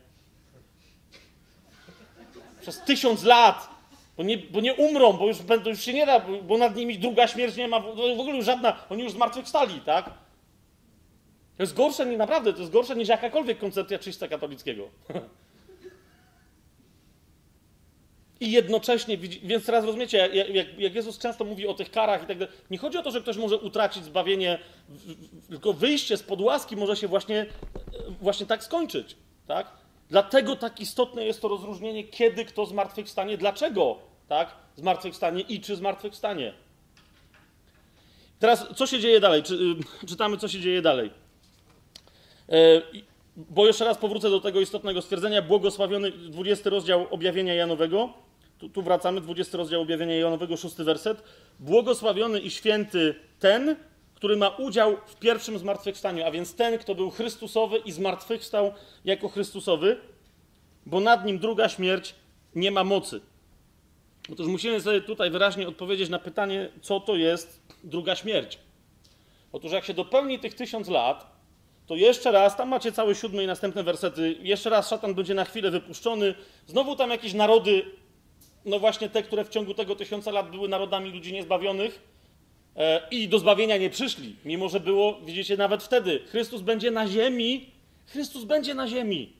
[2.60, 3.68] Przez tysiąc lat,
[4.16, 6.98] bo nie, bo nie umrą, bo już, będą, już się nie da, bo nad nimi
[6.98, 10.04] druga śmierć nie ma, w ogóle już żadna, oni już zmartwychwstali, tak?
[11.56, 14.88] To jest gorsze, nie naprawdę, to jest gorsze niż jakakolwiek koncepcja czyśca katolickiego.
[18.40, 22.38] I jednocześnie, więc teraz rozumiecie, jak, jak, Jezus często mówi o tych karach i tak
[22.38, 24.58] dalej, nie chodzi o to, że ktoś może utracić zbawienie,
[25.48, 27.46] tylko wyjście spod łaski może się właśnie,
[28.20, 29.16] właśnie tak skończyć,
[29.46, 29.83] tak?
[30.14, 34.56] Dlatego tak istotne jest to rozróżnienie, kiedy kto zmartwychwstanie, dlaczego, tak?
[34.76, 36.52] Zmartwychwstanie i czy zmartwychwstanie.
[38.38, 39.42] Teraz, co się dzieje dalej?
[39.42, 39.54] Czy,
[40.02, 41.10] y, czytamy, co się dzieje dalej.
[42.48, 42.82] E,
[43.36, 45.42] bo jeszcze raz powrócę do tego istotnego stwierdzenia.
[45.42, 48.12] Błogosławiony 20 rozdział objawienia Janowego.
[48.58, 51.22] Tu, tu wracamy, 20 rozdział objawienia Janowego, 6 werset.
[51.58, 53.76] Błogosławiony i święty ten,
[54.24, 58.72] który ma udział w pierwszym zmartwychwstaniu, a więc ten, kto był Chrystusowy i zmartwychwstał
[59.04, 60.00] jako Chrystusowy,
[60.86, 62.14] bo nad nim druga śmierć
[62.54, 63.20] nie ma mocy.
[64.32, 68.58] Otóż musimy sobie tutaj wyraźnie odpowiedzieć na pytanie, co to jest druga śmierć.
[69.52, 71.26] Otóż jak się dopełni tych tysiąc lat,
[71.86, 75.44] to jeszcze raz, tam macie cały siódmy i następne wersety, jeszcze raz szatan będzie na
[75.44, 76.34] chwilę wypuszczony,
[76.66, 77.82] znowu tam jakieś narody,
[78.64, 82.13] no właśnie te, które w ciągu tego tysiąca lat były narodami ludzi niezbawionych
[83.10, 87.70] i do zbawienia nie przyszli, mimo że było, widzicie, nawet wtedy, Chrystus będzie na ziemi,
[88.06, 89.32] Chrystus będzie na ziemi.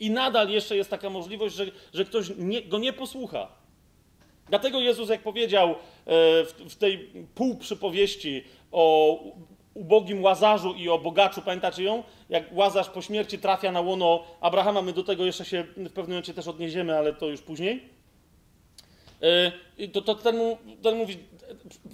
[0.00, 3.48] I nadal jeszcze jest taka możliwość, że, że ktoś nie, go nie posłucha.
[4.48, 5.74] Dlatego Jezus, jak powiedział e,
[6.68, 9.18] w tej półprzypowieści o
[9.74, 12.02] ubogim Łazarzu i o bogaczu, pamiętacie ją?
[12.28, 16.08] Jak Łazarz po śmierci trafia na łono Abrahama, my do tego jeszcze się w pewnym
[16.08, 17.82] momencie też odniesiemy, ale to już później.
[19.78, 20.36] E, to, to ten,
[20.82, 21.18] ten mówi,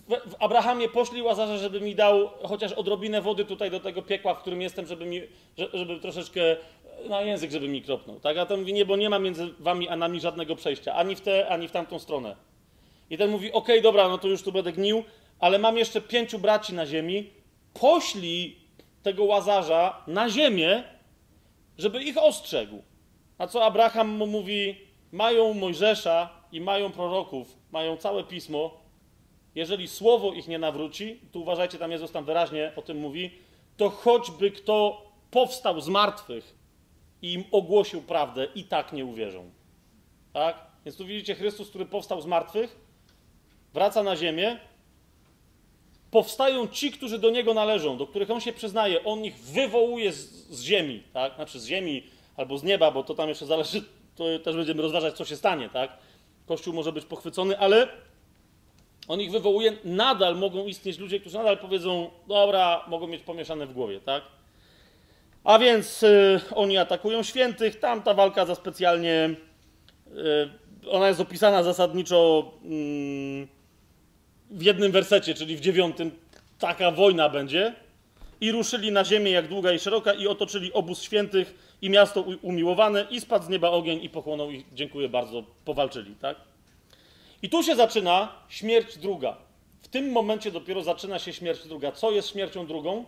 [0.09, 4.40] w Abrahamie poszli Łazarza, żeby mi dał chociaż odrobinę wody tutaj do tego piekła, w
[4.40, 5.22] którym jestem, żeby, mi,
[5.74, 6.40] żeby troszeczkę
[7.09, 8.20] na język, żeby mi kropnął.
[8.20, 8.36] Tak?
[8.36, 11.20] A ten mówi, nie, bo nie ma między wami a nami żadnego przejścia, ani w
[11.20, 12.36] tę, ani w tamtą stronę.
[13.10, 15.05] I ten mówi, okej, okay, dobra, no to już tu będę gnił,
[15.39, 17.31] ale mam jeszcze pięciu braci na ziemi,
[17.74, 18.56] poślij
[19.02, 20.82] tego Łazarza na ziemię,
[21.78, 22.82] żeby ich ostrzegł.
[23.39, 24.77] A co Abraham mu mówi,
[25.12, 28.80] mają Mojżesza i mają proroków, mają całe pismo,
[29.55, 33.31] jeżeli słowo ich nie nawróci, tu uważajcie, tam Jezus tam wyraźnie o tym mówi,
[33.77, 36.55] to choćby kto powstał z martwych
[37.22, 39.51] i im ogłosił prawdę, i tak nie uwierzą.
[40.32, 40.66] Tak?
[40.85, 42.77] Więc tu widzicie Chrystus, który powstał z martwych,
[43.74, 44.60] wraca na ziemię,
[46.10, 50.31] powstają ci, którzy do Niego należą, do których On się przyznaje, On ich wywołuje z,
[50.48, 51.35] z ziemi, tak?
[51.35, 52.02] Znaczy z ziemi
[52.36, 53.82] albo z nieba, bo to tam jeszcze zależy,
[54.16, 55.98] to też będziemy rozważać, co się stanie, tak?
[56.47, 57.89] Kościół może być pochwycony, ale
[59.09, 63.72] on ich wywołuje, nadal mogą istnieć ludzie, którzy nadal powiedzą, dobra, mogą mieć pomieszane w
[63.72, 64.22] głowie, tak?
[65.44, 69.31] A więc y, oni atakują świętych, tam ta walka za specjalnie,
[70.85, 73.48] y, ona jest opisana zasadniczo y,
[74.51, 76.10] w jednym wersecie, czyli w dziewiątym,
[76.59, 77.74] taka wojna będzie.
[78.40, 83.06] I ruszyli na ziemię jak długa i szeroka i otoczyli obóz świętych i miasto umiłowane
[83.10, 86.36] i spadł z nieba ogień i pochłonął ich, dziękuję bardzo, powalczyli, tak?
[87.43, 89.37] I tu się zaczyna śmierć druga.
[89.83, 91.93] W tym momencie dopiero zaczyna się śmierć druga.
[91.93, 93.05] Co jest śmiercią drugą?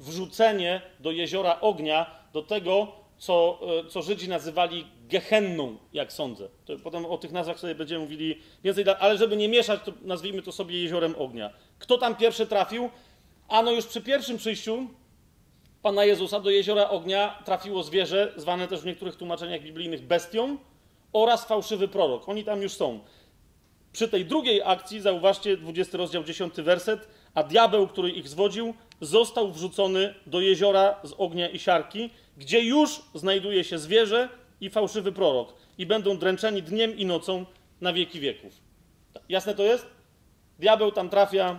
[0.00, 6.48] Wrzucenie do jeziora ognia, do tego, co, e, co Żydzi nazywali Gehenną, jak sądzę.
[6.64, 10.42] To potem o tych nazwach sobie będziemy mówili więcej, ale żeby nie mieszać, to nazwijmy
[10.42, 11.50] to sobie jeziorem ognia.
[11.78, 12.90] Kto tam pierwszy trafił?
[13.48, 14.86] Ano już przy pierwszym przyjściu
[15.82, 20.58] Pana Jezusa do jeziora ognia trafiło zwierzę, zwane też w niektórych tłumaczeniach biblijnych bestią,
[21.12, 22.28] oraz fałszywy prorok.
[22.28, 23.00] Oni tam już są.
[23.92, 29.52] Przy tej drugiej akcji, zauważcie 20 rozdział 10 werset, a diabeł, który ich zwodził, został
[29.52, 34.28] wrzucony do jeziora z ognia i siarki, gdzie już znajduje się zwierzę
[34.60, 37.44] i fałszywy prorok i będą dręczeni dniem i nocą
[37.80, 38.52] na wieki wieków.
[39.28, 39.86] Jasne to jest?
[40.58, 41.58] Diabeł tam trafia,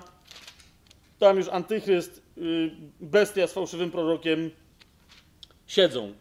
[1.19, 4.51] tam już antychryst, y, bestia z fałszywym prorokiem
[5.67, 6.13] siedzą.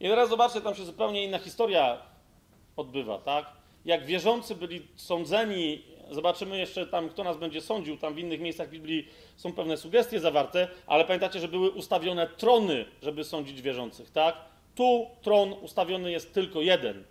[0.00, 1.98] I teraz zobaczcie, tam się zupełnie inna historia
[2.76, 3.57] odbywa, tak?
[3.88, 8.70] Jak wierzący byli sądzeni, zobaczymy jeszcze tam, kto nas będzie sądził, tam w innych miejscach
[8.70, 14.36] Biblii są pewne sugestie zawarte, ale pamiętacie, że były ustawione trony, żeby sądzić wierzących, tak?
[14.74, 17.04] Tu tron ustawiony jest tylko jeden,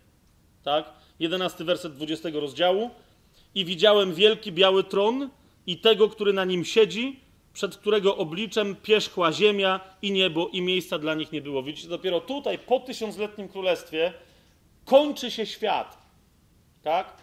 [0.63, 0.93] tak?
[1.19, 2.89] Jedenasty werset 20 rozdziału.
[3.55, 5.29] I widziałem wielki biały tron
[5.67, 7.19] i tego, który na nim siedzi,
[7.53, 11.63] przed którego obliczem pierzchła ziemia i niebo i miejsca dla nich nie było.
[11.63, 14.13] Widzicie, dopiero tutaj, po tysiącletnim królestwie,
[14.85, 15.96] kończy się świat
[16.83, 17.13] tak?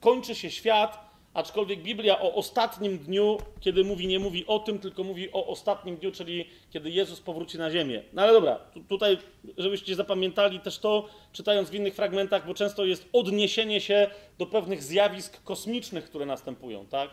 [0.00, 5.04] Kończy się świat, aczkolwiek Biblia o ostatnim dniu, kiedy mówi, nie mówi o tym, tylko
[5.04, 8.02] mówi o ostatnim dniu, czyli kiedy Jezus powróci na ziemię.
[8.12, 9.18] No ale dobra, tutaj,
[9.58, 14.82] żebyście zapamiętali też to, czytając w innych fragmentach, bo często jest odniesienie się do pewnych
[14.82, 17.10] zjawisk kosmicznych, które następują, tak?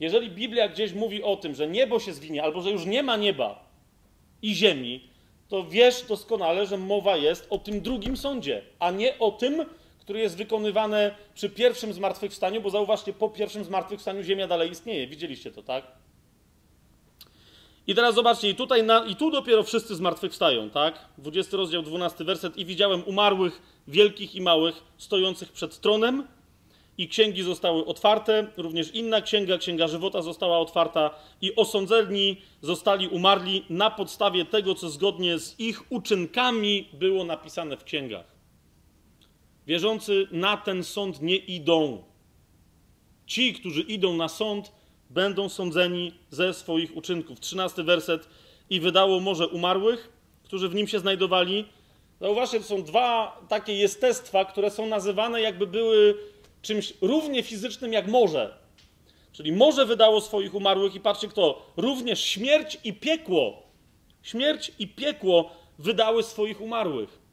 [0.00, 3.16] Jeżeli Biblia gdzieś mówi o tym, że niebo się zwinie, albo że już nie ma
[3.16, 3.68] nieba
[4.42, 5.08] i ziemi,
[5.48, 9.64] to wiesz doskonale, że mowa jest o tym drugim sądzie, a nie o tym,
[10.06, 15.06] które jest wykonywane przy pierwszym zmartwychwstaniu, bo zauważcie, po pierwszym zmartwychwstaniu Ziemia dalej istnieje.
[15.06, 15.84] Widzieliście to, tak?
[17.86, 20.98] I teraz zobaczcie, i tutaj na, i tu dopiero wszyscy zmartwychwstają, tak?
[21.18, 22.56] 20 rozdział, 12 werset.
[22.56, 26.26] I widziałem umarłych, wielkich i małych, stojących przed tronem,
[26.98, 31.10] i księgi zostały otwarte, również inna księga, księga żywota została otwarta,
[31.40, 37.84] i osądzeni zostali umarli na podstawie tego, co zgodnie z ich uczynkami było napisane w
[37.84, 38.35] księgach.
[39.66, 42.02] Wierzący na ten sąd nie idą.
[43.26, 44.72] Ci, którzy idą na sąd,
[45.10, 47.40] będą sądzeni ze swoich uczynków.
[47.40, 48.28] Trzynasty werset.
[48.70, 50.12] I wydało morze umarłych,
[50.44, 51.64] którzy w nim się znajdowali.
[52.20, 56.14] Zauważcie, to są dwa takie jestestwa, które są nazywane jakby były
[56.62, 58.58] czymś równie fizycznym jak morze.
[59.32, 63.62] Czyli morze wydało swoich umarłych i patrzcie kto, również śmierć i piekło.
[64.22, 67.25] Śmierć i piekło wydały swoich umarłych.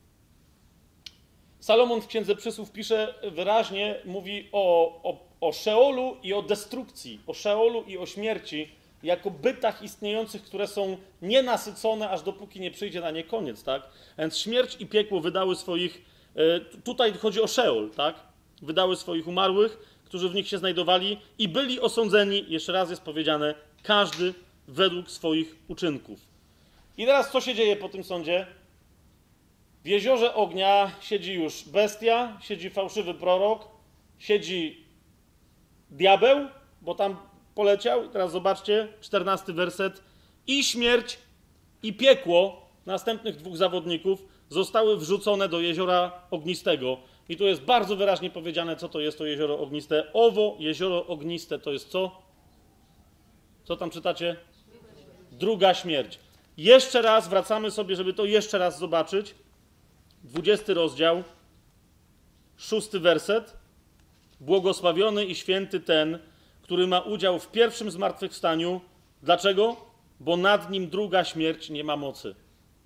[1.64, 7.34] Salomon w Księdze Przysłów pisze wyraźnie, mówi o, o, o Szeolu i o destrukcji, o
[7.34, 8.72] Szeolu i o śmierci,
[9.04, 13.82] jako bytach istniejących, które są nienasycone, aż dopóki nie przyjdzie na nie koniec, tak?
[14.18, 16.02] Więc śmierć i piekło wydały swoich,
[16.36, 18.16] e, tutaj chodzi o Szeol, tak?
[18.62, 23.56] Wydały swoich umarłych, którzy w nich się znajdowali, i byli osądzeni, jeszcze raz jest powiedziane,
[23.84, 24.34] każdy
[24.68, 26.20] według swoich uczynków.
[26.98, 28.48] I teraz co się dzieje po tym sądzie?
[29.84, 33.68] W jeziorze ognia siedzi już bestia, siedzi fałszywy prorok,
[34.18, 34.86] siedzi
[35.90, 36.48] diabeł,
[36.82, 37.18] bo tam
[37.56, 38.10] poleciał.
[38.10, 40.04] Teraz zobaczcie, czternasty werset.
[40.48, 41.18] I śmierć,
[41.84, 46.98] i piekło następnych dwóch zawodników zostały wrzucone do jeziora ognistego.
[47.30, 50.14] I tu jest bardzo wyraźnie powiedziane, co to jest to jezioro ogniste.
[50.14, 52.22] Owo jezioro ogniste to jest co?
[53.64, 54.36] Co tam czytacie?
[55.32, 56.20] Druga śmierć.
[56.58, 59.36] Jeszcze raz wracamy sobie, żeby to jeszcze raz zobaczyć.
[60.24, 61.24] 20 rozdział,
[62.58, 63.58] szósty werset.
[64.40, 66.20] Błogosławiony i święty ten,
[66.62, 68.82] który ma udział w pierwszym zmartwychwstaniu.
[69.24, 69.76] Dlaczego?
[70.20, 72.36] Bo nad nim druga śmierć nie ma mocy.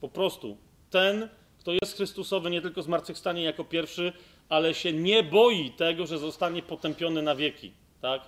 [0.01, 0.57] Po prostu.
[0.89, 4.13] Ten, kto jest Chrystusowy, nie tylko zmartwychwstanie jako pierwszy,
[4.49, 7.71] ale się nie boi tego, że zostanie potępiony na wieki.
[8.01, 8.21] Tak?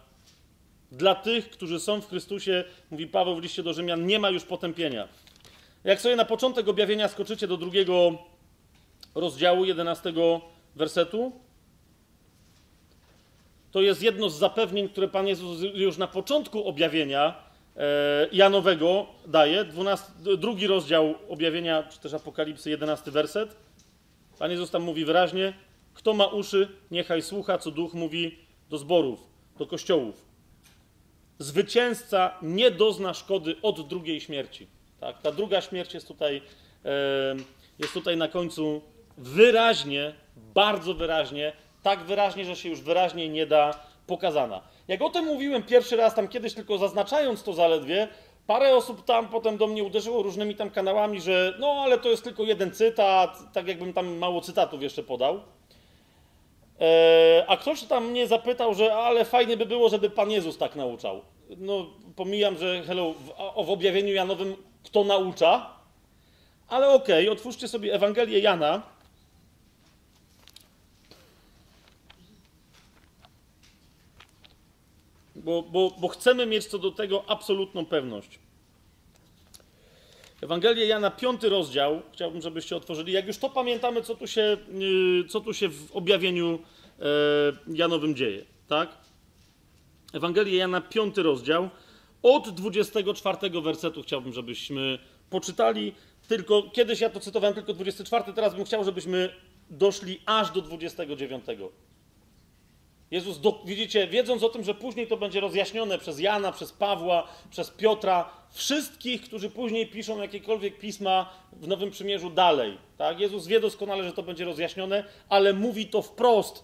[0.91, 4.43] Dla tych, którzy są w Chrystusie, mówi Paweł w liście do Rzymian, nie ma już
[4.43, 5.07] potępienia.
[5.83, 8.17] Jak sobie na początek objawienia skoczycie do drugiego
[9.15, 10.13] rozdziału 11
[10.75, 11.31] wersetu,
[13.71, 17.43] to jest jedno z zapewnień, które Pan Jezus już na początku objawienia
[17.77, 19.65] e, Janowego daje.
[19.65, 23.55] 12, drugi rozdział objawienia, czy też Apokalipsy, 11 werset.
[24.39, 25.53] Pan Jezus tam mówi wyraźnie:
[25.93, 28.37] Kto ma uszy, niechaj słucha, co duch mówi
[28.69, 29.19] do zborów,
[29.57, 30.25] do kościołów.
[31.39, 34.67] Zwycięzca nie dozna szkody od drugiej śmierci.
[34.99, 35.21] Tak?
[35.21, 36.41] Ta druga śmierć jest tutaj,
[36.85, 37.35] e,
[37.79, 38.81] jest tutaj na końcu
[39.19, 44.61] wyraźnie, bardzo wyraźnie, tak wyraźnie, że się już wyraźniej nie da pokazana.
[44.87, 48.07] Jak o tym mówiłem pierwszy raz, tam kiedyś tylko zaznaczając to zaledwie,
[48.47, 52.23] parę osób tam potem do mnie uderzyło różnymi tam kanałami, że no ale to jest
[52.23, 55.39] tylko jeden cytat, tak jakbym tam mało cytatów jeszcze podał.
[56.81, 60.75] E, a ktoś tam mnie zapytał, że ale fajnie by było, żeby Pan Jezus tak
[60.75, 61.21] nauczał.
[61.57, 61.85] No,
[62.15, 65.69] pomijam, że hello, w, w objawieniu Janowym kto naucza,
[66.67, 68.81] ale okej, okay, otwórzcie sobie Ewangelię Jana,
[75.39, 78.39] bo, bo, bo chcemy mieć co do tego absolutną pewność.
[80.41, 83.13] Ewangelię Jana, piąty rozdział, chciałbym, żebyście otworzyli.
[83.13, 86.59] Jak już to pamiętamy, co tu się, yy, co tu się w objawieniu
[86.99, 88.97] yy, Janowym dzieje, tak?
[90.13, 91.69] Ewangelię Jana, piąty rozdział,
[92.23, 94.99] od 24 wersetu chciałbym, żebyśmy
[95.29, 95.93] poczytali.
[96.27, 99.29] Tylko kiedyś ja to cytowałem tylko 24, teraz bym chciał, żebyśmy
[99.69, 101.45] doszli aż do 29.
[103.11, 107.27] Jezus, do, widzicie, wiedząc o tym, że później to będzie rozjaśnione przez Jana, przez Pawła,
[107.51, 112.77] przez Piotra, wszystkich, którzy później piszą jakiekolwiek pisma w Nowym Przymierzu dalej.
[112.97, 113.19] Tak?
[113.19, 116.63] Jezus wie doskonale, że to będzie rozjaśnione, ale mówi to wprost.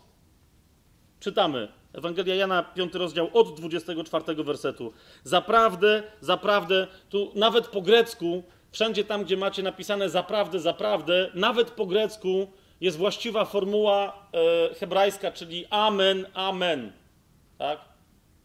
[1.19, 1.67] Czytamy.
[1.93, 4.93] Ewangelia Jana, 5 rozdział, od 24 wersetu.
[5.23, 11.85] Zaprawdę, zaprawdę, tu nawet po grecku, wszędzie tam, gdzie macie napisane zaprawdę, zaprawdę, nawet po
[11.85, 12.47] grecku
[12.85, 14.27] jest właściwa formuła
[14.71, 16.91] e, hebrajska, czyli amen, amen.
[17.57, 17.79] Tak?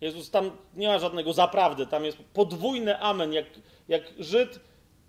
[0.00, 3.32] Jezus tam nie ma żadnego zaprawdę, tam jest podwójne amen.
[3.32, 3.46] Jak,
[3.88, 4.60] jak Żyd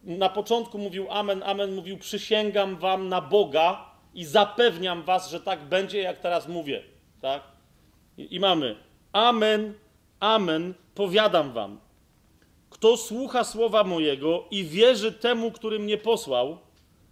[0.03, 5.59] na początku mówił amen, amen, mówił przysięgam wam na Boga i zapewniam was, że tak
[5.59, 6.83] będzie, jak teraz mówię.
[7.21, 7.43] Tak?
[8.17, 8.75] I, i mamy
[9.11, 9.73] amen,
[10.19, 11.79] amen, powiadam wam.
[12.69, 16.57] Kto słucha słowa mojego i wierzy temu, który mnie posłał,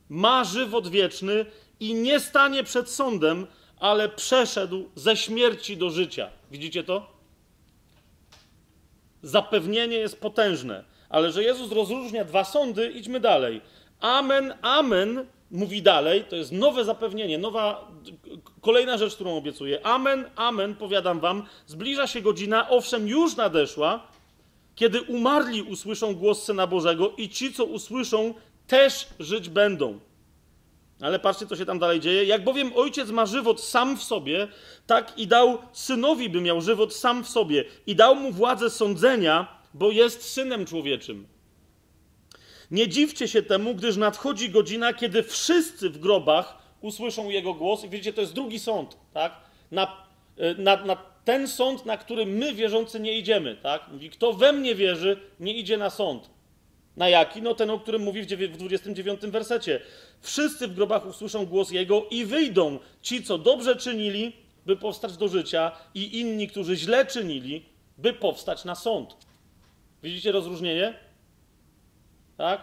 [0.10, 1.46] ma żywot wieczny
[1.80, 3.48] i nie stanie przed sądem,
[3.80, 6.30] ale przeszedł ze śmierci do życia.
[6.52, 7.12] Widzicie to?
[9.22, 13.62] Zapewnienie jest potężne, ale że Jezus rozróżnia dwa sądy, idźmy dalej.
[14.00, 17.92] Amen, amen, mówi dalej, to jest nowe zapewnienie, nowa,
[18.62, 19.86] kolejna rzecz, którą obiecuję.
[19.86, 24.08] Amen, amen, powiadam wam, zbliża się godzina, owszem, już nadeszła,
[24.76, 28.34] kiedy umarli usłyszą głos Syna Bożego i ci, co usłyszą,
[28.68, 30.00] też żyć będą.
[31.02, 32.24] Ale patrzcie, co się tam dalej dzieje.
[32.24, 34.48] Jak bowiem ojciec ma żywot sam w sobie,
[34.88, 39.48] tak i dał synowi, by miał żywot sam w sobie, i dał mu władzę sądzenia,
[39.74, 41.28] bo jest synem człowieczym.
[42.72, 47.84] Nie dziwcie się temu, gdyż nadchodzi godzina, kiedy wszyscy w grobach usłyszą jego głos.
[47.84, 49.34] I widzicie, to jest drugi sąd, tak?
[49.72, 50.06] Na,
[50.38, 50.96] e, na, na
[51.26, 53.88] ten sąd, na który my wierzący nie idziemy, tak?
[53.92, 56.30] Mówi, kto we mnie wierzy, nie idzie na sąd.
[57.00, 57.42] Na jaki?
[57.42, 59.82] No ten, o którym mówi w 29 wersecie.
[60.22, 64.34] Wszyscy w grobach usłyszą głos Jego i wyjdą ci, co dobrze czynili,
[64.66, 67.66] by powstać do życia, i inni, którzy źle czynili,
[67.98, 69.16] by powstać na sąd.
[70.04, 70.94] Widzicie rozróżnienie?
[72.38, 72.62] Tak?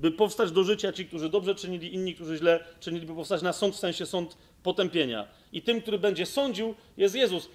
[0.00, 3.52] By powstać do życia ci, którzy dobrze czynili, inni, którzy źle czynili, by powstać na
[3.52, 5.28] sąd, w sensie sąd potępienia.
[5.52, 7.48] I tym, który będzie sądził, jest Jezus.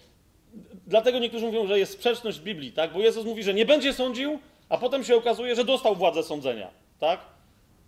[0.88, 2.94] dlatego niektórzy mówią, że jest sprzeczność Biblii, tak?
[2.94, 4.40] Bo Jezus mówi, że nie będzie sądził,
[4.70, 6.70] a potem się okazuje, że dostał władzę sądzenia,
[7.00, 7.20] tak?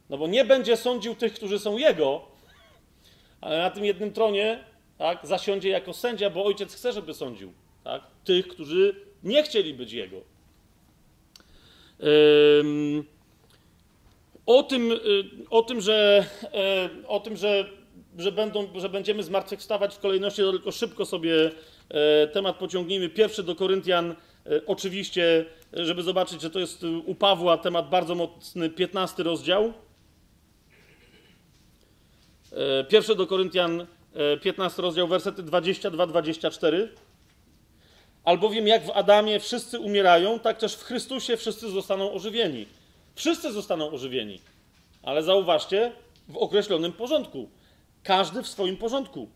[0.09, 2.21] No bo nie będzie sądził tych, którzy są Jego,
[3.41, 4.63] ale na tym jednym tronie
[4.97, 9.93] tak, zasiądzie jako sędzia, bo ojciec chce, żeby sądził tak, tych, którzy nie chcieli być
[9.93, 10.17] jego.
[14.45, 14.97] O tym, y,
[15.49, 17.69] o tym, że, e, o tym, że,
[18.17, 21.51] że, będą, że będziemy zmartwychwstawać w kolejności, to tylko szybko sobie
[21.89, 23.09] e, temat pociągnijmy.
[23.09, 24.15] Pierwszy do Koryntian,
[24.65, 29.73] oczywiście, żeby zobaczyć, że to jest u Pawła temat bardzo mocny, 15 rozdział.
[32.89, 33.85] Pierwszy do Koryntian,
[34.41, 36.87] 15 rozdział, wersety 22-24.
[38.23, 42.65] Albowiem jak w Adamie wszyscy umierają, tak też w Chrystusie wszyscy zostaną ożywieni.
[43.15, 44.41] Wszyscy zostaną ożywieni.
[45.03, 45.91] Ale zauważcie,
[46.27, 47.49] w określonym porządku.
[48.03, 49.29] Każdy w swoim porządku.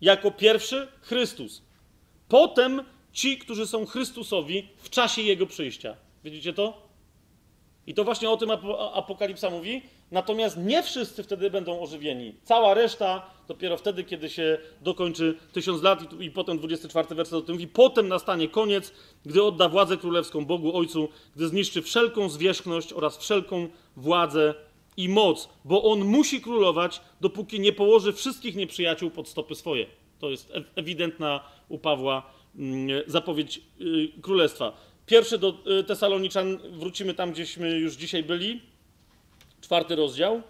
[0.00, 1.62] Jako pierwszy Chrystus.
[2.28, 2.82] Potem
[3.16, 5.96] ci, którzy są Chrystusowi w czasie Jego przyjścia.
[6.24, 6.86] Widzicie to?
[7.86, 8.50] I to właśnie o tym
[8.94, 9.82] Apokalipsa mówi.
[10.10, 12.34] Natomiast nie wszyscy wtedy będą ożywieni.
[12.44, 17.40] Cała reszta dopiero wtedy, kiedy się dokończy tysiąc lat i, i potem 24 werset o
[17.40, 17.68] tym mówi.
[17.68, 18.92] Potem nastanie koniec,
[19.26, 24.54] gdy odda władzę królewską Bogu Ojcu, gdy zniszczy wszelką zwierzchność oraz wszelką władzę
[24.96, 29.86] i moc, bo On musi królować, dopóki nie położy wszystkich nieprzyjaciół pod stopy swoje.
[30.18, 32.35] To jest ewidentna u Pawła
[33.06, 34.72] zapowiedź y, królestwa.
[35.06, 38.62] Pierwszy do y, Tesaloniczan, wrócimy tam, gdzieśmy już dzisiaj byli.
[39.60, 40.42] Czwarty rozdział.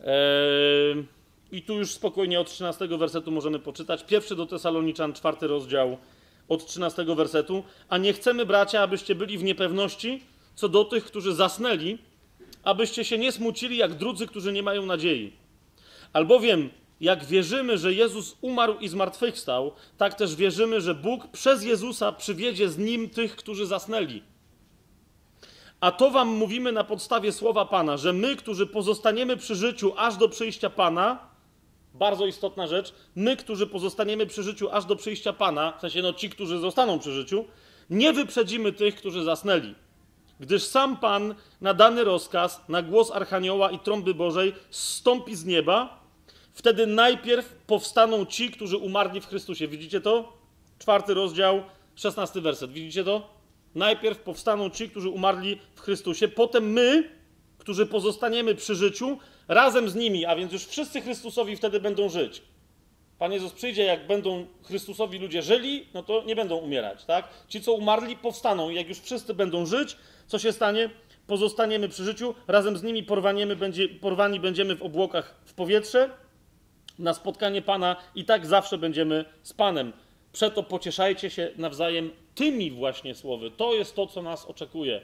[0.00, 1.04] Eee,
[1.52, 4.04] I tu już spokojnie od 13 wersetu możemy poczytać.
[4.04, 5.98] Pierwszy do Tesaloniczan, czwarty rozdział,
[6.48, 7.64] od 13 wersetu.
[7.88, 10.20] A nie chcemy, bracia, abyście byli w niepewności
[10.54, 11.98] co do tych, którzy zasnęli,
[12.62, 15.32] abyście się nie smucili jak drudzy, którzy nie mają nadziei.
[16.12, 16.70] Albowiem
[17.02, 22.68] jak wierzymy, że Jezus umarł i zmartwychwstał, tak też wierzymy, że Bóg przez Jezusa przywiedzie
[22.68, 24.22] z nim tych, którzy zasnęli.
[25.80, 30.16] A to wam mówimy na podstawie słowa Pana, że my, którzy pozostaniemy przy życiu aż
[30.16, 31.18] do przyjścia Pana,
[31.94, 36.12] bardzo istotna rzecz, my, którzy pozostaniemy przy życiu aż do przyjścia Pana, w sensie no
[36.12, 37.44] ci, którzy zostaną przy życiu,
[37.90, 39.74] nie wyprzedzimy tych, którzy zasnęli.
[40.40, 46.01] Gdyż sam Pan na dany rozkaz, na głos Archanioła i trąby Bożej zstąpi z nieba,
[46.54, 49.68] Wtedy najpierw powstaną ci, którzy umarli w Chrystusie.
[49.68, 50.32] Widzicie to?
[50.78, 51.62] Czwarty rozdział,
[51.94, 52.72] szesnasty werset.
[52.72, 53.28] Widzicie to?
[53.74, 57.10] Najpierw powstaną ci, którzy umarli w Chrystusie, potem my,
[57.58, 59.18] którzy pozostaniemy przy życiu,
[59.48, 62.42] razem z nimi, a więc już wszyscy Chrystusowi wtedy będą żyć.
[63.18, 67.28] Pan Jezus przyjdzie, jak będą Chrystusowi ludzie żyli, no to nie będą umierać, tak?
[67.48, 69.96] Ci, co umarli, powstaną jak już wszyscy będą żyć,
[70.26, 70.90] co się stanie?
[71.26, 73.06] Pozostaniemy przy życiu, razem z nimi
[73.56, 76.10] będzie, porwani będziemy w obłokach w powietrze,
[76.98, 79.92] na spotkanie Pana i tak zawsze będziemy z Panem.
[80.32, 83.50] Przeto pocieszajcie się nawzajem tymi właśnie słowy.
[83.50, 85.00] To jest to, co nas oczekuje.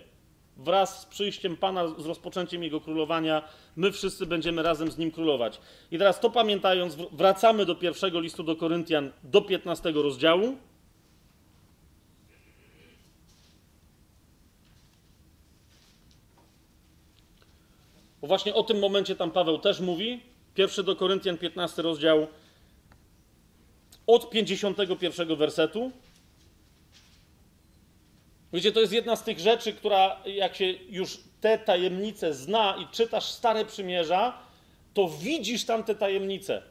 [0.56, 3.42] Wraz z przyjściem Pana, z rozpoczęciem Jego królowania,
[3.76, 5.60] my wszyscy będziemy razem z Nim królować.
[5.90, 10.56] I teraz to pamiętając, wracamy do pierwszego listu do Koryntian, do 15 rozdziału.
[18.20, 20.20] Bo właśnie o tym momencie tam Paweł też mówi.
[20.58, 22.26] Pierwszy do Koryntian, 15 rozdział,
[24.06, 25.92] od 51 wersetu.
[28.52, 32.86] Wiecie, to jest jedna z tych rzeczy, która, jak się już te tajemnice zna i
[32.94, 34.38] czytasz Stare Przymierza,
[34.94, 36.62] to widzisz tam te tajemnice.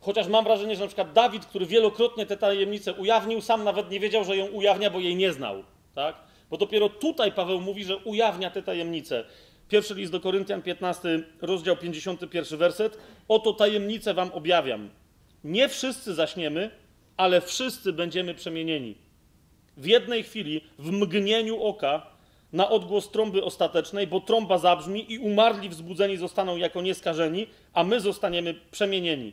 [0.00, 4.00] Chociaż mam wrażenie, że na przykład Dawid, który wielokrotnie te tajemnice ujawnił, sam nawet nie
[4.00, 5.64] wiedział, że ją ujawnia, bo jej nie znał.
[5.94, 6.16] Tak?
[6.50, 9.24] Bo dopiero tutaj Paweł mówi, że ujawnia te tajemnice.
[9.68, 12.98] Pierwszy list do Koryntian, 15 rozdział, 51 werset.
[13.28, 14.90] Oto tajemnicę wam objawiam.
[15.44, 16.70] Nie wszyscy zaśniemy,
[17.16, 18.94] ale wszyscy będziemy przemienieni.
[19.76, 22.06] W jednej chwili, w mgnieniu oka,
[22.52, 28.00] na odgłos trąby ostatecznej, bo trąba zabrzmi i umarli wzbudzeni zostaną jako nieskażeni, a my
[28.00, 29.32] zostaniemy przemienieni.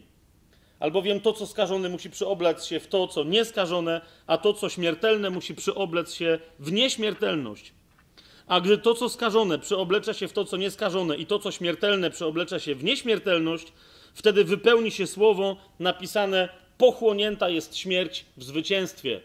[0.80, 5.30] Albowiem to, co skażone, musi przyoblec się w to, co nieskażone, a to, co śmiertelne,
[5.30, 7.74] musi przyoblec się w nieśmiertelność.
[8.48, 12.12] A gdy to, co skażone, przeoblecza się w to, co nieskażone, i to, co śmiertelne,
[12.12, 13.74] przeoblecza się w nieśmiertelność,
[14.14, 19.22] wtedy wypełni się słowo napisane: Pochłonięta jest śmierć w zwycięstwie.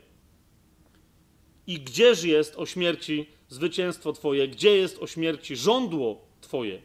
[1.67, 4.49] I gdzież jest o śmierci zwycięstwo Twoje?
[4.49, 6.83] Gdzie jest o śmierci żądło Twoje?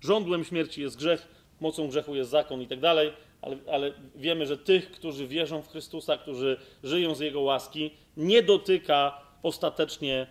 [0.00, 1.28] Żądłem śmierci jest grzech,
[1.60, 5.68] mocą grzechu jest zakon i tak dalej, ale, ale wiemy, że tych, którzy wierzą w
[5.68, 10.26] Chrystusa, którzy żyją z Jego łaski, nie dotyka ostatecznie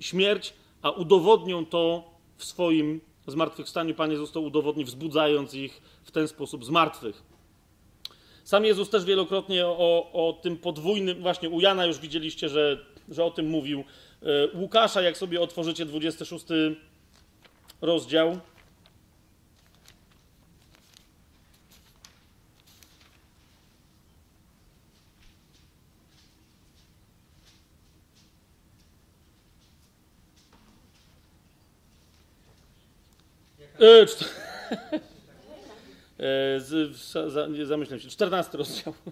[0.00, 2.04] śmierć, a udowodnią to
[2.36, 3.94] w swoim zmartwychwstaniu.
[3.94, 7.22] Pan Jezus to udowodni, wzbudzając ich w ten sposób z martwych.
[8.44, 13.24] Sam Jezus też wielokrotnie o, o tym podwójnym, właśnie u Jana już widzieliście, że, że
[13.24, 13.84] o tym mówił.
[14.22, 16.46] E, Łukasza, jak sobie otworzycie 26
[17.80, 18.40] rozdział.
[33.78, 34.24] E, czt-
[36.18, 36.96] e, z,
[37.32, 38.08] za, zamyślam się.
[38.08, 38.94] 14 rozdział.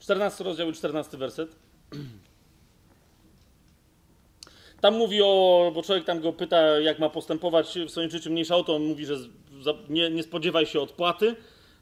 [0.00, 1.56] Czternasty rozdział i czternasty werset.
[4.80, 8.56] Tam mówi o, bo człowiek tam go pyta, jak ma postępować w swoim życiu, mniejsza
[8.56, 9.16] o to, on mówi, że
[9.88, 11.36] nie, nie spodziewaj się odpłaty.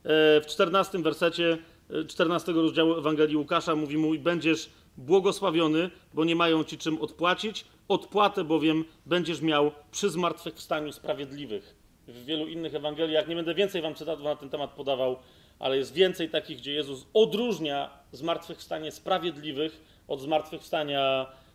[0.04, 1.58] E, W czternastym wersecie
[1.90, 7.02] e, 14 rozdziału Ewangelii Łukasza mówi mu, i będziesz błogosławiony, bo nie mają ci czym
[7.02, 11.76] odpłacić, odpłatę bowiem będziesz miał przy zmartwychwstaniu sprawiedliwych.
[12.08, 15.16] W wielu innych Ewangeliach, nie będę więcej wam cytatów na ten temat podawał,
[15.58, 21.47] ale jest więcej takich, gdzie Jezus odróżnia zmartwychwstanie sprawiedliwych od zmartwychwstania e,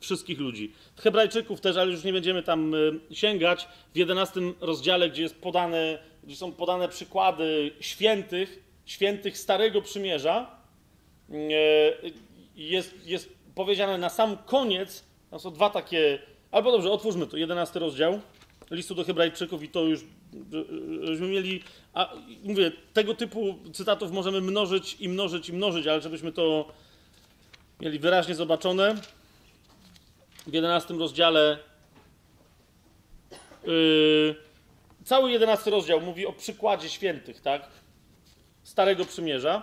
[0.00, 0.72] wszystkich ludzi.
[0.96, 2.72] Hebrajczyków też, ale już nie będziemy tam
[3.10, 10.56] sięgać, w 11 rozdziale, gdzie, jest podane, gdzie są podane przykłady świętych, świętych Starego Przymierza,
[12.56, 16.18] jest, jest powiedziane na sam koniec, tam są dwa takie,
[16.50, 18.20] albo dobrze, otwórzmy to, 11 rozdział
[18.72, 21.62] listu do Hebrajczyków i to już, e, żebyśmy mieli,
[21.94, 26.72] a mówię, tego typu cytatów możemy mnożyć i mnożyć i mnożyć, ale żebyśmy to
[27.82, 28.94] mieli wyraźnie zobaczone.
[30.46, 31.58] W 11 rozdziale
[33.64, 34.34] yy,
[35.04, 37.68] cały 11 rozdział mówi o przykładzie świętych, tak?
[38.62, 39.62] Starego Przymierza.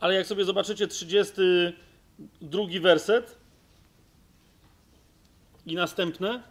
[0.00, 3.36] Ale jak sobie zobaczycie 32 werset
[5.66, 6.42] i następne,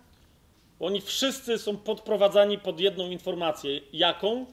[0.79, 3.81] oni wszyscy są podprowadzani pod jedną informację.
[3.93, 4.45] Jaką?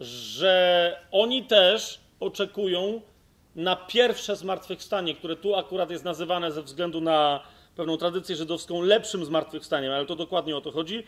[0.00, 3.00] Że oni też oczekują
[3.56, 7.42] na pierwsze zmartwychwstanie, które tu akurat jest nazywane ze względu na
[7.76, 11.04] pewną tradycję żydowską lepszym zmartwychwstaniem, ale to dokładnie o to chodzi.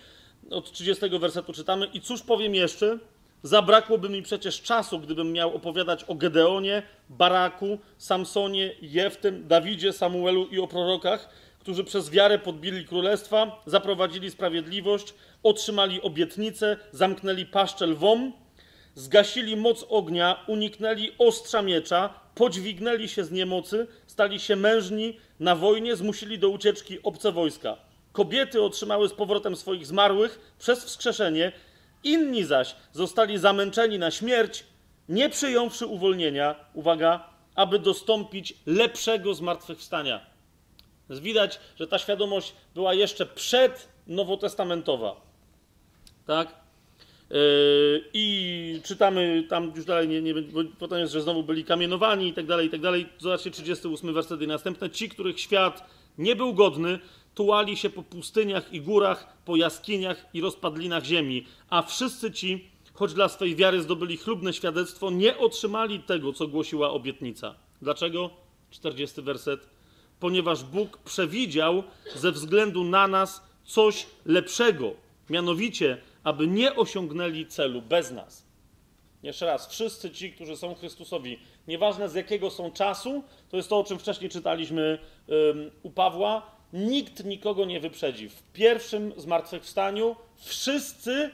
[0.50, 2.98] Od 30 wersetu czytamy: I cóż powiem jeszcze?
[3.42, 10.58] Zabrakłoby mi przecież czasu, gdybym miał opowiadać o Gedeonie, Baraku, Samsonie, Jeftem, Dawidzie, Samuelu i
[10.58, 18.32] o prorokach, którzy przez wiarę podbili królestwa, zaprowadzili sprawiedliwość, otrzymali obietnicę, zamknęli paszczę lwom,
[18.94, 25.96] zgasili moc ognia, uniknęli ostrza miecza, podźwignęli się z niemocy, stali się mężni na wojnie,
[25.96, 27.76] zmusili do ucieczki obce wojska.
[28.12, 31.52] Kobiety otrzymały z powrotem swoich zmarłych przez wskrzeszenie,
[32.04, 34.64] inni zaś zostali zamęczeni na śmierć,
[35.08, 40.26] nie przyjąwszy uwolnienia, uwaga, aby dostąpić lepszego zmartwychwstania.
[41.10, 45.20] Widać, że ta świadomość była jeszcze przed nowotestamentowa.
[46.26, 46.59] Tak?
[47.30, 52.28] Yy, I czytamy tam już dalej, nie, nie, bo potem jest, że znowu byli kamienowani
[52.28, 53.06] i tak dalej, i tak dalej.
[53.18, 54.90] Zobaczcie 38 werset i następne.
[54.90, 56.98] Ci, których świat nie był godny,
[57.34, 63.14] tułali się po pustyniach i górach, po jaskiniach i rozpadlinach ziemi, a wszyscy ci, choć
[63.14, 67.54] dla swej wiary zdobyli chlubne świadectwo, nie otrzymali tego, co głosiła obietnica.
[67.82, 68.30] Dlaczego?
[68.70, 69.68] 40 werset.
[70.20, 71.82] Ponieważ Bóg przewidział
[72.14, 74.92] ze względu na nas coś lepszego,
[75.30, 78.50] mianowicie, aby nie osiągnęli celu bez nas.
[79.22, 81.38] Jeszcze raz, wszyscy ci, którzy są Chrystusowi,
[81.68, 84.98] nieważne z jakiego są czasu, to jest to, o czym wcześniej czytaliśmy
[85.82, 88.28] u Pawła, nikt nikogo nie wyprzedzi.
[88.28, 91.30] W pierwszym zmartwychwstaniu wszyscy,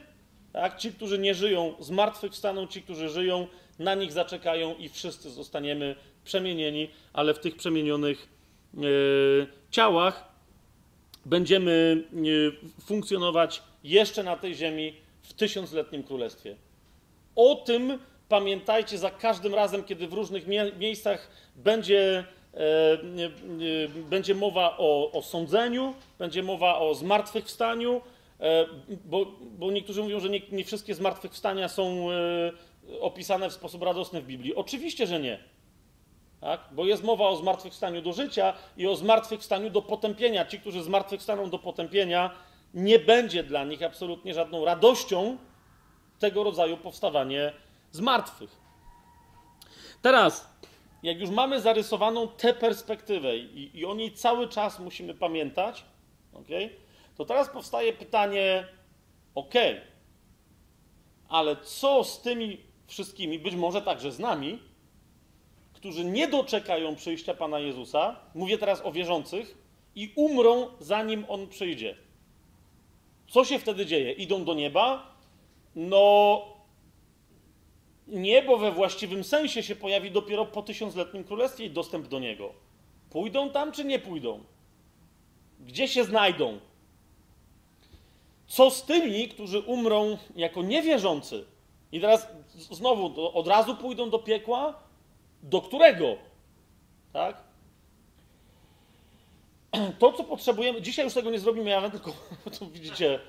[0.53, 3.47] tak, ci, którzy nie żyją, zmartwychwstaną, ci, którzy żyją,
[3.79, 8.29] na nich zaczekają i wszyscy zostaniemy przemienieni, ale w tych przemienionych
[8.75, 10.29] yy, ciałach
[11.27, 12.53] będziemy yy,
[12.87, 16.57] funkcjonować jeszcze na tej ziemi w tysiącletnim królestwie.
[17.37, 17.99] O tym
[18.29, 22.25] pamiętajcie za każdym razem, kiedy w różnych mie miejscach będzie,
[22.55, 28.01] e, e, będzie mowa o, o sądzeniu, będzie mowa o zmartwychwstaniu,
[28.41, 28.67] e,
[29.05, 29.27] bo,
[29.59, 34.27] bo niektórzy mówią, że nie, nie wszystkie zmartwychwstania są e, opisane w sposób radosny w
[34.27, 34.55] Biblii.
[34.55, 35.39] Oczywiście, że nie.
[36.41, 36.61] Tak?
[36.73, 40.45] Bo jest mowa o zmartwychwstaniu do życia i o zmartwychwstaniu do potępienia.
[40.45, 42.31] Ci, którzy zmartwychwstaną do potępienia,
[42.75, 45.39] nie będzie dla nich absolutnie żadną radością
[46.19, 47.53] tego rodzaju powstawanie
[47.93, 48.57] z martwych.
[50.03, 50.49] Teraz,
[51.03, 55.85] jak już mamy zarysowaną tę perspektywę i, i o niej cały czas musimy pamiętać,
[56.33, 56.71] okay,
[57.17, 58.67] to teraz powstaje pytanie:
[59.35, 59.55] OK,
[61.29, 64.59] ale co z tymi wszystkimi, być może także z nami,
[65.73, 71.97] którzy nie doczekają przyjścia Pana Jezusa, mówię teraz o wierzących, i umrą zanim On przyjdzie.
[73.29, 74.13] Co się wtedy dzieje?
[74.13, 75.17] Idą do nieba?
[75.77, 76.43] No,
[78.07, 82.53] niebo we właściwym sensie się pojawi dopiero po tysiącletnim królestwie i dostęp do niego.
[83.11, 84.45] Pójdą tam czy nie pójdą?
[85.61, 86.59] Gdzie się znajdą?
[88.47, 91.45] Co z tymi, którzy umrą jako niewierzący?
[91.93, 94.83] I teraz znowu od razu pójdą do piekła?
[95.43, 96.17] Do którego?
[97.13, 97.46] Tak?
[99.99, 102.13] To, co potrzebujemy, dzisiaj już tego nie zrobimy, ja tylko,
[102.59, 103.21] to widzicie,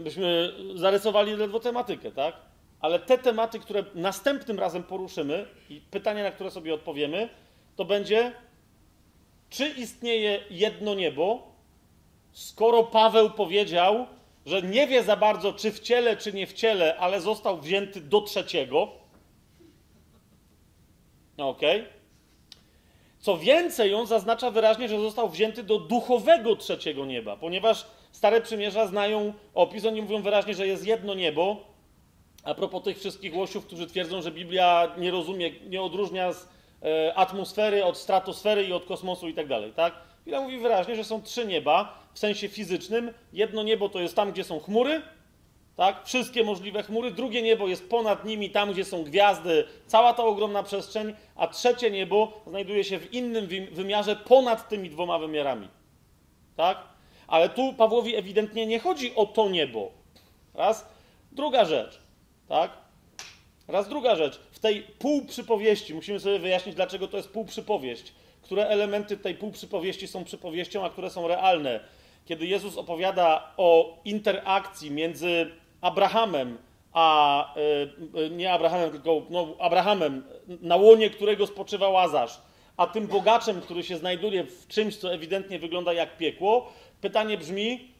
[0.00, 2.36] byśmy zarysowali ledwo tematykę, tak?
[2.80, 7.28] Ale te tematy, które następnym razem poruszymy i pytania, na które sobie odpowiemy,
[7.76, 8.32] to będzie,
[9.50, 11.52] czy istnieje jedno niebo,
[12.32, 14.06] skoro Paweł powiedział,
[14.46, 18.00] że nie wie za bardzo, czy w ciele, czy nie w ciele, ale został wzięty
[18.00, 18.88] do trzeciego.
[21.36, 21.80] Okej.
[21.80, 21.97] Okay.
[23.20, 28.86] Co więcej, on zaznacza wyraźnie, że został wzięty do duchowego trzeciego nieba, ponieważ Stare Przymierza
[28.86, 31.56] znają opis, oni mówią wyraźnie, że jest jedno niebo.
[32.44, 36.48] A propos tych wszystkich łosiów, którzy twierdzą, że Biblia nie rozumie, nie odróżnia z
[36.82, 39.94] e, atmosfery od stratosfery i od kosmosu i tak dalej, tak?
[40.24, 43.12] Biblia mówi wyraźnie, że są trzy nieba w sensie fizycznym.
[43.32, 45.02] Jedno niebo to jest tam, gdzie są chmury,
[45.78, 46.06] tak?
[46.06, 47.10] Wszystkie możliwe chmury.
[47.10, 51.14] Drugie niebo jest ponad nimi, tam, gdzie są gwiazdy, cała ta ogromna przestrzeń.
[51.36, 55.68] A trzecie niebo znajduje się w innym wymiarze ponad tymi dwoma wymiarami.
[56.56, 56.78] Tak?
[57.26, 59.90] Ale tu Pawłowi ewidentnie nie chodzi o to niebo.
[60.54, 60.88] Raz.
[61.32, 61.98] Druga rzecz.
[62.48, 62.70] Tak?
[63.68, 64.40] Raz druga rzecz.
[64.50, 68.12] W tej półprzypowieści musimy sobie wyjaśnić, dlaczego to jest półprzypowieść.
[68.42, 71.80] Które elementy tej półprzypowieści są przypowieścią, a które są realne.
[72.24, 75.50] Kiedy Jezus opowiada o interakcji między
[75.80, 76.58] Abrahamem,
[76.92, 77.54] a
[78.14, 82.40] e, nie Abrahamem, tylko no, Abrahamem, na łonie którego spoczywa Łazarz,
[82.76, 87.92] a tym bogaczem, który się znajduje w czymś, co ewidentnie wygląda jak piekło, pytanie brzmi,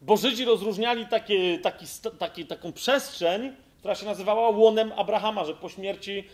[0.00, 1.86] bo Żydzi rozróżniali takie, taki,
[2.18, 6.24] taki, taką przestrzeń, która się nazywała łonem Abrahama, że po śmierci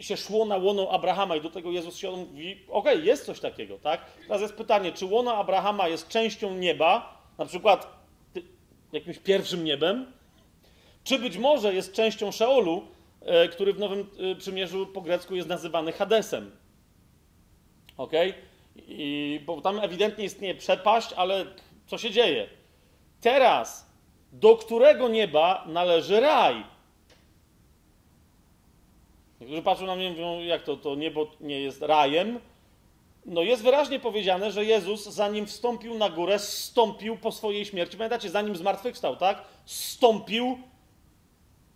[0.00, 3.40] się szło na łono Abrahama i do tego Jezus się mówi, okej, okay, jest coś
[3.40, 4.00] takiego, tak?
[4.22, 7.99] Teraz jest pytanie, czy łono Abrahama jest częścią nieba, na przykład
[8.92, 10.12] jakimś pierwszym niebem,
[11.04, 12.82] czy być może jest częścią Szeolu,
[13.20, 16.50] e, który w Nowym e, Przymierzu po grecku jest nazywany Hadesem.
[17.96, 18.12] Ok?
[18.76, 21.46] I, bo tam ewidentnie istnieje przepaść, ale
[21.86, 22.48] co się dzieje?
[23.20, 23.90] Teraz,
[24.32, 26.64] do którego nieba należy raj?
[29.40, 32.40] Niektórzy patrzą na mnie i mówią, jak to, to niebo nie jest rajem?
[33.26, 37.96] No jest wyraźnie powiedziane, że Jezus, zanim wstąpił na górę, stąpił po swojej śmierci.
[37.96, 39.42] Pamiętacie, zanim zmartwychwstał, tak?
[39.64, 40.58] Stąpił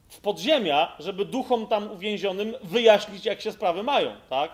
[0.08, 4.50] w podziemia, żeby duchom tam uwięzionym wyjaśnić, jak się sprawy mają, tak?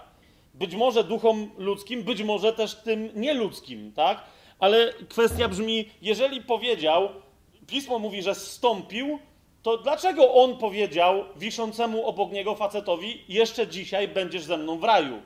[0.55, 4.23] Być może duchom ludzkim, być może też tym nieludzkim, tak?
[4.59, 7.09] Ale kwestia brzmi, jeżeli powiedział,
[7.67, 9.19] pismo mówi, że stąpił,
[9.63, 15.23] to dlaczego on powiedział wiszącemu obok niego facetowi, jeszcze dzisiaj będziesz ze mną w raju?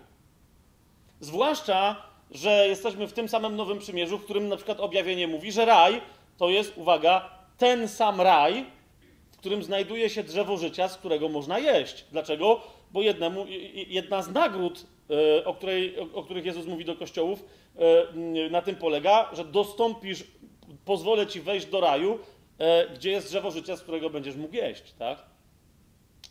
[1.20, 1.96] Zwłaszcza,
[2.30, 6.00] że jesteśmy w tym samym Nowym Przymierzu, w którym na przykład objawienie mówi, że raj
[6.38, 8.64] to jest, uwaga, ten sam raj,
[9.32, 12.04] w którym znajduje się drzewo życia, z którego można jeść.
[12.12, 12.60] Dlaczego?
[12.90, 17.44] Bo jednemu, jedna z nagród, e, o, której, o których Jezus mówi do kościołów,
[17.76, 20.24] e, na tym polega, że dostąpisz,
[20.84, 22.18] pozwolę ci wejść do raju,
[22.58, 24.92] e, gdzie jest drzewo życia, z którego będziesz mógł jeść.
[24.98, 25.18] Tak?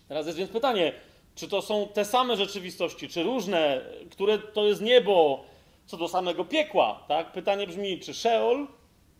[0.07, 0.93] Teraz jest więc pytanie,
[1.35, 3.81] czy to są te same rzeczywistości, czy różne,
[4.11, 5.43] które to jest niebo
[5.85, 7.31] co do samego piekła, tak?
[7.31, 8.67] Pytanie brzmi, czy Sheol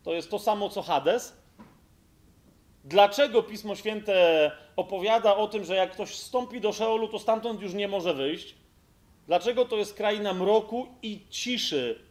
[0.02, 1.36] to jest to samo co Hades?
[2.84, 7.74] Dlaczego Pismo Święte opowiada o tym, że jak ktoś wstąpi do Szeolu, to stamtąd już
[7.74, 8.54] nie może wyjść?
[9.26, 12.04] Dlaczego to jest kraina mroku i ciszy?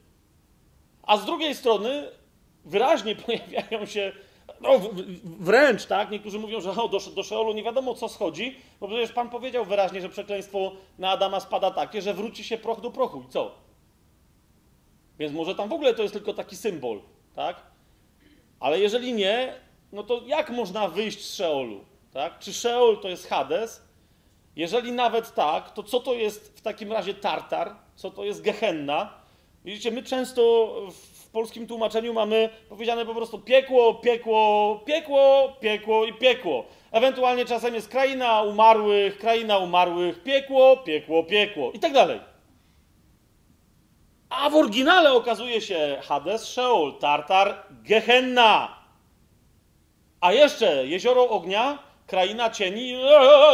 [1.03, 2.09] A z drugiej strony
[2.65, 4.11] wyraźnie pojawiają się
[4.63, 4.79] no,
[5.23, 6.11] wręcz, tak?
[6.11, 9.65] Niektórzy mówią, że o, do, do Szeolu nie wiadomo co schodzi, bo przecież Pan powiedział
[9.65, 13.51] wyraźnie, że przekleństwo na Adama spada takie, że wróci się proch do prochu i co?
[15.19, 17.01] Więc może tam w ogóle to jest tylko taki symbol,
[17.35, 17.55] tak?
[18.59, 19.53] Ale jeżeli nie,
[19.91, 22.39] no to jak można wyjść z Szeolu, tak?
[22.39, 23.81] Czy Szeol to jest Hades?
[24.55, 27.75] Jeżeli nawet tak, to co to jest w takim razie Tartar?
[27.95, 29.13] Co to jest Gehenna?
[29.65, 30.73] Widzicie, my często
[31.33, 36.65] polskim tłumaczeniu mamy powiedziane po prostu piekło, piekło, piekło, piekło i piekło.
[36.91, 42.19] Ewentualnie czasem jest kraina umarłych, kraina umarłych, piekło, piekło, piekło i tak dalej.
[44.29, 48.77] A w oryginale okazuje się Hades, Sheol, Tartar, Gehenna.
[50.21, 52.89] A jeszcze jezioro ognia, kraina cieni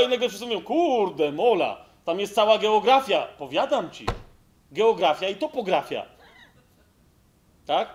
[0.06, 4.06] i nagle wszyscy mówią, kurde, mola, Tam jest cała geografia, powiadam ci.
[4.72, 6.19] Geografia i topografia.
[7.70, 7.90] Tak?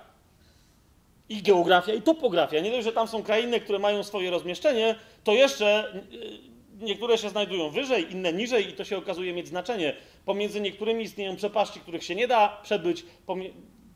[1.28, 2.60] I geografia, i topografia.
[2.60, 4.94] Nie dość, że tam są krainy, które mają swoje rozmieszczenie,
[5.24, 9.96] to jeszcze y, niektóre się znajdują wyżej, inne niżej, i to się okazuje mieć znaczenie.
[10.24, 13.04] Pomiędzy niektórymi istnieją przepaści, których się nie da przebyć,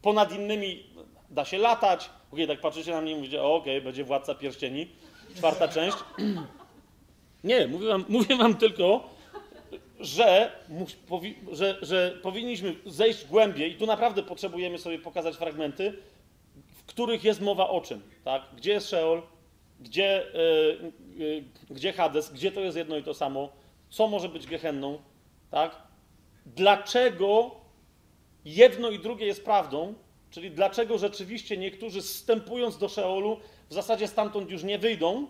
[0.02, 0.86] ponad innymi
[1.30, 2.10] da się latać.
[2.32, 4.88] Okej, tak patrzycie na mnie i mówicie, okej, okay, będzie władca pierścieni,
[5.36, 5.96] czwarta część.
[7.44, 9.10] Nie, mówię wam, mówię wam tylko,
[10.00, 10.52] że,
[11.52, 15.92] że, że powinniśmy zejść głębiej i tu naprawdę potrzebujemy sobie pokazać fragmenty,
[16.76, 18.42] w których jest mowa o czym, tak?
[18.56, 19.22] Gdzie jest Sheol,
[19.80, 20.26] gdzie,
[21.16, 23.52] yy, yy, gdzie Hades, gdzie to jest jedno i to samo,
[23.90, 24.98] co może być Gehenną,
[25.50, 25.82] tak?
[26.46, 27.50] Dlaczego
[28.44, 29.94] jedno i drugie jest prawdą,
[30.30, 35.26] czyli dlaczego rzeczywiście niektórzy wstępując do Szeolu w zasadzie stamtąd już nie wyjdą,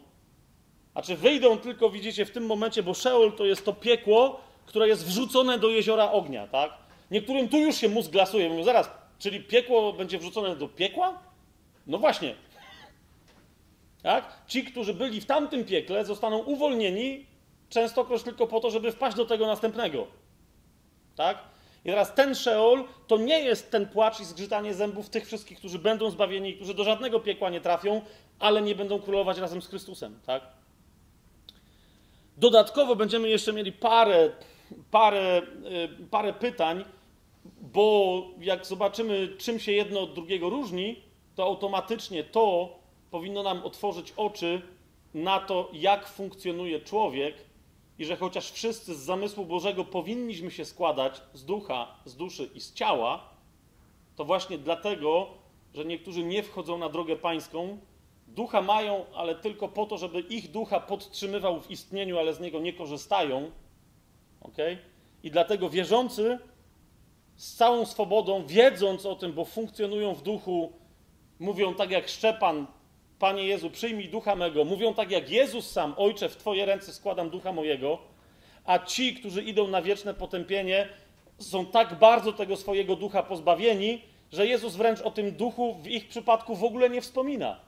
[0.94, 4.88] a czy wyjdą tylko, widzicie, w tym momencie, bo Szeol to jest to piekło, które
[4.88, 6.72] jest wrzucone do jeziora ognia, tak?
[7.10, 8.48] Niektórym tu już się mózg glasuje.
[8.48, 11.18] Mówią, zaraz, czyli piekło będzie wrzucone do piekła?
[11.86, 12.34] No właśnie.
[14.02, 14.42] Tak?
[14.46, 17.26] Ci, którzy byli w tamtym piekle, zostaną uwolnieni
[17.68, 20.06] częstokroć tylko po to, żeby wpaść do tego następnego.
[21.16, 21.38] Tak?
[21.84, 25.78] I teraz ten Szeol to nie jest ten płacz i zgrzytanie zębów tych wszystkich, którzy
[25.78, 28.02] będą zbawieni, którzy do żadnego piekła nie trafią,
[28.38, 30.20] ale nie będą królować razem z Chrystusem.
[30.26, 30.42] Tak?
[32.36, 34.30] Dodatkowo będziemy jeszcze mieli parę
[34.90, 35.42] parę,
[36.02, 36.84] y, parę pytań,
[37.60, 41.02] bo jak zobaczymy, czym się jedno od drugiego różni,
[41.34, 42.76] to automatycznie to
[43.10, 44.62] powinno nam otworzyć oczy
[45.14, 47.34] na to, jak funkcjonuje człowiek
[47.98, 52.60] i że chociaż wszyscy z zamysłu Bożego powinniśmy się składać z ducha, z duszy i
[52.60, 53.28] z ciała,
[54.16, 55.26] to właśnie dlatego,
[55.74, 57.78] że niektórzy nie wchodzą na drogę pańską,
[58.28, 62.60] ducha mają, ale tylko po to, żeby ich ducha podtrzymywał w istnieniu, ale z niego
[62.60, 63.50] nie korzystają,
[64.40, 64.56] ok?
[65.22, 66.38] I dlatego wierzący
[67.36, 70.72] z całą swobodą, wiedząc o tym, bo funkcjonują w duchu,
[71.38, 72.66] mówią tak jak Szczepan,
[73.18, 74.64] Panie Jezu, przyjmij ducha mego.
[74.64, 77.98] Mówią tak jak Jezus sam, Ojcze, w Twoje ręce składam ducha mojego.
[78.64, 80.88] A ci, którzy idą na wieczne potępienie,
[81.38, 84.02] są tak bardzo tego swojego ducha pozbawieni,
[84.32, 87.60] że Jezus wręcz o tym duchu w ich przypadku w ogóle nie wspomina.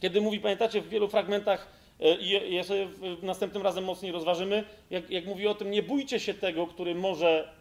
[0.00, 1.68] Kiedy mówi, pamiętacie, w wielu fragmentach
[2.00, 2.88] I ja sobie
[3.22, 7.52] następnym razem mocniej rozważymy, jak, jak mówi o tym, nie bójcie się tego, który może,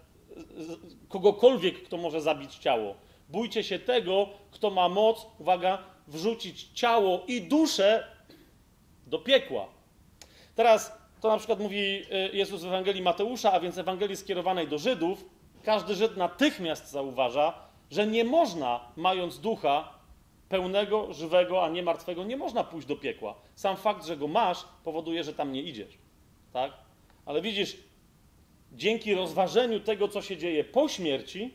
[1.10, 2.96] kogokolwiek, kto może zabić ciało.
[3.30, 8.08] Bójcie się tego, kto ma moc, uwaga, wrzucić ciało i duszę
[9.08, 9.68] do piekła.
[10.56, 14.78] Teraz to na przykład mówi e, Jezus w Ewangelii Mateusza, a więc Ewangelii skierowanej do
[14.78, 15.26] Żydów.
[15.64, 17.54] Każdy Żyd natychmiast zauważa,
[17.92, 19.95] że nie można, mając ducha,
[20.50, 23.36] pełnego, żywego, a nie martwego, nie można pójść do piekła.
[23.56, 25.98] Sam fakt, że go masz, powoduje, że tam nie idziesz.
[26.54, 26.72] Tak?
[27.26, 27.78] Ale widzisz,
[28.74, 31.54] dzięki rozważeniu tego, co się dzieje po śmierci,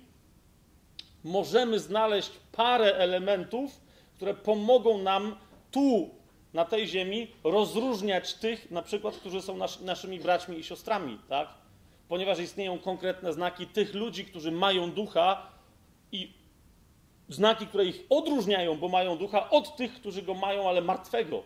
[1.24, 3.80] możemy znaleźć parę elementów,
[4.16, 5.36] które pomogą nam
[5.70, 6.10] tu,
[6.52, 11.48] na tej ziemi, rozróżniać tych, na przykład, którzy są nas, naszymi braćmi i siostrami, tak?
[12.08, 15.46] Ponieważ istnieją konkretne znaki tych ludzi, którzy mają ducha
[16.12, 16.32] i
[17.30, 21.42] znaki, które ich odróżniają, bo mają ducha, od tych, którzy go mają, ale martwego.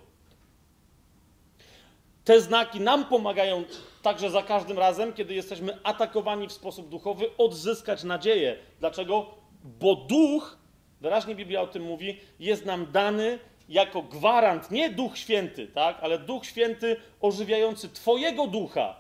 [2.25, 3.65] Te znaki nam pomagają
[4.03, 8.57] także za każdym razem, kiedy jesteśmy atakowani w sposób duchowy, odzyskać nadzieję.
[8.81, 9.27] Dlaczego?
[9.65, 10.59] Bo duch,
[11.01, 13.39] wyraźnie Biblia o tym mówi, jest nam dany
[13.69, 18.97] jako gwarant, nie duch święty, tak, ale duch święty ożywiający Twojego ducha.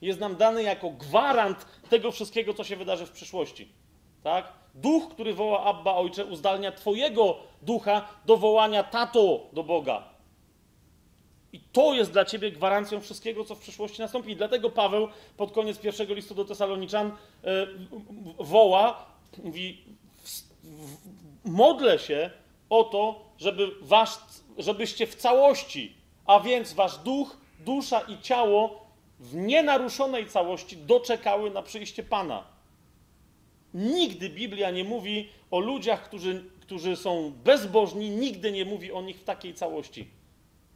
[0.00, 3.68] Jest nam dany jako gwarant tego wszystkiego, co się wydarzy w przyszłości.
[4.22, 4.52] Tak?
[4.76, 10.02] Duch, który woła Abba Ojcze, uzdalnia Twojego ducha do wołania Tato do Boga.
[11.52, 14.32] I to jest dla Ciebie gwarancją wszystkiego, co w przyszłości nastąpi.
[14.32, 17.66] I dlatego Paweł pod koniec pierwszego listu do Tesaloniczan e,
[18.38, 19.06] woła,
[19.44, 19.84] mówi,
[21.44, 22.30] modlę się
[22.70, 24.18] o to, żeby wasz,
[24.58, 25.94] żebyście w całości,
[26.26, 28.86] a więc wasz duch, dusza i ciało
[29.20, 32.55] w nienaruszonej całości doczekały na przyjście Pana.
[33.76, 39.20] Nigdy Biblia nie mówi o ludziach, którzy, którzy są bezbożni, nigdy nie mówi o nich
[39.20, 40.08] w takiej całości.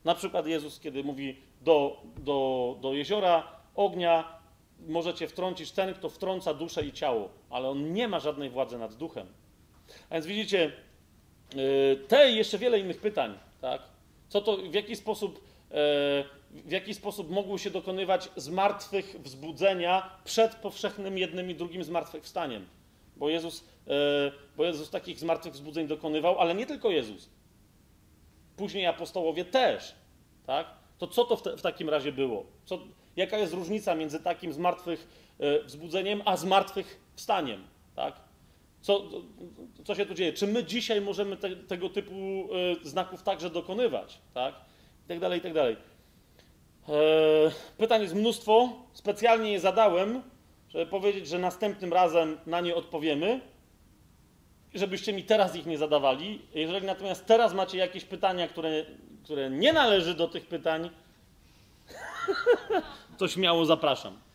[0.05, 4.41] Na przykład Jezus, kiedy mówi do, do, do jeziora ognia,
[4.89, 8.95] możecie wtrącić ten, kto wtrąca duszę i ciało, ale on nie ma żadnej władzy nad
[8.95, 9.27] duchem.
[10.11, 10.73] A więc widzicie,
[11.55, 13.83] y, te i jeszcze wiele innych pytań, tak?
[14.29, 15.41] Co to, w jaki sposób, y,
[16.51, 22.67] w jaki sposób mogły się dokonywać zmartwych wzbudzenia przed powszechnym jednym i drugim zmartwychwstaniem?
[23.21, 27.31] Bo Jezus, e, bo Jezus takich zmartwychwzbudzeń dokonywał, ale nie tylko Jezus.
[28.57, 29.95] Później apostołowie też,
[30.47, 30.67] tak?
[30.99, 32.47] To co to w, te, w takim razie było?
[32.65, 32.79] Co,
[33.17, 35.09] Jaka jest różnica między takim zmartwych
[35.41, 37.65] e, a zmartwych wstaniem,
[37.97, 38.17] tak?
[38.81, 39.03] Co,
[39.85, 40.33] co się tu dzieje?
[40.33, 42.15] Czy my dzisiaj możemy te, tego typu
[42.83, 44.55] e, znaków także dokonywać, tak?
[45.05, 45.77] I tak dalej, i tak dalej.
[47.79, 48.69] Pytań jest mnóstwo.
[48.93, 50.23] Specjalnie je zadałem,
[50.73, 53.41] żeby powiedzieć, że następnym razem na nie odpowiemy.
[54.75, 56.43] Żebyście mi teraz ich nie zadawali.
[56.55, 58.85] Jeżeli natomiast teraz macie jakieś pytania, które,
[59.25, 60.91] które nie należy do tych pytań,
[63.19, 64.30] to śmiało zapraszam.